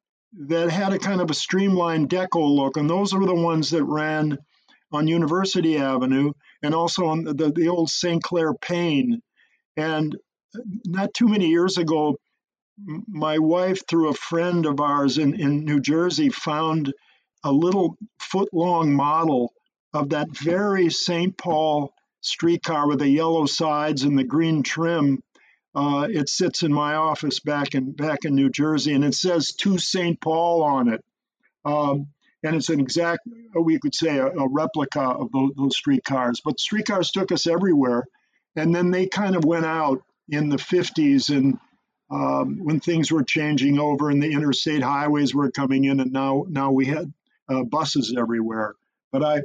that 0.46 0.70
had 0.70 0.92
a 0.92 0.98
kind 0.98 1.20
of 1.20 1.30
a 1.30 1.34
streamlined 1.34 2.08
deco 2.08 2.48
look, 2.48 2.76
and 2.76 2.88
those 2.88 3.14
were 3.14 3.26
the 3.26 3.34
ones 3.34 3.70
that 3.70 3.84
ran 3.84 4.38
on 4.92 5.06
University 5.06 5.78
Avenue 5.78 6.32
and 6.62 6.74
also 6.74 7.06
on 7.06 7.24
the, 7.24 7.34
the, 7.34 7.52
the 7.52 7.68
old 7.68 7.90
St. 7.90 8.22
Clair 8.22 8.54
Payne. 8.54 9.20
And 9.76 10.16
not 10.84 11.14
too 11.14 11.28
many 11.28 11.46
years 11.46 11.78
ago, 11.78 12.16
my 13.06 13.38
wife, 13.38 13.82
through 13.88 14.08
a 14.08 14.14
friend 14.14 14.66
of 14.66 14.80
ours 14.80 15.18
in, 15.18 15.38
in 15.38 15.64
New 15.64 15.80
Jersey, 15.80 16.28
found 16.30 16.92
a 17.44 17.52
little 17.52 17.96
foot 18.18 18.48
long 18.52 18.92
model 18.94 19.52
of 19.92 20.10
that 20.10 20.28
very 20.30 20.90
St. 20.90 21.36
Paul 21.36 21.92
streetcar 22.20 22.88
with 22.88 22.98
the 23.00 23.08
yellow 23.08 23.46
sides 23.46 24.02
and 24.02 24.18
the 24.18 24.24
green 24.24 24.62
trim. 24.62 25.22
Uh, 25.74 26.08
it 26.10 26.28
sits 26.28 26.62
in 26.62 26.72
my 26.72 26.94
office 26.94 27.40
back 27.40 27.74
in 27.74 27.92
back 27.92 28.24
in 28.24 28.34
New 28.34 28.50
Jersey, 28.50 28.92
and 28.92 29.04
it 29.04 29.14
says 29.14 29.52
to 29.52 29.78
St. 29.78 30.20
Paul 30.20 30.62
on 30.62 30.88
it. 30.88 31.04
Um, 31.64 32.08
and 32.42 32.56
it's 32.56 32.70
an 32.70 32.80
exact, 32.80 33.20
we 33.54 33.78
could 33.78 33.94
say, 33.94 34.16
a, 34.16 34.26
a 34.26 34.48
replica 34.48 35.00
of 35.00 35.30
those, 35.30 35.50
those 35.56 35.76
streetcars. 35.76 36.40
But 36.44 36.58
streetcars 36.58 37.10
took 37.10 37.32
us 37.32 37.46
everywhere, 37.46 38.04
and 38.56 38.74
then 38.74 38.90
they 38.90 39.06
kind 39.06 39.36
of 39.36 39.44
went 39.44 39.66
out 39.66 40.02
in 40.28 40.48
the 40.48 40.56
50s 40.56 41.28
and 41.36 41.58
um, 42.10 42.58
when 42.64 42.80
things 42.80 43.12
were 43.12 43.22
changing 43.22 43.78
over 43.78 44.10
and 44.10 44.22
the 44.22 44.32
interstate 44.32 44.82
highways 44.82 45.34
were 45.34 45.50
coming 45.50 45.84
in, 45.84 46.00
and 46.00 46.12
now 46.12 46.44
now 46.48 46.72
we 46.72 46.86
had 46.86 47.12
uh, 47.48 47.62
buses 47.62 48.14
everywhere. 48.18 48.74
But 49.12 49.22
I 49.22 49.42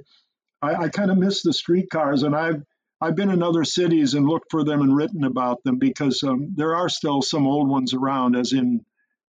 I, 0.66 0.84
I 0.84 0.90
kind 0.90 1.12
of 1.12 1.18
miss 1.18 1.42
the 1.42 1.54
streetcars, 1.54 2.24
and 2.24 2.36
I've 2.36 2.64
I've 3.02 3.16
been 3.16 3.30
in 3.30 3.44
other 3.44 3.64
cities 3.64 4.14
and 4.14 4.28
looked 4.28 4.50
for 4.50 4.64
them 4.64 4.82
and 4.82 4.96
written 4.96 5.26
about 5.26 5.64
them 5.64 5.78
because 5.78 6.24
um, 6.24 6.54
there 6.56 6.76
are 6.76 6.90
still 6.90 7.22
some 7.22 7.46
old 7.46 7.70
ones 7.70 7.94
around, 7.94 8.36
as 8.36 8.54
in 8.54 8.86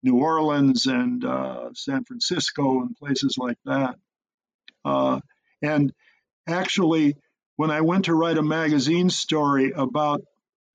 New 0.03 0.17
Orleans 0.17 0.85
and 0.85 1.23
uh, 1.23 1.69
San 1.73 2.03
Francisco 2.03 2.81
and 2.81 2.95
places 2.97 3.37
like 3.37 3.57
that. 3.65 3.95
Uh, 4.83 5.21
and 5.61 5.93
actually, 6.47 7.15
when 7.55 7.71
I 7.71 7.81
went 7.81 8.05
to 8.05 8.13
write 8.13 8.37
a 8.37 8.43
magazine 8.43 9.09
story 9.09 9.71
about 9.71 10.21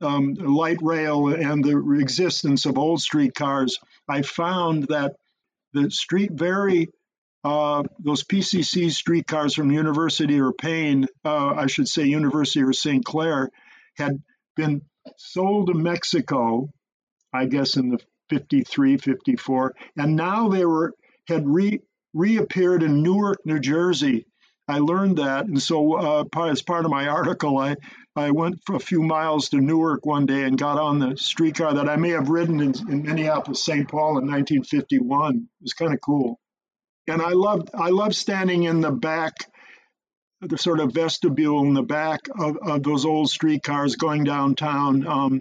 um, 0.01 0.35
light 0.35 0.79
rail 0.81 1.29
and 1.29 1.63
the 1.63 1.99
existence 2.01 2.65
of 2.65 2.79
old 2.79 3.03
streetcars, 3.03 3.79
I 4.09 4.23
found 4.23 4.85
that 4.85 5.17
the 5.75 5.91
street 5.91 6.31
very 6.33 6.89
uh, 7.45 7.85
those 8.01 8.25
PCC 8.25 8.91
streetcars 8.91 9.55
from 9.55 9.71
University 9.71 10.41
or 10.41 10.53
Payne, 10.53 11.07
uh, 11.25 11.55
I 11.55 11.67
should 11.67 11.89
say 11.89 12.05
University 12.05 12.63
or 12.63 12.73
St. 12.73 13.05
Clair, 13.05 13.51
had 13.97 14.23
been 14.57 14.83
sold 15.17 15.69
to 15.69 15.75
Mexico, 15.75 16.69
I 17.33 17.47
guess 17.47 17.77
in 17.77 17.91
the 17.91 17.99
53, 18.31 18.99
54, 18.99 19.75
and 19.97 20.17
now 20.17 20.49
they 20.49 20.65
were 20.65 20.95
had 21.29 21.47
re, 21.47 21.81
reappeared 22.13 22.83
in 22.83 23.03
Newark, 23.03 23.39
New 23.45 23.61
Jersey. 23.61 24.27
I 24.67 24.81
learned 24.81 25.19
that, 25.19 25.47
and 25.47 25.63
so 25.63 25.95
uh, 25.95 26.25
as 26.45 26.61
part 26.61 26.85
of 26.85 26.91
my 26.91 27.09
article, 27.09 27.57
I 27.59 27.77
I 28.17 28.33
went 28.33 28.61
for 28.67 28.75
a 28.75 28.81
few 28.81 29.03
miles 29.03 29.49
to 29.51 29.59
Newark 29.59 30.05
one 30.05 30.27
day 30.27 30.43
and 30.43 30.59
got 30.59 30.79
on 30.79 30.99
the 30.99 31.17
streetcar 31.17 31.75
that 31.75 31.89
I 31.89 31.97
may 31.97 32.11
have 32.11 32.29
ridden 32.29 32.61
in, 32.61 32.75
in 32.91 33.03
Minneapolis, 33.03 33.65
St. 33.65 33.89
Paul 33.89 34.19
in 34.19 34.27
1951. 34.27 35.37
It 35.37 35.43
was 35.63 35.73
kind 35.73 35.95
of 35.95 36.01
cool 36.01 36.41
and 37.09 37.23
I 37.23 37.31
loved 37.31 37.71
I 37.75 37.89
love 37.89 38.15
standing 38.15 38.65
in 38.65 38.81
the 38.81 38.91
back, 38.91 39.35
the 40.41 40.59
sort 40.59 40.81
of 40.81 40.93
vestibule 40.93 41.63
in 41.65 41.75
the 41.75 41.83
back 41.83 42.21
of, 42.39 42.57
of 42.59 42.83
those 42.83 43.05
old 43.05 43.31
streetcars 43.31 43.97
going 43.97 44.25
downtown. 44.25 45.07
Um, 45.07 45.41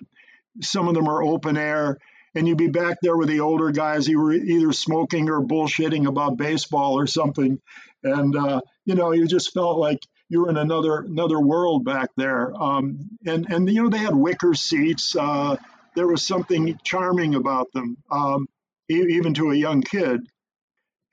some 0.62 0.88
of 0.88 0.96
them 0.96 1.08
are 1.08 1.22
open 1.22 1.58
air, 1.58 1.98
and 2.34 2.48
you'd 2.48 2.58
be 2.58 2.70
back 2.70 2.98
there 3.02 3.18
with 3.18 3.28
the 3.28 3.42
older 3.42 3.72
guys. 3.72 4.08
You 4.08 4.20
were 4.20 4.34
either 4.34 4.72
smoking 4.72 5.30
or 5.30 5.42
bullshitting 5.42 6.08
about 6.08 6.38
baseball 6.38 6.98
or 6.98 7.06
something, 7.06 7.60
and 8.04 8.36
uh, 8.36 8.62
you 8.86 8.96
know 8.96 9.12
you 9.12 9.28
just 9.28 9.54
felt 9.54 9.78
like 9.78 10.00
you 10.30 10.42
were 10.42 10.50
in 10.50 10.58
another 10.58 11.00
another 11.00 11.40
world 11.40 11.84
back 11.84 12.10
there. 12.16 12.54
Um, 12.56 13.10
and 13.26 13.46
and 13.52 13.70
you 13.70 13.84
know 13.84 13.90
they 13.90 13.98
had 13.98 14.16
wicker 14.16 14.54
seats. 14.54 15.16
Uh, 15.16 15.58
there 15.96 16.08
was 16.08 16.26
something 16.26 16.80
charming 16.84 17.36
about 17.36 17.72
them, 17.74 17.98
um, 18.12 18.48
even 18.88 19.34
to 19.34 19.52
a 19.52 19.56
young 19.56 19.82
kid 19.82 20.22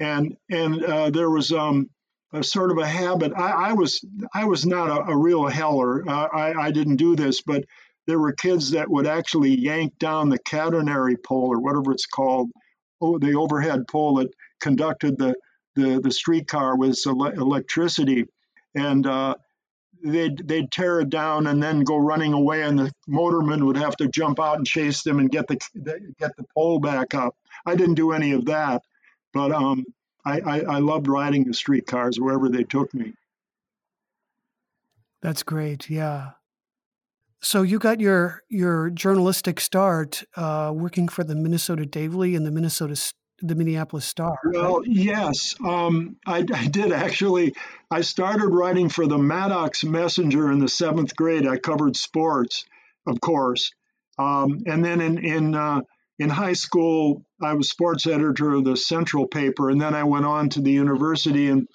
and 0.05 0.37
and 0.51 0.85
uh, 0.85 1.11
there 1.11 1.31
was 1.31 1.53
um, 1.53 1.89
a 2.33 2.43
sort 2.43 2.71
of 2.71 2.79
a 2.79 2.87
habit. 2.87 3.33
I, 3.37 3.71
I 3.71 3.73
was 3.73 4.05
I 4.35 4.45
was 4.45 4.67
not 4.67 4.89
a, 4.91 5.13
a 5.13 5.17
real 5.17 5.47
heller. 5.47 6.09
Uh, 6.09 6.29
I, 6.33 6.67
I 6.67 6.71
didn't 6.71 6.97
do 6.97 7.17
this, 7.17 7.41
but 7.43 7.65
there 8.07 8.19
were 8.19 8.33
kids 8.33 8.73
that 8.73 8.91
would 8.91 9.07
actually 9.07 9.59
yank 9.59 9.99
down 9.99 10.29
the 10.29 10.39
catenary 10.41 11.17
pole 11.23 11.49
or 11.53 11.61
whatever 11.61 11.93
it's 11.93 12.07
called, 12.07 12.51
oh, 13.01 13.19
the 13.19 13.35
overhead 13.35 13.87
pole 13.89 14.17
that 14.17 14.29
conducted 14.61 15.19
the 15.19 15.35
the, 15.77 16.01
the 16.01 16.11
streetcar 16.11 16.77
with 16.77 16.99
electricity, 17.07 18.27
and 18.75 19.07
uh, 19.07 19.35
they'd 20.05 20.47
they'd 20.47 20.71
tear 20.71 21.01
it 21.01 21.11
down 21.11 21.47
and 21.47 21.63
then 21.63 21.81
go 21.81 21.97
running 21.97 22.33
away, 22.33 22.63
and 22.63 22.79
the 22.79 22.93
motorman 23.09 23.65
would 23.65 23.77
have 23.77 23.97
to 23.97 24.09
jump 24.09 24.39
out 24.39 24.59
and 24.59 24.67
chase 24.67 25.03
them 25.03 25.19
and 25.19 25.31
get 25.31 25.49
the 25.49 25.59
get 26.19 26.37
the 26.37 26.45
pole 26.55 26.79
back 26.79 27.15
up. 27.15 27.35
I 27.67 27.75
didn't 27.75 27.95
do 27.95 28.13
any 28.13 28.33
of 28.33 28.45
that, 28.47 28.83
but 29.35 29.53
um, 29.53 29.85
I, 30.25 30.41
I, 30.41 30.61
I 30.61 30.79
loved 30.79 31.09
riding 31.09 31.45
the 31.45 31.55
streetcars 31.55 32.19
wherever 32.19 32.49
they 32.49 32.65
took 32.65 32.95
me. 32.95 33.13
That's 35.21 35.43
great. 35.43 35.91
Yeah. 35.91 36.31
So 37.41 37.63
you 37.63 37.79
got 37.79 38.01
your 38.01 38.43
your 38.49 38.89
journalistic 38.89 39.61
start 39.61 40.25
uh, 40.35 40.73
working 40.75 41.09
for 41.09 41.25
the 41.25 41.35
Minnesota 41.35 41.85
Daily 41.85 42.35
and 42.35 42.47
the 42.47 42.51
Minnesota 42.51 42.97
the 43.41 43.55
Minneapolis 43.55 44.07
Star. 44.07 44.39
Well, 44.45 44.79
right? 44.79 44.89
yes, 44.89 45.55
um, 45.65 46.17
I, 46.27 46.45
I, 46.55 46.69
did 46.69 46.93
actually. 46.93 47.55
I 47.91 48.01
started 48.01 48.49
writing 48.49 48.89
for 48.89 49.07
the 49.07 49.19
Mattocks 49.19 49.85
Messenger 49.85 50.53
in 50.53 50.59
the 50.59 50.69
seventh 50.69 51.15
grade. 51.17 51.47
I 51.47 51.59
covered 51.59 51.97
sports, 51.97 52.65
of 53.07 53.21
course, 53.21 53.71
um, 54.19 54.61
and 54.67 54.85
then 54.85 55.01
in 55.01 55.19
in 55.19 55.55
uh, 55.55 55.81
in 56.19 56.31
high 56.31 56.53
school, 56.53 57.25
I 57.43 57.55
was 57.55 57.69
sports 57.69 58.07
editor 58.07 58.53
of 58.53 58.65
the 58.65 58.77
Central 58.77 59.27
paper, 59.27 59.71
and 59.71 59.81
then 59.81 59.95
I 59.95 60.05
went 60.05 60.27
on 60.27 60.49
to 60.51 60.61
the 60.61 60.71
university 60.71 61.49
and 61.49 61.69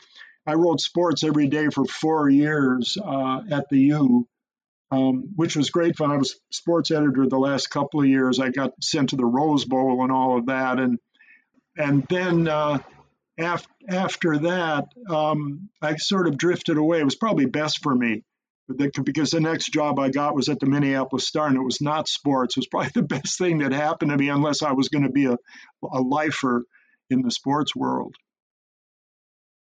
I 0.46 0.54
wrote 0.54 0.82
sports 0.82 1.24
every 1.24 1.48
day 1.48 1.70
for 1.70 1.86
four 1.86 2.30
years 2.30 2.98
uh, 3.04 3.42
at 3.52 3.70
the 3.70 3.80
U, 3.80 4.28
um, 4.92 5.30
which 5.36 5.56
was 5.56 5.70
great 5.70 5.96
fun. 5.96 6.12
I 6.12 6.18
was 6.18 6.40
sports 6.52 6.90
editor 6.90 7.28
the 7.28 7.38
last 7.38 7.68
couple 7.68 8.02
of 8.02 8.08
years. 8.08 8.40
I 8.40 8.50
got 8.50 8.72
sent 8.82 9.10
to 9.10 9.16
the 9.16 9.26
Rose 9.26 9.66
Bowl 9.66 10.02
and 10.02 10.12
all 10.12 10.38
of 10.38 10.48
that, 10.48 10.80
and 10.80 10.98
and 11.78 12.04
then 12.10 12.48
uh, 12.48 12.80
af- 13.38 13.68
after 13.88 14.40
that, 14.40 14.86
um, 15.10 15.70
I 15.82 15.98
sort 15.98 16.28
of 16.28 16.38
drifted 16.38 16.78
away. 16.78 17.00
It 17.00 17.06
was 17.06 17.16
probably 17.16 17.46
best 17.46 17.84
for 17.84 17.94
me 17.94 18.24
because 18.78 19.32
the 19.32 19.40
next 19.40 19.72
job 19.74 20.00
I 20.00 20.10
got 20.10 20.36
was 20.36 20.50
at 20.50 20.60
the 20.60 20.66
Minneapolis 20.66 21.28
Star, 21.28 21.48
and 21.48 21.58
it 21.58 21.64
was 21.64 21.82
not 21.82 22.08
sports. 22.08 22.56
It 22.56 22.62
was 22.62 22.68
probably 22.68 22.92
the 22.94 23.04
best 23.04 23.38
thing 23.38 23.60
that 23.60 23.72
happened 23.72 24.12
to 24.12 24.18
me, 24.18 24.30
unless 24.30 24.62
I 24.62 24.72
was 24.72 24.90
going 24.90 25.04
to 25.04 25.12
be 25.12 25.26
a, 25.26 25.38
a 25.92 26.02
lifer 26.02 26.64
in 27.10 27.22
the 27.22 27.32
sports 27.32 27.76
world. 27.76 28.16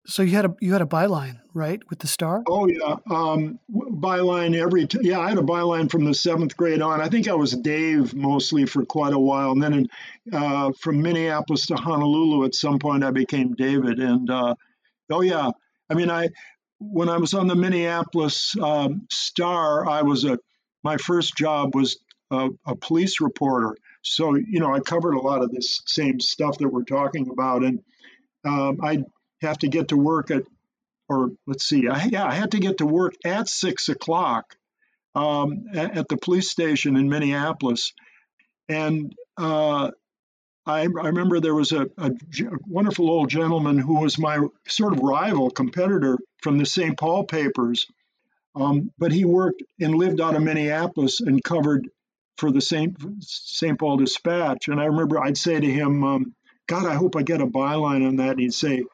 So 0.07 0.23
you 0.23 0.33
had 0.33 0.45
a 0.45 0.55
you 0.61 0.73
had 0.75 0.83
a 0.83 0.87
byline, 0.87 1.41
right, 1.55 1.81
with 1.89 1.99
the 2.01 2.07
Star? 2.07 2.43
Oh 2.47 2.67
yeah, 2.67 2.97
um, 3.11 3.59
byline 3.73 4.55
every 4.55 4.87
t- 4.87 4.99
yeah. 5.01 5.19
I 5.19 5.31
had 5.31 5.39
a 5.39 5.43
byline 5.43 5.91
from 5.91 6.05
the 6.05 6.13
seventh 6.13 6.55
grade 6.59 6.83
on. 6.83 7.01
I 7.01 7.09
think 7.09 7.27
I 7.27 7.33
was 7.35 7.53
Dave 7.53 8.15
mostly 8.15 8.67
for 8.67 8.85
quite 8.85 9.15
a 9.15 9.19
while, 9.19 9.53
and 9.53 9.63
then 9.63 9.73
in, 9.73 9.89
uh, 10.31 10.73
from 10.79 11.01
Minneapolis 11.01 11.67
to 11.67 11.77
Honolulu, 11.77 12.45
at 12.45 12.55
some 12.55 12.79
point 12.79 13.03
I 13.03 13.13
became 13.13 13.55
David. 13.55 13.99
And 13.99 14.29
uh, 14.29 14.55
oh 15.11 15.23
yeah, 15.23 15.51
I 15.89 15.95
mean 15.95 16.11
I 16.11 16.29
when 16.79 17.09
I 17.09 17.19
was 17.19 17.35
on 17.35 17.47
the 17.47 17.55
Minneapolis 17.55 18.55
um, 18.61 19.07
Star, 19.11 19.89
I 19.89 20.03
was 20.03 20.25
a 20.25 20.39
my 20.83 20.97
first 20.99 21.37
job 21.37 21.75
was 21.75 21.99
a, 22.31 22.51
a, 22.67 22.77
police 22.77 23.21
reporter. 23.21 23.75
So 24.03 24.35
you 24.35 24.61
know, 24.61 24.75
I 24.75 24.81
covered 24.81 25.15
a 25.15 25.21
lot 25.21 25.43
of 25.43 25.51
this 25.51 25.81
same 25.87 26.21
stuff 26.21 26.59
that 26.59 26.69
we're 26.69 26.85
talking 26.85 27.31
about, 27.31 27.65
and 27.65 27.81
um, 28.45 28.79
I'd 28.83 29.05
have 29.41 29.59
to 29.59 29.69
get 29.69 29.89
to 29.89 29.97
work 29.97 30.31
at, 30.31 30.43
or 31.09 31.31
let's 31.47 31.67
see, 31.67 31.89
I, 31.89 32.05
yeah, 32.07 32.27
I 32.27 32.35
had 32.35 32.53
to 32.53 32.61
get 32.61 32.79
to 32.79 32.87
work 32.87 33.15
at 33.25 33.49
six 33.49 33.89
o'clock 33.89 34.57
um, 35.15 35.65
at, 35.73 35.97
at, 35.97 36.09
the 36.09 36.17
police 36.17 36.51
station 36.51 36.97
in 36.97 37.09
Minneapolis, 37.09 37.93
and 38.69 39.15
uh, 39.39 39.91
I, 40.67 40.81
I, 40.81 40.85
remember 40.85 41.41
there 41.41 41.55
was 41.55 41.73
a, 41.73 41.87
a, 41.99 42.11
wonderful 42.67 43.11
old 43.11 43.29
gentleman 43.29 43.79
who 43.79 44.01
was 44.01 44.19
my 44.19 44.39
sort 44.67 44.95
of 44.95 45.01
rival 45.01 45.51
competitor 45.51 46.17
from 46.43 46.57
the 46.57 46.65
St. 46.65 46.99
Paul 46.99 47.25
papers, 47.25 47.87
um, 48.57 48.91
but 48.99 49.13
he 49.13 49.25
worked 49.25 49.63
and 49.81 49.95
lived 49.95 50.21
out 50.21 50.35
of 50.35 50.43
Minneapolis 50.43 51.21
and 51.21 51.45
covered 51.45 51.89
for 52.39 52.51
the 52.51 52.63
St. 52.63 52.97
St. 53.21 53.79
Paul 53.79 53.99
Dispatch. 53.99 54.69
And 54.69 54.81
I 54.81 54.87
remember 54.87 55.21
I'd 55.21 55.37
say 55.37 55.61
to 55.61 55.71
him, 55.71 56.03
um, 56.03 56.35
"God, 56.67 56.87
I 56.87 56.95
hope 56.95 57.15
I 57.15 57.23
get 57.23 57.43
a 57.43 57.47
byline 57.47 58.07
on 58.07 58.17
that." 58.17 58.33
And 58.33 58.41
he'd 58.41 58.55
say, 58.55 58.85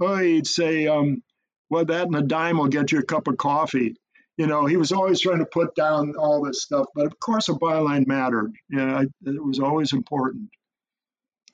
"Oh, 0.00 0.16
he'd 0.16 0.46
say, 0.46 0.86
um, 0.86 1.22
well, 1.68 1.84
that 1.84 2.06
and 2.06 2.16
a 2.16 2.22
dime 2.22 2.56
will 2.56 2.68
get 2.68 2.90
you 2.90 3.00
a 3.00 3.04
cup 3.04 3.28
of 3.28 3.36
coffee." 3.36 3.96
You 4.38 4.46
know, 4.46 4.66
he 4.66 4.76
was 4.76 4.92
always 4.92 5.20
trying 5.20 5.40
to 5.40 5.46
put 5.46 5.74
down 5.74 6.14
all 6.16 6.40
this 6.42 6.62
stuff, 6.62 6.86
but 6.94 7.06
of 7.06 7.18
course, 7.20 7.48
a 7.48 7.52
byline 7.52 8.06
mattered. 8.06 8.52
You 8.68 8.86
know, 8.86 8.98
it 9.26 9.44
was 9.44 9.58
always 9.58 9.92
important. 9.92 10.48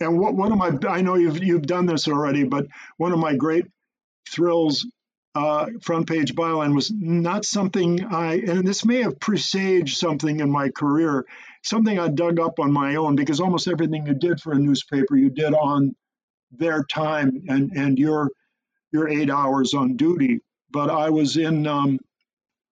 And 0.00 0.18
what, 0.18 0.34
one 0.34 0.52
of 0.52 0.58
my, 0.58 0.72
I 0.88 1.02
know 1.02 1.14
you've 1.16 1.42
you've 1.42 1.66
done 1.66 1.86
this 1.86 2.08
already, 2.08 2.44
but 2.44 2.66
one 2.96 3.12
of 3.12 3.18
my 3.18 3.34
great 3.36 3.66
thrills 4.30 4.86
uh, 5.34 5.66
front 5.82 6.06
page 6.08 6.34
byline 6.34 6.74
was 6.74 6.92
not 6.92 7.44
something 7.44 8.04
I, 8.04 8.34
and 8.36 8.66
this 8.66 8.84
may 8.84 9.02
have 9.02 9.18
presaged 9.18 9.98
something 9.98 10.40
in 10.40 10.50
my 10.50 10.68
career, 10.70 11.26
something 11.62 11.98
I 11.98 12.08
dug 12.08 12.38
up 12.38 12.60
on 12.60 12.72
my 12.72 12.96
own 12.96 13.16
because 13.16 13.40
almost 13.40 13.66
everything 13.68 14.06
you 14.06 14.14
did 14.14 14.40
for 14.40 14.52
a 14.52 14.58
newspaper 14.58 15.16
you 15.16 15.30
did 15.30 15.54
on 15.54 15.94
their 16.52 16.84
time 16.84 17.42
and 17.48 17.72
and 17.72 17.98
your 17.98 18.30
your 18.92 19.08
eight 19.08 19.30
hours 19.30 19.74
on 19.74 19.96
duty. 19.96 20.40
But 20.70 20.90
I 20.90 21.10
was 21.10 21.36
in 21.36 21.66
um, 21.66 21.98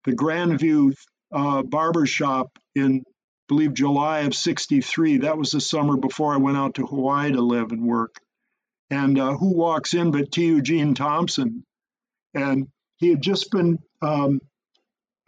the 0.04 0.12
Grandview 0.12 0.94
uh, 1.32 1.62
barber 1.62 2.06
shop 2.06 2.58
in 2.74 3.04
believe 3.52 3.74
July 3.74 4.20
of 4.20 4.34
63. 4.34 5.18
That 5.18 5.36
was 5.36 5.50
the 5.50 5.60
summer 5.60 5.98
before 5.98 6.32
I 6.32 6.38
went 6.38 6.56
out 6.56 6.76
to 6.76 6.86
Hawaii 6.86 7.32
to 7.32 7.42
live 7.42 7.70
and 7.70 7.86
work. 7.86 8.16
And 8.88 9.18
uh, 9.18 9.34
who 9.36 9.54
walks 9.54 9.92
in 9.92 10.10
but 10.10 10.32
T. 10.32 10.46
Eugene 10.46 10.94
Thompson? 10.94 11.62
And 12.32 12.68
he 12.96 13.10
had 13.10 13.20
just 13.20 13.50
been 13.50 13.78
um, 14.00 14.40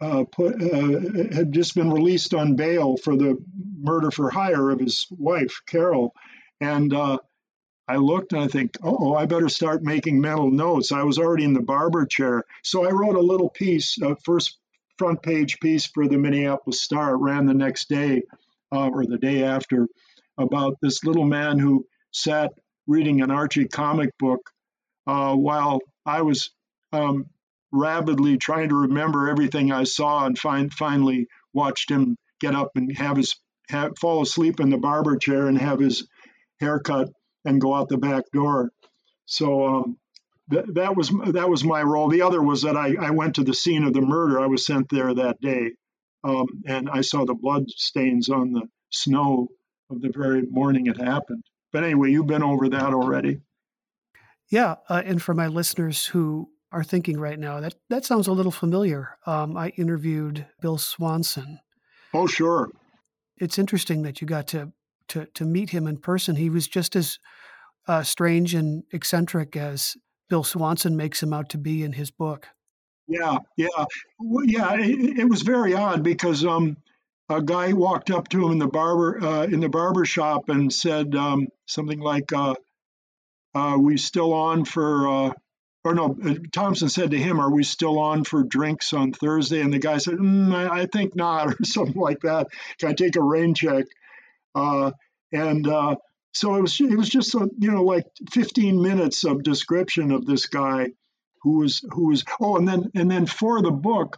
uh, 0.01 0.23
put, 0.23 0.55
uh, 0.55 1.35
had 1.35 1.51
just 1.51 1.75
been 1.75 1.91
released 1.91 2.33
on 2.33 2.55
bail 2.55 2.97
for 2.97 3.15
the 3.15 3.37
murder 3.79 4.09
for 4.09 4.31
hire 4.31 4.71
of 4.71 4.79
his 4.79 5.05
wife, 5.11 5.61
Carol. 5.67 6.11
And 6.59 6.95
uh, 6.95 7.19
I 7.87 7.97
looked 7.97 8.33
and 8.33 8.41
I 8.41 8.47
think, 8.47 8.71
oh, 8.83 9.13
I 9.13 9.27
better 9.27 9.49
start 9.49 9.83
making 9.83 10.19
mental 10.19 10.49
notes. 10.49 10.91
I 10.91 11.03
was 11.03 11.19
already 11.19 11.43
in 11.43 11.53
the 11.53 11.61
barber 11.61 12.07
chair. 12.07 12.43
So 12.63 12.87
I 12.87 12.89
wrote 12.89 13.17
a 13.17 13.19
little 13.21 13.51
piece, 13.51 14.01
uh, 14.01 14.15
first 14.23 14.57
front 14.97 15.21
page 15.21 15.59
piece 15.59 15.85
for 15.87 16.07
the 16.07 16.17
Minneapolis 16.17 16.81
Star. 16.81 17.15
It 17.15 17.17
ran 17.17 17.45
the 17.45 17.53
next 17.53 17.89
day 17.89 18.23
uh, 18.73 18.89
or 18.89 19.05
the 19.05 19.17
day 19.17 19.43
after 19.43 19.87
about 20.37 20.77
this 20.81 21.03
little 21.03 21.25
man 21.25 21.59
who 21.59 21.85
sat 22.11 22.51
reading 22.87 23.21
an 23.21 23.31
Archie 23.31 23.67
comic 23.67 24.09
book 24.19 24.49
uh, 25.07 25.35
while 25.35 25.79
I 26.05 26.21
was 26.21 26.51
um, 26.91 27.27
rapidly 27.71 28.37
trying 28.37 28.69
to 28.69 28.75
remember 28.75 29.29
everything 29.29 29.71
I 29.71 29.83
saw 29.83 30.25
and 30.25 30.37
finally 30.37 31.27
watched 31.53 31.89
him 31.89 32.17
get 32.39 32.55
up 32.55 32.71
and 32.75 32.95
have 32.97 33.17
his 33.17 33.35
have, 33.69 33.97
fall 33.99 34.21
asleep 34.21 34.59
in 34.59 34.69
the 34.69 34.77
barber 34.77 35.17
chair 35.17 35.47
and 35.47 35.57
have 35.57 35.79
his 35.79 36.07
haircut 36.59 37.09
and 37.45 37.61
go 37.61 37.73
out 37.73 37.89
the 37.89 37.97
back 37.97 38.23
door. 38.31 38.71
So 39.25 39.65
um, 39.65 39.97
that, 40.49 40.73
that 40.75 40.95
was 40.95 41.09
that 41.09 41.49
was 41.49 41.63
my 41.63 41.81
role. 41.81 42.09
The 42.09 42.21
other 42.21 42.41
was 42.41 42.61
that 42.61 42.77
I, 42.77 42.95
I 42.99 43.09
went 43.11 43.35
to 43.35 43.43
the 43.43 43.53
scene 43.53 43.83
of 43.83 43.93
the 43.93 44.01
murder. 44.01 44.39
I 44.39 44.47
was 44.47 44.65
sent 44.65 44.89
there 44.89 45.13
that 45.13 45.41
day, 45.41 45.71
um, 46.23 46.47
and 46.67 46.89
I 46.89 47.01
saw 47.01 47.25
the 47.25 47.33
blood 47.33 47.69
stains 47.69 48.29
on 48.29 48.51
the 48.51 48.63
snow 48.91 49.47
of 49.89 50.01
the 50.01 50.11
very 50.15 50.43
morning 50.43 50.87
it 50.87 50.97
happened. 50.97 51.43
But 51.73 51.83
anyway, 51.83 52.11
you've 52.11 52.27
been 52.27 52.43
over 52.43 52.69
that 52.69 52.93
already. 52.93 53.41
Yeah, 54.49 54.75
uh, 54.87 55.01
and 55.03 55.21
for 55.21 55.33
my 55.33 55.47
listeners 55.47 56.05
who 56.05 56.49
are 56.71 56.83
thinking 56.83 57.19
right 57.19 57.39
now, 57.39 57.59
that 57.59 57.75
that 57.89 58.05
sounds 58.05 58.27
a 58.27 58.33
little 58.33 58.51
familiar. 58.51 59.17
Um, 59.25 59.57
I 59.57 59.69
interviewed 59.69 60.45
Bill 60.61 60.77
Swanson. 60.77 61.59
Oh, 62.13 62.27
sure. 62.27 62.69
It's 63.37 63.57
interesting 63.57 64.03
that 64.03 64.21
you 64.21 64.27
got 64.27 64.47
to 64.49 64.71
to 65.09 65.25
to 65.25 65.45
meet 65.45 65.71
him 65.71 65.87
in 65.87 65.97
person. 65.97 66.35
He 66.35 66.49
was 66.49 66.67
just 66.67 66.95
as 66.95 67.19
uh, 67.87 68.03
strange 68.03 68.53
and 68.53 68.83
eccentric 68.91 69.55
as 69.55 69.95
Bill 70.29 70.43
Swanson 70.43 70.95
makes 70.95 71.21
him 71.21 71.33
out 71.33 71.49
to 71.49 71.57
be 71.57 71.83
in 71.83 71.93
his 71.93 72.11
book. 72.11 72.47
Yeah, 73.07 73.37
yeah, 73.55 73.85
well, 74.19 74.45
yeah. 74.45 74.73
It, 74.79 75.19
it, 75.19 75.29
was 75.29 75.43
very 75.43 75.75
odd 75.75 76.01
because 76.01 76.43
um, 76.43 76.77
a 77.29 77.39
guy 77.41 77.73
walked 77.73 78.09
up 78.09 78.29
to 78.29 78.45
him 78.45 78.53
in 78.53 78.57
the 78.57 78.67
barber 78.67 79.23
uh, 79.23 79.43
in 79.43 79.59
the 79.59 79.69
barber 79.69 80.05
shop 80.05 80.49
and 80.49 80.73
said 80.73 81.13
um, 81.13 81.49
something 81.67 81.99
like, 81.99 82.33
uh, 82.33 82.55
uh, 83.53 83.77
"We 83.79 83.97
still 83.97 84.33
on 84.33 84.65
for?" 84.65 85.07
Uh, 85.07 85.31
or 85.83 85.93
no, 85.93 86.17
uh, 86.25 86.33
Thompson 86.51 86.89
said 86.89 87.11
to 87.11 87.17
him, 87.17 87.39
"Are 87.39 87.51
we 87.51 87.63
still 87.63 87.99
on 87.99 88.23
for 88.23 88.43
drinks 88.43 88.91
on 88.91 89.11
Thursday?" 89.13 89.61
And 89.61 89.71
the 89.71 89.77
guy 89.77 89.99
said, 89.99 90.15
mm, 90.15 90.51
I, 90.51 90.81
I, 90.81 90.85
think 90.87 91.15
not," 91.15 91.47
or 91.59 91.63
something 91.63 92.01
like 92.01 92.21
that. 92.21 92.47
Can 92.79 92.89
I 92.89 92.93
take 92.93 93.17
a 93.17 93.21
rain 93.21 93.53
check? 93.53 93.85
Uh, 94.55 94.91
and 95.31 95.67
so 96.35 96.55
it 96.55 96.61
was 96.61 96.79
it 96.79 96.97
was 96.97 97.09
just 97.09 97.35
a, 97.35 97.49
you 97.59 97.71
know 97.71 97.83
like 97.83 98.05
15 98.31 98.81
minutes 98.81 99.23
of 99.23 99.43
description 99.43 100.11
of 100.11 100.25
this 100.25 100.47
guy 100.47 100.87
who 101.41 101.59
was 101.59 101.83
who 101.91 102.09
was 102.09 102.23
oh 102.41 102.57
and 102.57 102.67
then 102.67 102.91
and 102.95 103.09
then 103.09 103.25
for 103.25 103.61
the 103.61 103.71
book 103.71 104.17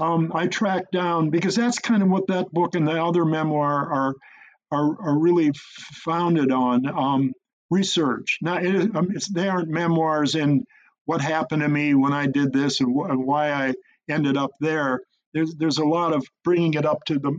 um, 0.00 0.32
I 0.34 0.46
tracked 0.46 0.92
down 0.92 1.30
because 1.30 1.56
that's 1.56 1.78
kind 1.78 2.02
of 2.02 2.08
what 2.08 2.28
that 2.28 2.52
book 2.52 2.74
and 2.74 2.86
the 2.86 3.02
other 3.02 3.24
memoir 3.24 3.92
are 3.92 4.14
are, 4.72 5.02
are 5.02 5.18
really 5.18 5.52
founded 6.04 6.52
on 6.52 6.86
um, 6.86 7.32
research. 7.70 8.38
Now 8.40 8.58
it, 8.58 8.94
um, 8.94 9.10
they 9.32 9.48
aren't 9.48 9.68
memoirs 9.68 10.36
in 10.36 10.64
what 11.06 11.20
happened 11.20 11.62
to 11.62 11.68
me 11.68 11.94
when 11.94 12.12
I 12.12 12.26
did 12.26 12.52
this 12.52 12.80
and, 12.80 12.94
wh- 12.96 13.10
and 13.10 13.24
why 13.26 13.52
I 13.52 13.74
ended 14.08 14.36
up 14.36 14.52
there. 14.60 15.00
There's 15.34 15.54
there's 15.56 15.78
a 15.78 15.84
lot 15.84 16.14
of 16.14 16.26
bringing 16.44 16.74
it 16.74 16.86
up 16.86 17.04
to 17.06 17.18
the 17.18 17.32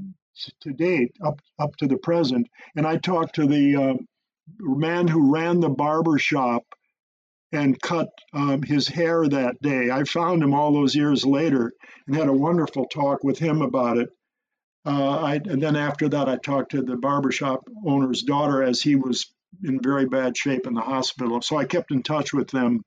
to 0.61 0.71
date, 0.73 1.15
up 1.23 1.41
up 1.59 1.75
to 1.77 1.87
the 1.87 1.97
present. 1.97 2.47
And 2.75 2.85
I 2.87 2.97
talked 2.97 3.35
to 3.35 3.47
the 3.47 3.75
uh, 3.75 3.93
man 4.59 5.07
who 5.07 5.31
ran 5.31 5.59
the 5.59 5.69
barber 5.69 6.17
shop 6.17 6.63
and 7.51 7.79
cut 7.81 8.09
um, 8.33 8.61
his 8.61 8.87
hair 8.87 9.27
that 9.27 9.61
day. 9.61 9.91
I 9.91 10.03
found 10.05 10.41
him 10.41 10.53
all 10.53 10.71
those 10.71 10.95
years 10.95 11.25
later 11.25 11.73
and 12.07 12.15
had 12.15 12.29
a 12.29 12.33
wonderful 12.33 12.85
talk 12.85 13.23
with 13.23 13.37
him 13.37 13.61
about 13.61 13.97
it. 13.97 14.09
Uh, 14.85 15.19
I, 15.19 15.35
and 15.35 15.61
then 15.61 15.75
after 15.75 16.09
that, 16.09 16.29
I 16.29 16.37
talked 16.37 16.71
to 16.71 16.81
the 16.81 16.95
barbershop 16.95 17.67
owner's 17.85 18.23
daughter 18.23 18.63
as 18.63 18.81
he 18.81 18.95
was 18.95 19.31
in 19.63 19.81
very 19.81 20.05
bad 20.05 20.35
shape 20.37 20.65
in 20.65 20.73
the 20.73 20.81
hospital. 20.81 21.41
So 21.41 21.57
I 21.57 21.65
kept 21.65 21.91
in 21.91 22.03
touch 22.03 22.33
with 22.33 22.49
them 22.49 22.83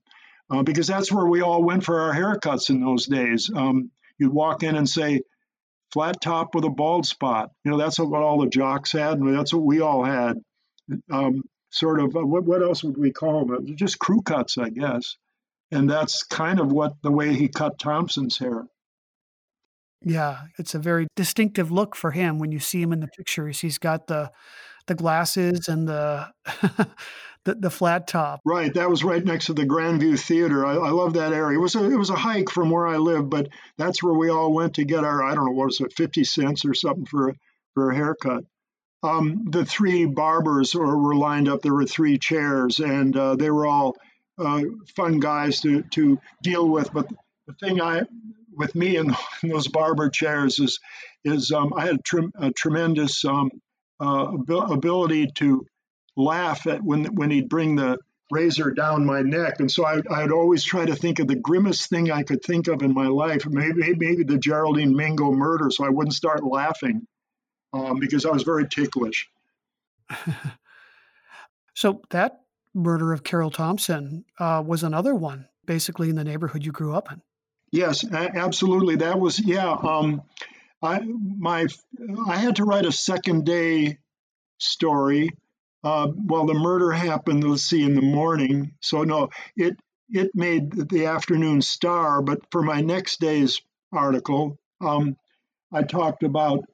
uh, 0.49 0.63
because 0.63 0.87
that's 0.87 1.11
where 1.11 1.25
we 1.25 1.41
all 1.41 1.63
went 1.63 1.83
for 1.83 2.01
our 2.01 2.13
haircuts 2.13 2.69
in 2.69 2.81
those 2.81 3.05
days. 3.05 3.49
Um, 3.55 3.91
you'd 4.17 4.33
walk 4.33 4.63
in 4.63 4.75
and 4.75 4.89
say, 4.89 5.21
flat 5.95 6.19
top 6.19 6.53
with 6.53 6.65
a 6.65 6.69
bald 6.69 7.05
spot. 7.05 7.51
You 7.63 7.71
know, 7.71 7.77
that's 7.77 7.97
what 7.97 8.21
all 8.21 8.41
the 8.41 8.49
jocks 8.49 8.91
had, 8.91 9.17
and 9.17 9.33
that's 9.33 9.53
what 9.53 9.63
we 9.63 9.79
all 9.79 10.03
had. 10.03 10.41
Um, 11.09 11.41
sort 11.69 12.01
of, 12.01 12.13
uh, 12.17 12.19
what, 12.19 12.43
what 12.43 12.61
else 12.61 12.83
would 12.83 12.97
we 12.97 13.11
call 13.11 13.45
them? 13.45 13.77
Just 13.77 13.97
crew 13.97 14.21
cuts, 14.21 14.57
I 14.57 14.69
guess. 14.69 15.15
And 15.71 15.89
that's 15.89 16.23
kind 16.23 16.59
of 16.59 16.69
what 16.69 16.95
the 17.01 17.11
way 17.11 17.33
he 17.33 17.47
cut 17.47 17.79
Thompson's 17.79 18.37
hair. 18.37 18.65
Yeah, 20.01 20.41
it's 20.59 20.75
a 20.75 20.79
very 20.79 21.07
distinctive 21.15 21.71
look 21.71 21.95
for 21.95 22.11
him 22.11 22.39
when 22.39 22.51
you 22.51 22.59
see 22.59 22.81
him 22.81 22.91
in 22.91 22.99
the 22.99 23.07
pictures. 23.07 23.61
He's 23.61 23.77
got 23.77 24.07
the 24.07 24.31
the 24.87 24.95
glasses 24.95 25.69
and 25.69 25.87
the 25.87 26.29
the, 27.45 27.55
the 27.55 27.69
flat 27.69 28.07
top. 28.07 28.41
Right, 28.43 28.73
that 28.73 28.89
was 28.89 29.03
right 29.03 29.23
next 29.23 29.45
to 29.45 29.53
the 29.53 29.65
Grandview 29.65 30.19
Theater. 30.19 30.65
I, 30.65 30.73
I 30.73 30.89
love 30.89 31.13
that 31.13 31.31
area. 31.31 31.57
It 31.57 31.61
was 31.61 31.75
a 31.75 31.83
it 31.85 31.97
was 31.97 32.09
a 32.09 32.15
hike 32.15 32.49
from 32.49 32.69
where 32.69 32.87
I 32.87 32.97
live, 32.97 33.29
but 33.29 33.47
that's 33.77 34.03
where 34.03 34.13
we 34.13 34.29
all 34.29 34.51
went 34.51 34.75
to 34.75 34.83
get 34.83 35.03
our 35.03 35.23
I 35.23 35.33
don't 35.33 35.45
know 35.45 35.51
what 35.51 35.67
was 35.67 35.79
it, 35.79 35.93
fifty 35.93 36.23
cents 36.23 36.65
or 36.65 36.73
something 36.73 37.05
for 37.05 37.33
for 37.73 37.91
a 37.91 37.95
haircut. 37.95 38.43
Um, 39.03 39.45
the 39.49 39.65
three 39.65 40.05
barbers 40.05 40.73
were, 40.73 40.97
were, 40.97 41.15
lined 41.15 41.47
up. 41.47 41.61
There 41.61 41.75
were 41.75 41.85
three 41.85 42.17
chairs, 42.17 42.79
and 42.79 43.15
uh, 43.15 43.35
they 43.35 43.51
were 43.51 43.67
all 43.67 43.95
uh, 44.39 44.61
fun 44.95 45.19
guys 45.19 45.61
to 45.61 45.83
to 45.83 46.19
deal 46.41 46.67
with. 46.67 46.91
But 46.91 47.07
the 47.45 47.53
thing 47.53 47.79
I 47.79 48.01
with 48.51 48.73
me 48.73 48.97
in, 48.97 49.15
those 49.43 49.67
barber 49.67 50.09
chairs 50.09 50.59
is 50.59 50.79
is 51.23 51.51
um, 51.51 51.73
I 51.75 51.85
had 51.85 51.99
a, 52.13 52.47
a 52.47 52.51
tremendous 52.51 53.23
um, 53.23 53.51
uh, 53.99 54.31
ability 54.49 55.27
to 55.35 55.65
laugh 56.15 56.67
at 56.67 56.83
when 56.83 57.05
when 57.15 57.31
he'd 57.31 57.49
bring 57.49 57.75
the 57.75 57.97
razor 58.31 58.71
down 58.71 59.05
my 59.05 59.21
neck. 59.21 59.59
And 59.59 59.71
so 59.71 59.85
I, 59.85 60.01
I'd 60.09 60.31
always 60.31 60.63
try 60.63 60.85
to 60.85 60.95
think 60.95 61.19
of 61.19 61.27
the 61.27 61.35
grimmest 61.35 61.89
thing 61.89 62.11
I 62.11 62.23
could 62.23 62.43
think 62.43 62.67
of 62.67 62.81
in 62.81 62.93
my 62.93 63.07
life, 63.07 63.45
maybe, 63.45 63.93
maybe 63.95 64.23
the 64.23 64.37
Geraldine 64.37 64.95
Mingo 64.95 65.31
murder, 65.31 65.69
so 65.69 65.85
I 65.85 65.89
wouldn't 65.89 66.15
start 66.15 66.43
laughing 66.43 67.05
um, 67.73 67.99
because 67.99 68.25
I 68.25 68.31
was 68.31 68.43
very 68.43 68.67
ticklish. 68.67 69.29
so 71.73 72.01
that 72.09 72.41
murder 72.73 73.13
of 73.13 73.23
Carol 73.23 73.51
Thompson 73.51 74.25
uh, 74.39 74.63
was 74.65 74.83
another 74.83 75.13
one, 75.13 75.47
basically 75.65 76.09
in 76.09 76.15
the 76.15 76.23
neighborhood 76.23 76.65
you 76.65 76.71
grew 76.71 76.95
up 76.95 77.11
in. 77.11 77.21
Yes, 77.71 78.03
a- 78.03 78.37
absolutely. 78.37 78.97
That 78.97 79.19
was 79.19 79.39
yeah. 79.39 79.71
Um, 79.71 80.21
I 80.81 80.99
my 80.99 81.67
I 82.27 82.37
had 82.37 82.57
to 82.57 82.63
write 82.63 82.85
a 82.85 82.91
second 82.91 83.45
day 83.45 83.97
story. 84.59 85.31
Uh, 85.85 86.07
well, 86.15 86.47
the 86.47 86.55
murder 86.55 86.91
happened. 86.91 87.43
Let's 87.43 87.63
see, 87.63 87.83
in 87.83 87.93
the 87.95 88.01
morning. 88.01 88.71
So 88.81 89.03
no, 89.03 89.29
it 89.55 89.77
it 90.09 90.31
made 90.33 90.71
the 90.89 91.05
afternoon 91.05 91.61
star. 91.61 92.21
But 92.23 92.39
for 92.51 92.63
my 92.63 92.81
next 92.81 93.21
day's 93.21 93.61
article, 93.93 94.57
um, 94.81 95.15
I 95.71 95.83
talked 95.83 96.23
about 96.23 96.65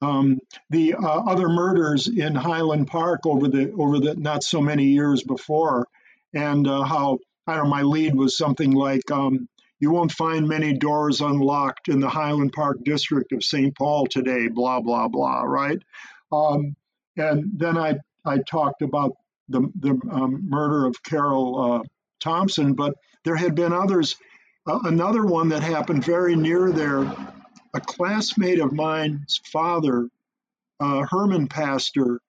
um, 0.00 0.38
the 0.70 0.94
uh, 0.94 0.98
other 1.00 1.48
murders 1.48 2.08
in 2.08 2.34
Highland 2.36 2.86
Park 2.86 3.26
over 3.26 3.48
the 3.48 3.72
over 3.72 3.98
the 3.98 4.14
not 4.14 4.44
so 4.44 4.60
many 4.60 4.84
years 4.84 5.24
before, 5.24 5.88
and 6.32 6.68
uh, 6.68 6.84
how 6.84 7.18
I 7.48 7.56
don't 7.56 7.64
know. 7.64 7.70
My 7.70 7.82
lead 7.82 8.14
was 8.14 8.38
something 8.38 8.70
like 8.70 9.10
um, 9.10 9.48
you 9.82 9.90
won't 9.90 10.12
find 10.12 10.46
many 10.48 10.72
doors 10.72 11.20
unlocked 11.20 11.88
in 11.88 11.98
the 11.98 12.08
Highland 12.08 12.52
Park 12.52 12.78
district 12.84 13.32
of 13.32 13.42
St. 13.42 13.74
Paul 13.76 14.06
today, 14.06 14.46
blah, 14.46 14.80
blah, 14.80 15.08
blah, 15.08 15.42
right? 15.42 15.78
Um, 16.30 16.76
and 17.16 17.50
then 17.56 17.76
I, 17.76 17.96
I 18.24 18.38
talked 18.38 18.82
about 18.82 19.16
the, 19.48 19.70
the 19.78 20.00
um, 20.10 20.48
murder 20.48 20.86
of 20.86 21.02
Carol 21.02 21.60
uh, 21.60 21.82
Thompson, 22.20 22.74
but 22.74 22.94
there 23.24 23.36
had 23.36 23.54
been 23.54 23.72
others. 23.72 24.16
Uh, 24.66 24.80
another 24.84 25.24
one 25.24 25.48
that 25.50 25.62
happened 25.62 26.04
very 26.04 26.36
near 26.36 26.70
there, 26.70 27.02
a 27.74 27.80
classmate 27.80 28.60
of 28.60 28.72
mine's 28.72 29.40
father, 29.52 30.08
uh, 30.80 31.04
Herman 31.08 31.48
Pastor, 31.48 32.20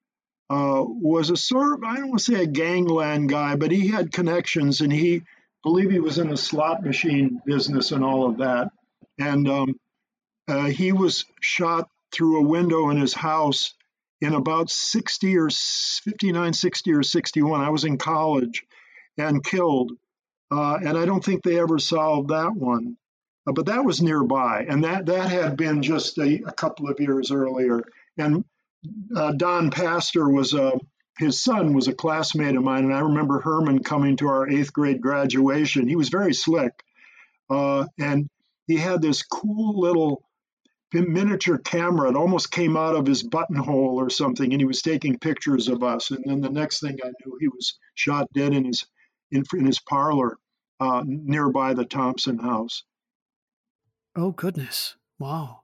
uh, 0.49 0.83
was 0.85 1.29
a 1.29 1.37
sort 1.37 1.73
of, 1.73 1.83
I 1.83 1.97
don't 1.97 2.09
want 2.09 2.19
to 2.19 2.31
say 2.33 2.43
a 2.43 2.47
gangland 2.47 3.29
guy, 3.29 3.55
but 3.55 3.71
he 3.71 3.87
had 3.87 4.11
connections 4.11 4.81
and 4.81 4.91
he 4.91 5.23
believe 5.63 5.89
he 5.89 5.99
was 5.99 6.17
in 6.17 6.29
the 6.29 6.37
slot 6.37 6.83
machine 6.83 7.39
business 7.45 7.91
and 7.91 8.03
all 8.03 8.27
of 8.27 8.37
that. 8.37 8.69
And 9.17 9.47
um, 9.47 9.75
uh, 10.47 10.65
he 10.65 10.91
was 10.91 11.25
shot 11.39 11.89
through 12.11 12.39
a 12.39 12.47
window 12.47 12.89
in 12.89 12.97
his 12.97 13.13
house 13.13 13.73
in 14.23 14.33
about 14.33 14.69
60 14.69 15.37
or 15.37 15.49
59, 15.49 16.53
60 16.53 16.93
or 16.93 17.03
61. 17.03 17.61
I 17.61 17.69
was 17.69 17.83
in 17.83 17.97
college 17.97 18.63
and 19.17 19.43
killed. 19.43 19.91
Uh, 20.49 20.75
and 20.75 20.97
I 20.97 21.05
don't 21.05 21.23
think 21.23 21.43
they 21.43 21.59
ever 21.59 21.77
solved 21.77 22.29
that 22.29 22.53
one. 22.55 22.97
Uh, 23.45 23.51
but 23.51 23.65
that 23.65 23.83
was 23.83 24.01
nearby. 24.01 24.65
And 24.67 24.83
that, 24.85 25.07
that 25.07 25.29
had 25.29 25.57
been 25.57 25.81
just 25.81 26.17
a, 26.17 26.41
a 26.47 26.51
couple 26.53 26.89
of 26.89 26.99
years 26.99 27.31
earlier. 27.31 27.83
And 28.17 28.45
uh, 29.15 29.33
Don 29.33 29.71
Pastor 29.71 30.29
was 30.29 30.53
a 30.53 30.79
his 31.19 31.43
son 31.43 31.73
was 31.73 31.87
a 31.87 31.93
classmate 31.93 32.55
of 32.55 32.63
mine, 32.63 32.85
and 32.85 32.93
I 32.93 33.01
remember 33.01 33.39
Herman 33.39 33.83
coming 33.83 34.17
to 34.17 34.27
our 34.29 34.49
eighth 34.49 34.73
grade 34.73 34.99
graduation. 34.99 35.87
He 35.87 35.95
was 35.95 36.09
very 36.09 36.33
slick, 36.33 36.83
uh, 37.51 37.85
and 37.99 38.27
he 38.65 38.77
had 38.77 38.99
this 38.99 39.21
cool 39.21 39.79
little 39.79 40.23
miniature 41.01 41.57
camera. 41.57 42.09
It 42.09 42.15
almost 42.15 42.51
came 42.51 42.77
out 42.77 42.95
of 42.95 43.05
his 43.05 43.23
buttonhole 43.23 43.99
or 43.99 44.09
something, 44.09 44.51
and 44.51 44.61
he 44.61 44.65
was 44.65 44.81
taking 44.81 45.17
pictures 45.17 45.67
of 45.67 45.83
us. 45.83 46.11
And 46.11 46.23
then 46.25 46.41
the 46.41 46.49
next 46.49 46.79
thing 46.79 46.97
I 47.03 47.07
knew, 47.07 47.37
he 47.39 47.47
was 47.47 47.77
shot 47.95 48.27
dead 48.33 48.53
in 48.53 48.65
his 48.65 48.85
in, 49.31 49.43
in 49.53 49.65
his 49.65 49.79
parlor 49.79 50.37
uh, 50.79 51.03
nearby 51.05 51.73
the 51.73 51.85
Thompson 51.85 52.37
house. 52.37 52.83
Oh 54.15 54.31
goodness! 54.31 54.95
Wow. 55.19 55.61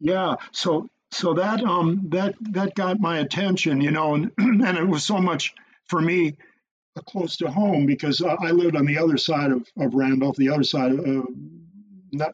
Yeah. 0.00 0.36
So 0.52 0.88
so 1.10 1.34
that 1.34 1.62
um 1.62 2.08
that 2.10 2.34
that 2.52 2.74
got 2.74 3.00
my 3.00 3.18
attention, 3.18 3.80
you 3.80 3.90
know, 3.90 4.14
and 4.14 4.30
and 4.38 4.78
it 4.78 4.86
was 4.86 5.04
so 5.04 5.18
much 5.18 5.54
for 5.88 6.00
me 6.00 6.36
uh, 6.96 7.00
close 7.02 7.36
to 7.38 7.50
home 7.50 7.86
because 7.86 8.22
I 8.22 8.50
lived 8.50 8.76
on 8.76 8.86
the 8.86 8.98
other 8.98 9.16
side 9.16 9.52
of, 9.52 9.66
of 9.78 9.94
Randolph, 9.94 10.36
the 10.36 10.48
other 10.48 10.64
side 10.64 10.92
of 10.92 11.00
uh, 11.00 11.22
not 12.12 12.32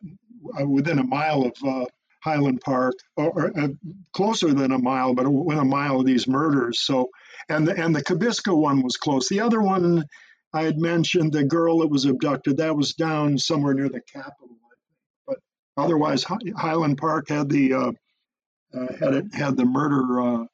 uh, 0.60 0.66
within 0.66 0.98
a 0.98 1.04
mile 1.04 1.42
of 1.42 1.52
uh, 1.66 1.84
Highland 2.22 2.60
Park, 2.60 2.94
or, 3.16 3.30
or 3.30 3.60
uh, 3.60 3.68
closer 4.12 4.52
than 4.52 4.72
a 4.72 4.78
mile, 4.78 5.14
but 5.14 5.28
within 5.28 5.62
a 5.62 5.64
mile 5.64 6.00
of 6.00 6.06
these 6.06 6.28
murders. 6.28 6.80
So, 6.80 7.10
and 7.48 7.66
the 7.66 7.82
and 7.82 7.94
the 7.94 8.02
Kabisca 8.02 8.56
one 8.56 8.82
was 8.82 8.96
close. 8.96 9.28
The 9.28 9.40
other 9.40 9.60
one 9.60 10.04
I 10.54 10.62
had 10.62 10.78
mentioned, 10.78 11.32
the 11.32 11.44
girl 11.44 11.78
that 11.78 11.88
was 11.88 12.04
abducted, 12.04 12.58
that 12.58 12.76
was 12.76 12.92
down 12.92 13.38
somewhere 13.38 13.74
near 13.74 13.88
the 13.88 14.02
Capitol, 14.12 14.56
But 15.26 15.38
otherwise, 15.76 16.24
Highland 16.56 16.98
Park 16.98 17.28
had 17.28 17.48
the 17.48 17.72
uh, 17.72 17.92
uh, 18.74 18.86
had 19.00 19.14
it 19.14 19.34
had 19.34 19.56
the 19.56 19.64
murder 19.64 20.20
uh, 20.20 20.44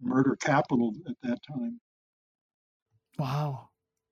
murder 0.00 0.36
capital 0.40 0.94
at 1.08 1.14
that 1.22 1.38
time. 1.48 1.80
Wow, 3.18 3.68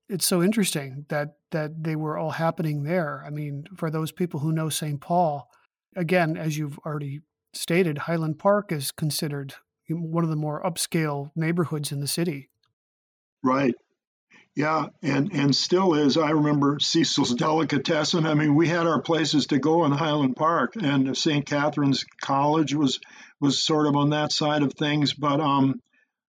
it's 0.09 0.27
so 0.27 0.41
interesting 0.43 1.07
that 1.09 1.37
that 1.51 1.83
they 1.83 1.97
were 1.97 2.17
all 2.17 2.31
happening 2.31 2.85
there. 2.85 3.25
I 3.27 3.31
mean, 3.31 3.67
for 3.77 3.91
those 3.91 4.13
people 4.13 4.41
who 4.41 4.53
know 4.53 4.69
St. 4.69 5.01
Paul, 5.01 5.51
again, 5.97 6.37
as 6.37 6.59
you've 6.59 6.79
already 6.81 7.21
stated, 7.53 7.99
Highland 7.99 8.39
Park 8.39 8.73
is 8.73 8.91
considered 8.91 9.55
one 9.89 10.25
of 10.25 10.31
the 10.31 10.37
more 10.37 10.63
upscale 10.63 11.33
neighborhoods 11.35 11.91
in 11.91 12.01
the 12.01 12.07
city. 12.07 12.49
Right. 13.43 13.75
Yeah, 14.57 14.87
and 15.03 15.33
and 15.33 15.55
still 15.55 15.95
is. 15.95 16.17
I 16.17 16.31
remember 16.31 16.79
Cecil's 16.81 17.35
Delicatessen. 17.37 18.27
I 18.27 18.35
mean, 18.35 18.55
we 18.55 18.69
had 18.69 18.87
our 18.87 19.01
places 19.01 19.47
to 19.47 19.59
go 19.59 19.85
in 19.85 19.93
Highland 19.93 20.37
Park, 20.37 20.75
and 20.77 21.17
St. 21.17 21.47
Catherine's 21.47 22.05
College 22.21 22.75
was 22.75 23.01
was 23.41 23.63
sort 23.63 23.87
of 23.87 23.97
on 23.97 24.11
that 24.11 24.33
side 24.33 24.63
of 24.63 24.75
things. 24.75 25.15
But 25.15 25.41
um, 25.41 25.81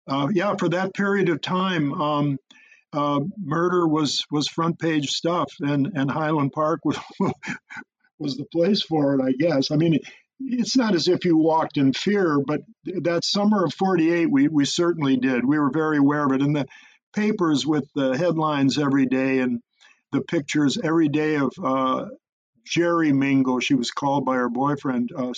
uh, 0.08 0.30
yeah, 0.34 0.56
for 0.56 0.70
that 0.70 0.94
period 0.94 1.30
of 1.30 1.42
time, 1.42 1.94
um, 1.94 2.38
uh, 2.94 3.20
murder 3.38 3.88
was 3.88 4.24
was 4.32 4.48
front 4.48 4.80
page 4.80 5.10
stuff, 5.10 5.52
and 5.60 5.92
and 5.96 6.10
Highland 6.10 6.54
Park 6.54 6.80
was 6.86 6.98
was 8.20 8.38
the 8.38 8.46
place 8.46 8.82
for 8.82 9.16
it, 9.16 9.24
I 9.24 9.32
guess. 9.32 9.72
I 9.72 9.76
mean. 9.76 10.00
It's 10.38 10.76
not 10.76 10.96
as 10.96 11.08
if 11.08 11.24
you 11.24 11.38
walked 11.38 11.78
in 11.78 11.94
fear, 11.94 12.42
but 12.46 12.60
that 12.84 13.24
summer 13.24 13.64
of 13.64 13.74
'48, 13.74 14.30
we, 14.30 14.50
we 14.50 14.66
certainly 14.66 15.16
did. 15.16 15.46
We 15.46 15.58
were 15.58 15.72
very 15.72 15.98
aware 15.98 16.26
of 16.26 16.34
it. 16.34 16.42
And 16.42 16.54
the, 16.54 16.66
papers 17.16 17.66
with 17.66 17.88
the 17.96 18.18
headlines 18.18 18.78
every 18.78 19.06
day 19.06 19.40
and 19.40 19.62
the 20.12 20.22
pictures 20.22 20.78
every 20.84 21.08
day 21.08 21.36
of 21.36 21.52
uh, 21.64 22.06
Jerry 22.66 23.14
Mingo, 23.14 23.60
she 23.60 23.74
was 23.74 23.92
called 23.92 24.26
by 24.26 24.36
her 24.36 24.50
boyfriend, 24.50 25.12
uh, 25.16 25.32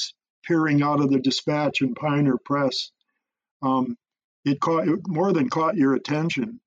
peering 0.46 0.82
out 0.82 1.00
of 1.00 1.10
the 1.10 1.20
dispatch 1.20 1.82
in 1.82 1.94
Pioneer 1.94 2.38
Press. 2.44 2.92
Um, 3.62 3.96
it 4.44 4.60
caught 4.60 4.88
it 4.88 5.00
more 5.08 5.34
than 5.34 5.50
caught 5.50 5.76
your 5.76 5.94
attention. 5.94 6.60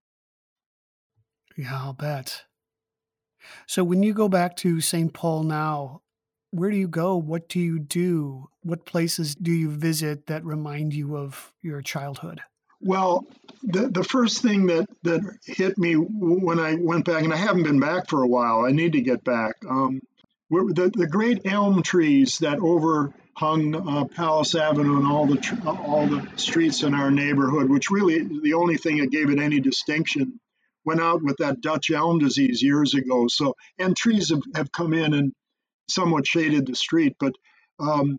Yeah, 1.57 1.79
I'll 1.83 1.93
bet. 1.93 2.45
So 3.67 3.85
when 3.85 4.03
you 4.03 4.13
go 4.13 4.29
back 4.29 4.57
to 4.57 4.81
St. 4.81 5.13
Paul 5.13 5.45
now, 5.45 6.03
where 6.51 6.71
do 6.71 6.77
you 6.77 6.89
go? 6.89 7.17
What 7.17 7.49
do 7.49 7.61
you 7.61 7.79
do? 7.79 8.49
What 8.63 8.87
places 8.87 9.35
do 9.35 9.53
you 9.53 9.71
visit 9.71 10.27
that 10.27 10.45
remind 10.45 10.95
you 10.95 11.17
of 11.17 11.53
your 11.63 11.81
childhood? 11.81 12.41
Well, 12.81 13.27
the, 13.63 13.89
the 13.89 14.05
first 14.05 14.43
thing 14.43 14.67
that, 14.67 14.89
that 15.03 15.21
hit 15.45 15.77
me 15.79 15.95
when 15.95 16.59
I 16.59 16.77
went 16.77 17.05
back, 17.05 17.23
and 17.25 17.33
I 17.33 17.37
haven't 17.37 17.65
been 17.65 17.79
back 17.79 18.09
for 18.09 18.23
a 18.23 18.29
while, 18.29 18.65
I 18.65 18.73
need 18.73 18.95
to 18.95 19.03
get 19.03 19.23
back, 19.23 19.55
um, 19.69 20.01
the, 20.51 20.91
the 20.95 21.07
great 21.07 21.43
elm 21.45 21.83
trees 21.83 22.39
that 22.39 22.59
overhung 22.59 23.75
uh, 23.75 24.05
Palace 24.07 24.55
Avenue 24.55 24.97
and 24.97 25.07
all 25.07 25.27
the 25.27 25.37
tr- 25.37 25.69
all 25.69 26.07
the 26.07 26.27
streets 26.37 26.83
in 26.83 26.95
our 26.95 27.11
neighborhood, 27.11 27.71
which 27.71 27.91
really 27.91 28.23
the 28.43 28.55
only 28.55 28.77
thing 28.77 28.99
that 28.99 29.11
gave 29.11 29.31
it 29.31 29.39
any 29.39 29.61
distinction, 29.61 30.41
went 30.91 31.01
out 31.01 31.23
with 31.23 31.37
that 31.37 31.61
Dutch 31.61 31.93
elm 31.93 32.19
disease 32.19 32.61
years 32.61 32.95
ago. 32.95 33.29
So, 33.29 33.55
and 33.79 33.97
trees 33.97 34.31
have, 34.31 34.43
have 34.57 34.73
come 34.73 34.93
in 34.93 35.15
and 35.15 35.33
somewhat 35.89 36.27
shaded 36.27 36.67
the 36.67 36.75
street, 36.75 37.15
but 37.21 37.33
um, 37.79 38.19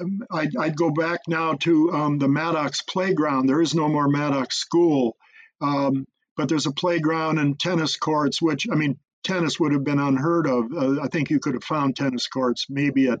um, 0.00 0.20
I'd, 0.30 0.56
I'd, 0.56 0.76
go 0.76 0.90
back 0.90 1.22
now 1.26 1.54
to 1.54 1.92
um, 1.92 2.18
the 2.18 2.28
Mattocks 2.28 2.82
playground. 2.82 3.48
There 3.48 3.60
is 3.60 3.74
no 3.74 3.88
more 3.88 4.08
Mattocks 4.08 4.56
School, 4.56 5.16
um, 5.60 6.06
but 6.36 6.48
there's 6.48 6.66
a 6.66 6.72
playground 6.72 7.40
and 7.40 7.58
tennis 7.58 7.96
courts, 7.96 8.40
which, 8.40 8.68
I 8.70 8.76
mean, 8.76 8.96
tennis 9.24 9.58
would 9.58 9.72
have 9.72 9.84
been 9.84 9.98
unheard 9.98 10.46
of. 10.46 10.72
Uh, 10.72 11.02
I 11.02 11.08
think 11.08 11.30
you 11.30 11.40
could 11.40 11.54
have 11.54 11.64
found 11.64 11.96
tennis 11.96 12.28
courts 12.28 12.66
maybe 12.68 13.08
at 13.08 13.18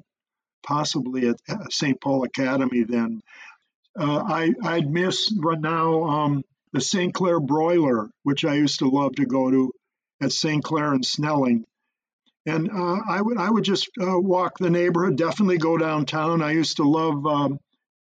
possibly 0.64 1.28
at 1.28 1.36
St. 1.70 2.00
Paul 2.00 2.24
Academy 2.24 2.84
then. 2.84 3.20
Uh, 3.98 4.22
I, 4.24 4.52
I'd 4.62 4.90
miss 4.90 5.32
right 5.36 5.60
now 5.60 6.04
um, 6.04 6.44
the 6.74 6.80
St. 6.80 7.14
Clair 7.14 7.40
Broiler, 7.40 8.10
which 8.24 8.44
I 8.44 8.54
used 8.54 8.80
to 8.80 8.90
love 8.90 9.14
to 9.14 9.24
go 9.24 9.50
to 9.50 9.72
at 10.20 10.32
St. 10.32 10.62
Clair 10.62 10.92
and 10.92 11.06
Snelling. 11.06 11.64
And 12.46 12.70
uh, 12.70 12.98
I 13.08 13.22
would 13.22 13.38
I 13.38 13.48
would 13.48 13.64
just 13.64 13.88
uh, 13.98 14.18
walk 14.20 14.58
the 14.58 14.68
neighborhood. 14.68 15.16
Definitely 15.16 15.56
go 15.58 15.78
downtown. 15.78 16.42
I 16.42 16.50
used 16.50 16.76
to 16.76 16.82
love 16.82 17.24
um, 17.26 17.58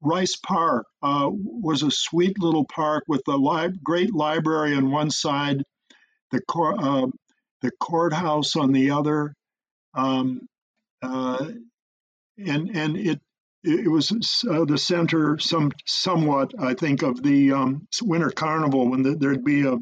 Rice 0.01 0.35
Park. 0.35 0.85
Uh, 1.01 1.29
was 1.31 1.81
a 1.81 1.89
sweet 1.89 2.37
little 2.39 2.65
park 2.65 3.05
with 3.07 3.23
a 3.27 3.35
li- 3.35 3.73
great 3.83 4.13
library 4.13 4.75
on 4.75 4.91
one 4.91 5.09
side, 5.09 5.63
the 6.31 6.41
court, 6.41 6.75
uh, 6.79 7.07
the 7.61 7.71
courthouse 7.79 8.55
on 8.55 8.73
the 8.73 8.91
other, 8.91 9.33
um, 9.95 10.41
uh, 11.01 11.47
and 12.37 12.75
and 12.75 12.97
it 12.97 13.19
it 13.67 13.89
was 13.89 14.45
uh, 14.49 14.65
the 14.65 14.77
center, 14.77 15.37
some 15.39 15.71
somewhat, 15.85 16.53
I 16.59 16.73
think, 16.73 17.03
of 17.03 17.21
the 17.21 17.51
um, 17.51 17.87
winter 18.01 18.29
carnival 18.29 18.89
when 18.89 19.03
the, 19.03 19.15
there'd 19.15 19.43
be 19.43 19.67
a 19.67 19.77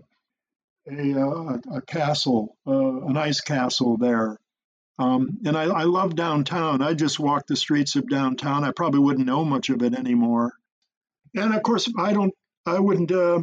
a, 0.88 1.20
uh, 1.20 1.58
a 1.74 1.82
castle, 1.82 2.58
uh, 2.68 3.06
an 3.06 3.18
ice 3.18 3.42
castle 3.42 3.98
there. 3.98 4.38
Um, 4.98 5.40
and 5.46 5.58
I, 5.58 5.64
I 5.64 5.84
love 5.84 6.16
downtown. 6.16 6.82
I 6.82 6.94
just 6.94 7.20
walk 7.20 7.48
the 7.48 7.56
streets 7.56 7.96
of 7.96 8.10
downtown. 8.10 8.64
I 8.64 8.72
probably 8.72 9.00
wouldn't 9.00 9.26
know 9.26 9.44
much 9.44 9.70
of 9.70 9.82
it 9.82 9.94
anymore. 9.94 10.54
And 11.36 11.54
of 11.54 11.64
course, 11.64 11.92
I 11.98 12.14
don't. 12.14 12.34
I 12.66 12.80
wouldn't. 12.80 13.12
Uh, 13.12 13.42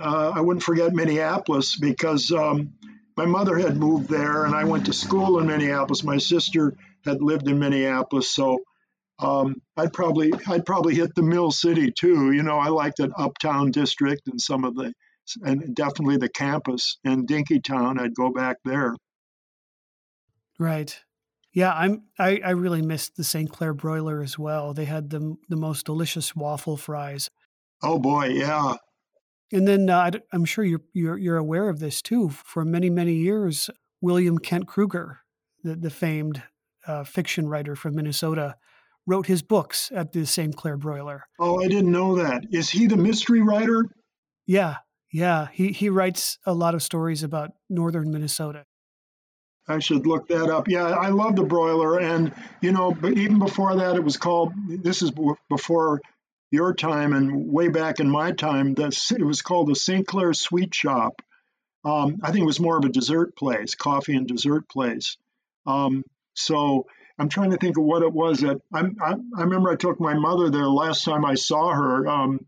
uh, 0.00 0.32
I 0.34 0.40
wouldn't 0.40 0.62
forget 0.62 0.92
Minneapolis 0.92 1.76
because 1.76 2.30
um, 2.32 2.74
my 3.16 3.26
mother 3.26 3.56
had 3.58 3.76
moved 3.76 4.08
there, 4.08 4.44
and 4.44 4.54
I 4.54 4.64
went 4.64 4.86
to 4.86 4.92
school 4.92 5.38
in 5.38 5.46
Minneapolis. 5.46 6.04
My 6.04 6.18
sister 6.18 6.74
had 7.04 7.22
lived 7.22 7.48
in 7.48 7.58
Minneapolis, 7.58 8.30
so 8.30 8.60
um, 9.18 9.56
I'd 9.76 9.92
probably 9.92 10.32
I'd 10.48 10.66
probably 10.66 10.94
hit 10.94 11.14
the 11.14 11.22
Mill 11.22 11.50
City 11.50 11.92
too. 11.92 12.32
You 12.32 12.42
know, 12.42 12.58
I 12.58 12.68
liked 12.68 12.98
that 12.98 13.10
Uptown 13.16 13.70
district 13.70 14.22
and 14.26 14.40
some 14.40 14.64
of 14.64 14.74
the 14.74 14.92
and 15.42 15.74
definitely 15.74 16.16
the 16.16 16.28
campus 16.28 16.98
and 17.04 17.26
Dinkytown. 17.26 18.00
I'd 18.00 18.14
go 18.14 18.30
back 18.30 18.56
there. 18.64 18.94
Right. 20.58 20.98
Yeah, 21.52 21.72
I'm. 21.72 22.04
I, 22.18 22.40
I 22.44 22.50
really 22.50 22.82
missed 22.82 23.16
the 23.16 23.24
St. 23.24 23.48
Clair 23.48 23.74
broiler 23.74 24.20
as 24.20 24.38
well. 24.38 24.74
They 24.74 24.86
had 24.86 25.10
the 25.10 25.36
the 25.48 25.56
most 25.56 25.86
delicious 25.86 26.34
waffle 26.34 26.76
fries. 26.76 27.30
Oh 27.82 27.98
boy, 27.98 28.26
yeah. 28.26 28.74
And 29.52 29.68
then 29.68 29.88
uh, 29.88 30.10
I'm 30.32 30.44
sure 30.44 30.64
you're, 30.64 30.82
you're 30.92 31.16
you're 31.16 31.36
aware 31.36 31.68
of 31.68 31.78
this 31.78 32.02
too. 32.02 32.28
For 32.30 32.64
many 32.64 32.90
many 32.90 33.14
years, 33.14 33.70
William 34.00 34.38
Kent 34.38 34.66
Krueger, 34.66 35.20
the, 35.62 35.76
the 35.76 35.90
famed 35.90 36.42
uh, 36.88 37.04
fiction 37.04 37.48
writer 37.48 37.76
from 37.76 37.94
Minnesota, 37.94 38.56
wrote 39.06 39.26
his 39.26 39.42
books 39.42 39.90
at 39.94 40.12
the 40.12 40.26
St. 40.26 40.56
Clair 40.56 40.76
broiler. 40.76 41.24
Oh, 41.38 41.62
I 41.62 41.68
didn't 41.68 41.92
know 41.92 42.16
that. 42.16 42.46
Is 42.50 42.70
he 42.70 42.86
the 42.86 42.96
mystery 42.96 43.42
writer? 43.42 43.84
Yeah, 44.46 44.76
yeah. 45.12 45.48
He 45.52 45.68
he 45.72 45.88
writes 45.88 46.38
a 46.46 46.54
lot 46.54 46.74
of 46.74 46.82
stories 46.82 47.22
about 47.22 47.52
northern 47.68 48.10
Minnesota. 48.10 48.64
I 49.66 49.78
should 49.78 50.06
look 50.06 50.28
that 50.28 50.50
up. 50.50 50.68
Yeah, 50.68 50.86
I 50.86 51.08
love 51.08 51.36
the 51.36 51.44
broiler, 51.44 51.98
and 51.98 52.34
you 52.60 52.72
know, 52.72 52.92
but 52.92 53.16
even 53.16 53.38
before 53.38 53.76
that, 53.76 53.96
it 53.96 54.04
was 54.04 54.16
called. 54.16 54.52
This 54.68 55.02
is 55.02 55.12
before 55.48 56.00
your 56.50 56.74
time, 56.74 57.14
and 57.14 57.50
way 57.50 57.68
back 57.68 58.00
in 58.00 58.08
my 58.08 58.32
time, 58.32 58.74
this 58.74 59.10
it 59.10 59.24
was 59.24 59.42
called 59.42 59.68
the 59.68 59.74
St. 59.74 60.06
Clair 60.06 60.34
Sweet 60.34 60.74
Shop. 60.74 61.22
Um, 61.84 62.18
I 62.22 62.30
think 62.30 62.42
it 62.42 62.46
was 62.46 62.60
more 62.60 62.78
of 62.78 62.84
a 62.84 62.90
dessert 62.90 63.36
place, 63.36 63.74
coffee 63.74 64.16
and 64.16 64.26
dessert 64.26 64.68
place. 64.68 65.16
Um, 65.66 66.04
so 66.34 66.86
I'm 67.18 67.28
trying 67.28 67.50
to 67.52 67.56
think 67.56 67.76
of 67.76 67.84
what 67.84 68.02
it 68.02 68.12
was 68.12 68.40
that 68.40 68.60
I'm, 68.72 68.96
I, 69.00 69.14
I 69.36 69.42
remember 69.42 69.70
I 69.70 69.76
took 69.76 70.00
my 70.00 70.14
mother 70.14 70.50
there 70.50 70.66
last 70.66 71.04
time 71.04 71.24
I 71.24 71.34
saw 71.34 71.72
her, 71.72 72.08
um, 72.08 72.40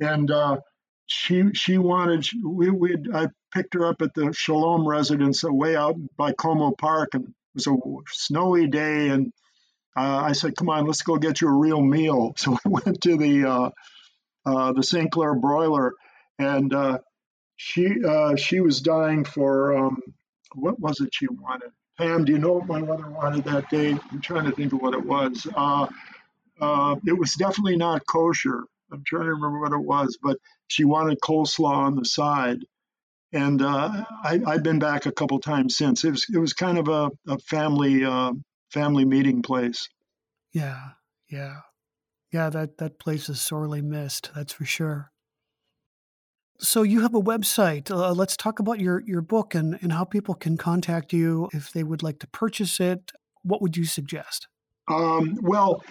and 0.00 0.30
uh, 0.30 0.58
she 1.06 1.52
she 1.54 1.78
wanted 1.78 2.28
we 2.44 2.70
we 2.70 2.96
I 3.12 3.28
picked 3.52 3.74
her 3.74 3.86
up 3.86 4.00
at 4.00 4.14
the 4.14 4.26
Sholom 4.26 4.86
residence 4.86 5.42
way 5.44 5.76
out 5.76 5.96
by 6.16 6.32
Como 6.32 6.70
Park, 6.72 7.10
and 7.14 7.24
it 7.24 7.34
was 7.54 7.66
a 7.66 7.76
snowy 8.08 8.68
day, 8.68 9.08
and 9.08 9.32
uh, 9.96 10.22
I 10.24 10.32
said, 10.32 10.56
"Come 10.56 10.68
on, 10.68 10.86
let's 10.86 11.02
go 11.02 11.16
get 11.16 11.40
you 11.40 11.48
a 11.48 11.52
real 11.52 11.82
meal." 11.82 12.34
So 12.38 12.56
we 12.64 12.70
went 12.70 13.00
to 13.02 13.16
the 13.16 13.44
uh, 13.48 13.70
uh, 14.46 14.72
the 14.72 14.82
St. 14.82 15.10
Clair 15.10 15.34
broiler, 15.34 15.94
and 16.38 16.72
uh, 16.72 16.98
she 17.56 18.04
uh, 18.04 18.36
she 18.36 18.60
was 18.60 18.80
dying 18.80 19.24
for 19.24 19.76
um, 19.76 20.00
what 20.54 20.78
was 20.80 21.00
it 21.00 21.10
she 21.12 21.26
wanted? 21.28 21.70
Pam, 22.02 22.24
do 22.24 22.32
you 22.32 22.38
know 22.38 22.54
what 22.54 22.66
my 22.66 22.80
mother 22.80 23.08
wanted 23.08 23.44
that 23.44 23.70
day? 23.70 23.96
I'm 24.10 24.20
trying 24.20 24.44
to 24.46 24.50
think 24.50 24.72
of 24.72 24.80
what 24.80 24.92
it 24.92 25.04
was. 25.04 25.46
Uh, 25.54 25.86
it 27.06 27.16
was 27.16 27.34
definitely 27.34 27.76
not 27.76 28.04
kosher. 28.06 28.64
I'm 28.92 29.04
trying 29.06 29.26
to 29.26 29.34
remember 29.34 29.60
what 29.60 29.72
it 29.72 29.84
was, 29.84 30.18
but 30.20 30.38
she 30.66 30.84
wanted 30.84 31.20
coleslaw 31.20 31.76
on 31.76 31.94
the 31.94 32.04
side. 32.04 32.58
And 33.32 33.62
uh, 33.62 34.04
I, 34.24 34.40
have 34.44 34.64
been 34.64 34.80
back 34.80 35.06
a 35.06 35.12
couple 35.12 35.38
times 35.38 35.76
since. 35.76 36.02
It 36.04 36.10
was 36.10 36.26
it 36.32 36.38
was 36.38 36.54
kind 36.54 36.76
of 36.76 36.88
a, 36.88 37.10
a 37.28 37.38
family 37.38 38.04
uh, 38.04 38.32
family 38.70 39.04
meeting 39.04 39.42
place. 39.42 39.88
Yeah, 40.52 40.80
yeah, 41.30 41.60
yeah. 42.32 42.50
That 42.50 42.78
that 42.78 42.98
place 42.98 43.28
is 43.28 43.40
sorely 43.40 43.80
missed. 43.80 44.30
That's 44.34 44.52
for 44.52 44.64
sure. 44.64 45.11
So 46.62 46.82
you 46.82 47.00
have 47.00 47.14
a 47.14 47.20
website. 47.20 47.90
Uh, 47.90 48.12
let's 48.12 48.36
talk 48.36 48.60
about 48.60 48.78
your 48.78 49.00
your 49.00 49.20
book 49.20 49.54
and 49.54 49.78
and 49.82 49.92
how 49.92 50.04
people 50.04 50.34
can 50.34 50.56
contact 50.56 51.12
you 51.12 51.48
if 51.52 51.72
they 51.72 51.82
would 51.82 52.02
like 52.02 52.20
to 52.20 52.28
purchase 52.28 52.78
it. 52.78 53.10
What 53.42 53.60
would 53.60 53.76
you 53.76 53.84
suggest? 53.84 54.46
Um, 54.88 55.38
well, 55.42 55.84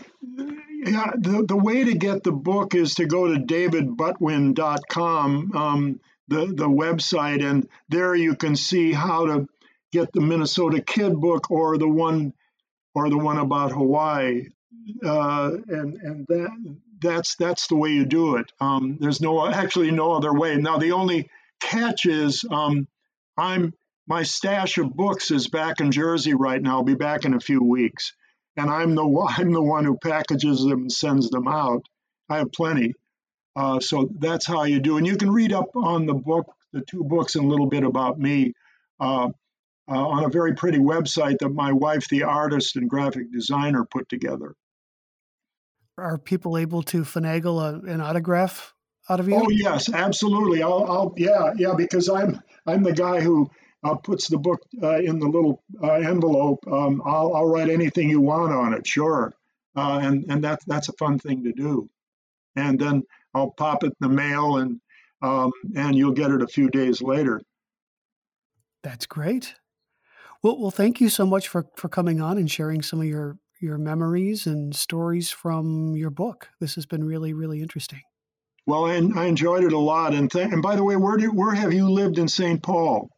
yeah, 0.86 1.12
the, 1.18 1.46
the 1.48 1.56
way 1.56 1.84
to 1.84 1.94
get 1.94 2.24
the 2.24 2.32
book 2.32 2.74
is 2.76 2.96
to 2.96 3.06
go 3.06 3.28
to 3.28 3.40
davidbutwin.com, 3.40 5.52
um, 5.56 6.00
the, 6.28 6.48
the 6.48 6.68
website, 6.68 7.44
and 7.44 7.70
there 7.90 8.16
you 8.16 8.36
can 8.36 8.56
see 8.56 8.92
how 8.92 9.28
to 9.28 9.48
get 9.92 10.12
the 10.14 10.22
Minnesota 10.22 10.82
Kid 10.82 11.20
book 11.20 11.52
or 11.52 11.78
the 11.78 11.88
one 11.88 12.34
or 12.94 13.10
the 13.10 13.18
one 13.18 13.38
about 13.38 13.72
Hawaii. 13.72 14.48
Uh, 15.04 15.52
and 15.68 15.96
and 15.98 16.26
that 16.28 16.50
that's 17.02 17.36
that's 17.36 17.68
the 17.68 17.76
way 17.76 17.90
you 17.92 18.06
do 18.06 18.36
it. 18.38 18.52
Um, 18.60 18.98
there's 19.00 19.22
no 19.22 19.46
actually 19.48 19.92
no 19.92 20.14
other 20.14 20.34
way. 20.34 20.56
Now 20.58 20.78
the 20.78 20.94
only 20.94 21.30
catch 21.60 22.06
is 22.06 22.46
um, 22.50 22.88
I'm 23.38 23.74
my 24.08 24.24
stash 24.24 24.78
of 24.78 24.94
books 24.96 25.32
is 25.32 25.48
back 25.48 25.80
in 25.80 25.92
Jersey 25.92 26.34
right 26.34 26.62
now. 26.62 26.78
I'll 26.78 26.84
be 26.84 26.96
back 26.96 27.26
in 27.26 27.34
a 27.34 27.40
few 27.40 27.64
weeks 27.64 28.14
and 28.58 28.70
I'm 28.70 28.96
the 28.96 29.28
I'm 29.38 29.52
the 29.52 29.62
one 29.62 29.86
who 29.86 29.98
packages 29.98 30.62
them 30.62 30.82
and 30.82 30.92
sends 30.92 31.30
them 31.30 31.48
out. 31.48 31.86
I 32.30 32.38
have 32.38 32.52
plenty, 32.52 32.94
uh, 33.56 33.80
so 33.80 34.10
that's 34.20 34.46
how 34.46 34.64
you 34.64 34.80
do. 34.80 34.98
And 34.98 35.06
you 35.06 35.18
can 35.18 35.32
read 35.32 35.52
up 35.52 35.76
on 35.76 36.06
the 36.06 36.14
book, 36.14 36.54
the 36.72 36.82
two 36.82 37.04
books, 37.04 37.36
and 37.36 37.46
a 37.46 37.48
little 37.48 37.68
bit 37.68 37.84
about 37.84 38.20
me 38.20 38.54
uh, 39.00 39.30
uh, 39.90 40.08
on 40.08 40.24
a 40.24 40.30
very 40.30 40.54
pretty 40.54 40.78
website 40.78 41.40
that 41.40 41.50
my 41.50 41.74
wife, 41.74 42.08
the 42.08 42.24
artist 42.24 42.78
and 42.78 42.90
graphic 42.90 43.32
designer, 43.32 43.84
put 43.84 44.08
together. 44.08 44.56
Are 46.02 46.18
people 46.18 46.58
able 46.58 46.82
to 46.84 47.04
finagle 47.04 47.62
a, 47.62 47.92
an 47.92 48.02
autograph 48.02 48.74
out 49.10 49.20
of 49.20 49.28
you? 49.28 49.36
Oh 49.36 49.50
yes, 49.50 49.92
absolutely. 49.92 50.64
I'll, 50.64 50.86
I'll 50.90 51.14
yeah 51.18 51.54
yeah 51.56 51.74
because 51.76 52.10
I'm 52.10 52.42
I'm 52.66 52.84
the 52.84 52.94
guy 52.94 53.22
who 53.22 53.50
uh, 53.84 53.96
puts 53.96 54.28
the 54.28 54.38
book 54.38 54.62
uh, 54.82 54.98
in 54.98 55.20
the 55.20 55.28
little 55.28 55.64
uh, 55.82 55.94
envelope. 55.94 56.60
Um, 56.68 57.02
I'll, 57.06 57.34
I'll, 57.36 57.48
write 57.48 57.70
anything 57.70 58.10
you 58.10 58.22
want 58.22 58.54
on 58.54 58.74
it, 58.74 58.86
sure. 58.86 59.34
Uh, 59.76 60.00
and 60.02 60.26
and 60.30 60.44
that's 60.44 60.64
that's 60.66 60.90
a 60.90 60.94
fun 60.94 61.20
thing 61.20 61.44
to 61.44 61.54
do. 61.54 61.90
And 62.56 62.80
then 62.80 63.04
I'll 63.34 63.52
pop 63.52 63.84
it 63.84 63.94
in 64.02 64.08
the 64.08 64.10
mail, 64.10 64.58
and 64.58 64.82
um, 65.22 65.52
and 65.76 65.96
you'll 65.96 66.12
get 66.12 66.32
it 66.32 66.42
a 66.42 66.48
few 66.48 66.70
days 66.70 67.02
later. 67.02 67.42
That's 68.84 69.06
great. 69.06 69.56
Well, 70.44 70.60
well, 70.60 70.72
thank 70.72 71.00
you 71.00 71.10
so 71.10 71.26
much 71.26 71.48
for 71.48 71.68
for 71.76 71.90
coming 71.90 72.20
on 72.22 72.38
and 72.38 72.50
sharing 72.50 72.82
some 72.82 73.00
of 73.00 73.08
your 73.08 73.38
your 73.62 73.78
memories 73.78 74.46
and 74.46 74.76
stories 74.76 75.32
from 75.32 75.96
your 75.96 76.10
book. 76.10 76.50
This 76.60 76.76
has 76.76 76.86
been 76.86 77.04
really 77.04 77.34
really 77.34 77.62
interesting. 77.62 78.02
Well, 78.68 78.86
I, 78.86 78.96
I 79.16 79.26
enjoyed 79.26 79.64
it 79.64 79.74
a 79.74 79.78
lot. 79.78 80.14
And 80.14 80.32
th- 80.32 80.52
and 80.52 80.62
by 80.62 80.76
the 80.76 80.84
way, 80.84 80.96
where 80.96 81.18
do, 81.18 81.32
where 81.32 81.54
have 81.54 81.74
you 81.74 81.90
lived 81.90 82.18
in 82.18 82.28
St. 82.28 82.62
Paul? 82.62 83.10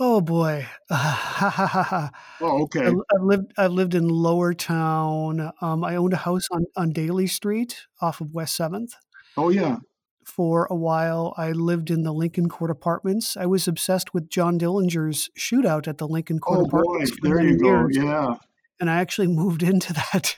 Oh 0.00 0.20
boy. 0.20 0.66
oh, 0.90 2.10
okay. 2.40 2.80
I, 2.80 2.90
have 2.90 3.22
lived 3.22 3.52
I've 3.56 3.72
lived 3.72 3.94
in 3.94 4.08
Lower 4.08 4.52
Town. 4.52 5.52
Um, 5.60 5.84
I 5.84 5.96
owned 5.96 6.12
a 6.12 6.18
house 6.18 6.48
on, 6.50 6.64
on 6.76 6.90
Daly 6.90 7.28
Street 7.28 7.82
off 8.00 8.20
of 8.20 8.34
West 8.34 8.56
Seventh. 8.56 8.94
Oh 9.36 9.50
yeah. 9.50 9.78
For 10.24 10.66
a 10.70 10.74
while, 10.74 11.34
I 11.36 11.52
lived 11.52 11.90
in 11.90 12.02
the 12.02 12.12
Lincoln 12.12 12.48
Court 12.48 12.70
Apartments. 12.70 13.36
I 13.36 13.46
was 13.46 13.68
obsessed 13.68 14.14
with 14.14 14.30
John 14.30 14.58
Dillinger's 14.58 15.28
shootout 15.38 15.86
at 15.86 15.98
the 15.98 16.08
Lincoln 16.08 16.38
Court 16.38 16.60
oh, 16.60 16.64
Apartments. 16.64 17.10
Boy. 17.20 17.28
There 17.28 17.42
you 17.42 17.58
go. 17.58 17.86
Yeah. 17.90 18.36
And 18.80 18.90
I 18.90 19.00
actually 19.00 19.26
moved 19.42 19.62
into 19.62 19.92
that 19.92 20.36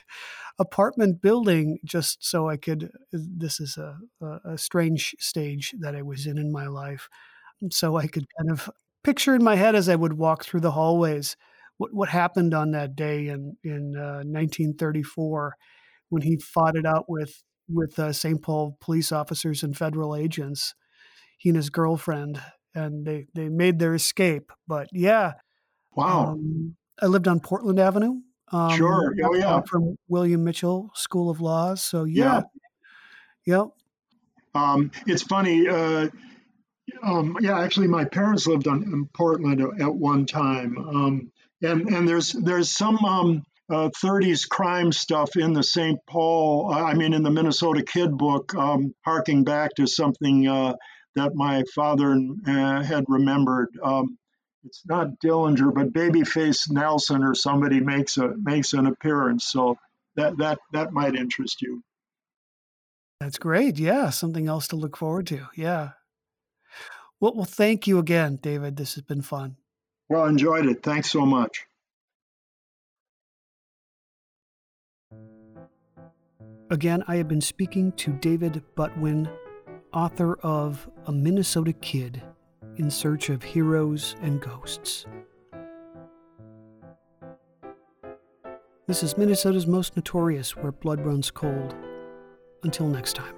apartment 0.59 1.21
building 1.21 1.79
just 1.85 2.25
so 2.25 2.49
I 2.49 2.57
could. 2.57 2.89
This 3.11 3.59
is 3.59 3.77
a, 3.77 3.97
a, 4.21 4.53
a 4.53 4.57
strange 4.57 5.15
stage 5.19 5.73
that 5.79 5.95
I 5.95 6.01
was 6.01 6.25
in 6.25 6.37
in 6.37 6.51
my 6.51 6.67
life, 6.67 7.07
so 7.71 7.97
I 7.97 8.07
could 8.07 8.25
kind 8.37 8.51
of 8.51 8.69
picture 9.03 9.35
in 9.35 9.43
my 9.43 9.55
head 9.55 9.75
as 9.75 9.87
I 9.87 9.95
would 9.95 10.13
walk 10.13 10.43
through 10.43 10.61
the 10.61 10.71
hallways 10.71 11.37
what 11.77 11.93
what 11.93 12.09
happened 12.09 12.53
on 12.53 12.71
that 12.71 12.95
day 12.95 13.27
in 13.27 13.55
in 13.63 13.95
uh, 13.95 14.23
1934 14.25 15.55
when 16.09 16.21
he 16.23 16.37
fought 16.37 16.75
it 16.75 16.85
out 16.85 17.05
with 17.07 17.43
with 17.69 17.97
uh, 17.99 18.13
St. 18.13 18.41
Paul 18.41 18.77
police 18.79 19.11
officers 19.11 19.63
and 19.63 19.77
federal 19.77 20.15
agents. 20.15 20.73
He 21.37 21.49
and 21.49 21.55
his 21.55 21.69
girlfriend, 21.69 22.41
and 22.73 23.05
they 23.05 23.27
they 23.35 23.49
made 23.49 23.79
their 23.79 23.93
escape. 23.93 24.51
But 24.67 24.87
yeah, 24.91 25.33
wow. 25.95 26.31
Um, 26.31 26.75
I 27.01 27.05
lived 27.05 27.27
on 27.27 27.39
Portland 27.39 27.79
Avenue. 27.79 28.21
Um, 28.51 28.77
sure. 28.77 29.13
Oh 29.23 29.35
yeah. 29.35 29.61
From 29.61 29.97
William 30.07 30.43
Mitchell 30.43 30.91
School 30.93 31.29
of 31.29 31.41
Law. 31.41 31.75
So 31.75 32.05
yeah. 32.05 32.41
Yeah. 33.45 33.57
Yep. 33.57 33.67
Um, 34.55 34.91
it's 35.05 35.23
funny. 35.23 35.67
Uh, 35.67 36.09
Um, 37.03 37.35
yeah, 37.41 37.59
actually, 37.59 37.87
my 37.87 38.05
parents 38.05 38.47
lived 38.47 38.67
on, 38.67 38.83
in 38.83 39.09
Portland 39.13 39.61
at 39.81 39.93
one 39.93 40.25
time, 40.25 40.77
um, 40.77 41.31
and 41.61 41.89
and 41.89 42.07
there's 42.07 42.31
there's 42.31 42.71
some 42.71 42.97
um, 43.03 43.43
uh, 43.69 43.89
30s 43.89 44.47
crime 44.47 44.91
stuff 44.93 45.35
in 45.35 45.51
the 45.53 45.63
St. 45.63 45.99
Paul, 46.07 46.73
I 46.73 46.93
mean, 46.93 47.13
in 47.13 47.23
the 47.23 47.29
Minnesota 47.29 47.83
Kid 47.83 48.17
book, 48.17 48.55
um, 48.55 48.95
harking 49.03 49.43
back 49.43 49.71
to 49.75 49.85
something 49.85 50.47
uh, 50.47 50.75
that 51.15 51.35
my 51.35 51.63
father 51.75 52.17
uh, 52.47 52.83
had 52.83 53.03
remembered. 53.09 53.67
Um, 53.83 54.17
it's 54.67 54.83
not 54.85 55.19
Dillinger, 55.23 55.73
but 55.73 55.93
Babyface 55.93 56.69
Nelson 56.69 57.23
or 57.23 57.33
somebody 57.33 57.79
makes 57.79 58.17
a 58.17 58.33
makes 58.37 58.73
an 58.73 58.85
appearance. 58.85 59.45
So 59.45 59.77
that 60.15 60.37
that 60.37 60.59
that 60.73 60.91
might 60.91 61.15
interest 61.15 61.61
you. 61.61 61.83
That's 63.21 63.37
great. 63.37 63.79
Yeah, 63.79 64.09
something 64.09 64.47
else 64.47 64.67
to 64.67 64.75
look 64.75 64.97
forward 64.97 65.27
to. 65.27 65.47
Yeah. 65.55 65.91
Well, 67.19 67.33
well, 67.33 67.45
thank 67.45 67.87
you 67.87 67.97
again, 67.97 68.37
David. 68.41 68.75
This 68.75 68.93
has 68.95 69.03
been 69.03 69.23
fun. 69.23 69.55
Well, 70.09 70.25
enjoyed 70.25 70.67
it. 70.67 70.83
Thanks 70.83 71.09
so 71.09 71.25
much. 71.25 71.65
Again, 76.69 77.03
I 77.07 77.15
have 77.15 77.27
been 77.27 77.41
speaking 77.41 77.93
to 77.93 78.11
David 78.11 78.61
Butwin, 78.75 79.31
author 79.93 80.35
of 80.41 80.87
A 81.07 81.11
Minnesota 81.11 81.73
Kid 81.73 82.21
in 82.77 82.89
Search 82.89 83.29
of 83.29 83.43
Heroes 83.43 84.15
and 84.21 84.41
Ghosts. 84.41 85.05
This 88.87 89.03
is 89.03 89.17
Minnesota's 89.17 89.67
most 89.67 89.95
notorious 89.95 90.55
where 90.55 90.71
blood 90.71 91.01
runs 91.05 91.29
cold. 91.29 91.75
Until 92.63 92.87
next 92.87 93.13
time. 93.13 93.36